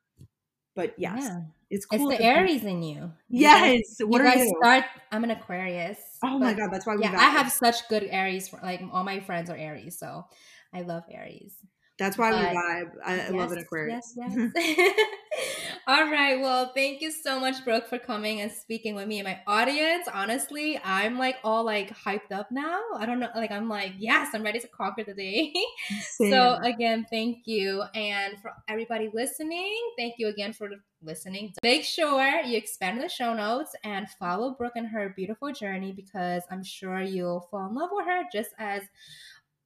But 0.78 0.94
yes, 0.96 1.24
yeah. 1.24 1.40
it's 1.70 1.86
cool. 1.86 2.08
It's 2.08 2.20
the 2.20 2.24
Aries 2.24 2.62
in 2.62 2.84
you. 2.84 3.10
Yes. 3.28 3.98
You 3.98 4.06
guys, 4.06 4.08
what 4.08 4.18
you 4.18 4.30
guys 4.30 4.44
you? 4.44 4.54
start? 4.60 4.84
I'm 5.10 5.24
an 5.24 5.32
Aquarius. 5.32 5.98
Oh 6.22 6.38
my 6.38 6.54
god, 6.54 6.68
that's 6.70 6.86
why 6.86 6.94
we. 6.94 7.02
Yeah, 7.02 7.16
I 7.18 7.30
have 7.30 7.50
such 7.50 7.88
good 7.88 8.04
Aries. 8.04 8.48
Like 8.62 8.80
all 8.92 9.02
my 9.02 9.18
friends 9.18 9.50
are 9.50 9.56
Aries, 9.56 9.98
so 9.98 10.24
I 10.72 10.82
love 10.82 11.02
Aries. 11.10 11.56
That's 11.98 12.16
why 12.16 12.30
but, 12.30 12.38
we 12.38 12.56
vibe. 12.56 12.90
I, 13.04 13.16
yes, 13.16 13.32
love 13.32 13.50
an 13.50 13.58
Aquarius. 13.58 14.14
Yes, 14.16 14.54
yes. 14.54 14.94
All 15.88 16.10
right. 16.10 16.38
Well, 16.38 16.70
thank 16.74 17.00
you 17.00 17.10
so 17.10 17.40
much, 17.40 17.64
Brooke, 17.64 17.88
for 17.88 17.98
coming 17.98 18.42
and 18.42 18.52
speaking 18.52 18.94
with 18.94 19.08
me 19.08 19.20
and 19.20 19.26
my 19.26 19.40
audience. 19.46 20.06
Honestly, 20.12 20.78
I'm 20.84 21.18
like 21.18 21.36
all 21.42 21.64
like 21.64 21.96
hyped 21.96 22.30
up 22.30 22.52
now. 22.52 22.78
I 22.94 23.06
don't 23.06 23.18
know. 23.18 23.30
Like, 23.34 23.50
I'm 23.50 23.70
like, 23.70 23.94
yes, 23.96 24.28
I'm 24.34 24.42
ready 24.42 24.60
to 24.60 24.68
conquer 24.68 25.02
the 25.02 25.14
day. 25.14 25.54
so, 26.28 26.58
again, 26.62 27.06
thank 27.10 27.46
you. 27.46 27.84
And 27.94 28.38
for 28.42 28.52
everybody 28.68 29.08
listening, 29.14 29.74
thank 29.96 30.16
you 30.18 30.28
again 30.28 30.52
for 30.52 30.68
listening. 31.02 31.54
Make 31.62 31.84
sure 31.84 32.42
you 32.42 32.58
expand 32.58 33.00
the 33.00 33.08
show 33.08 33.32
notes 33.32 33.74
and 33.82 34.10
follow 34.10 34.50
Brooke 34.50 34.76
and 34.76 34.88
her 34.88 35.14
beautiful 35.16 35.52
journey 35.52 35.92
because 35.92 36.42
I'm 36.50 36.62
sure 36.62 37.00
you'll 37.00 37.48
fall 37.50 37.66
in 37.66 37.74
love 37.74 37.88
with 37.92 38.04
her 38.04 38.24
just 38.30 38.50
as 38.58 38.82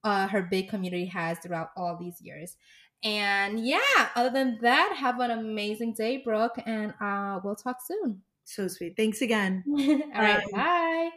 uh, 0.04 0.26
her 0.26 0.42
big 0.42 0.68
community 0.68 1.06
has 1.06 1.38
throughout 1.38 1.70
all 1.76 1.96
these 1.96 2.20
years. 2.20 2.56
And 3.04 3.64
yeah, 3.66 4.10
other 4.14 4.30
than 4.30 4.58
that, 4.62 4.94
have 4.96 5.18
an 5.20 5.30
amazing 5.30 5.94
day, 5.94 6.18
Brooke, 6.18 6.56
and 6.64 6.94
uh, 7.00 7.40
we'll 7.42 7.56
talk 7.56 7.78
soon. 7.84 8.22
So 8.44 8.68
sweet. 8.68 8.96
Thanks 8.96 9.22
again. 9.22 9.64
all 10.14 10.22
right. 10.22 10.44
Bye. 10.52 11.10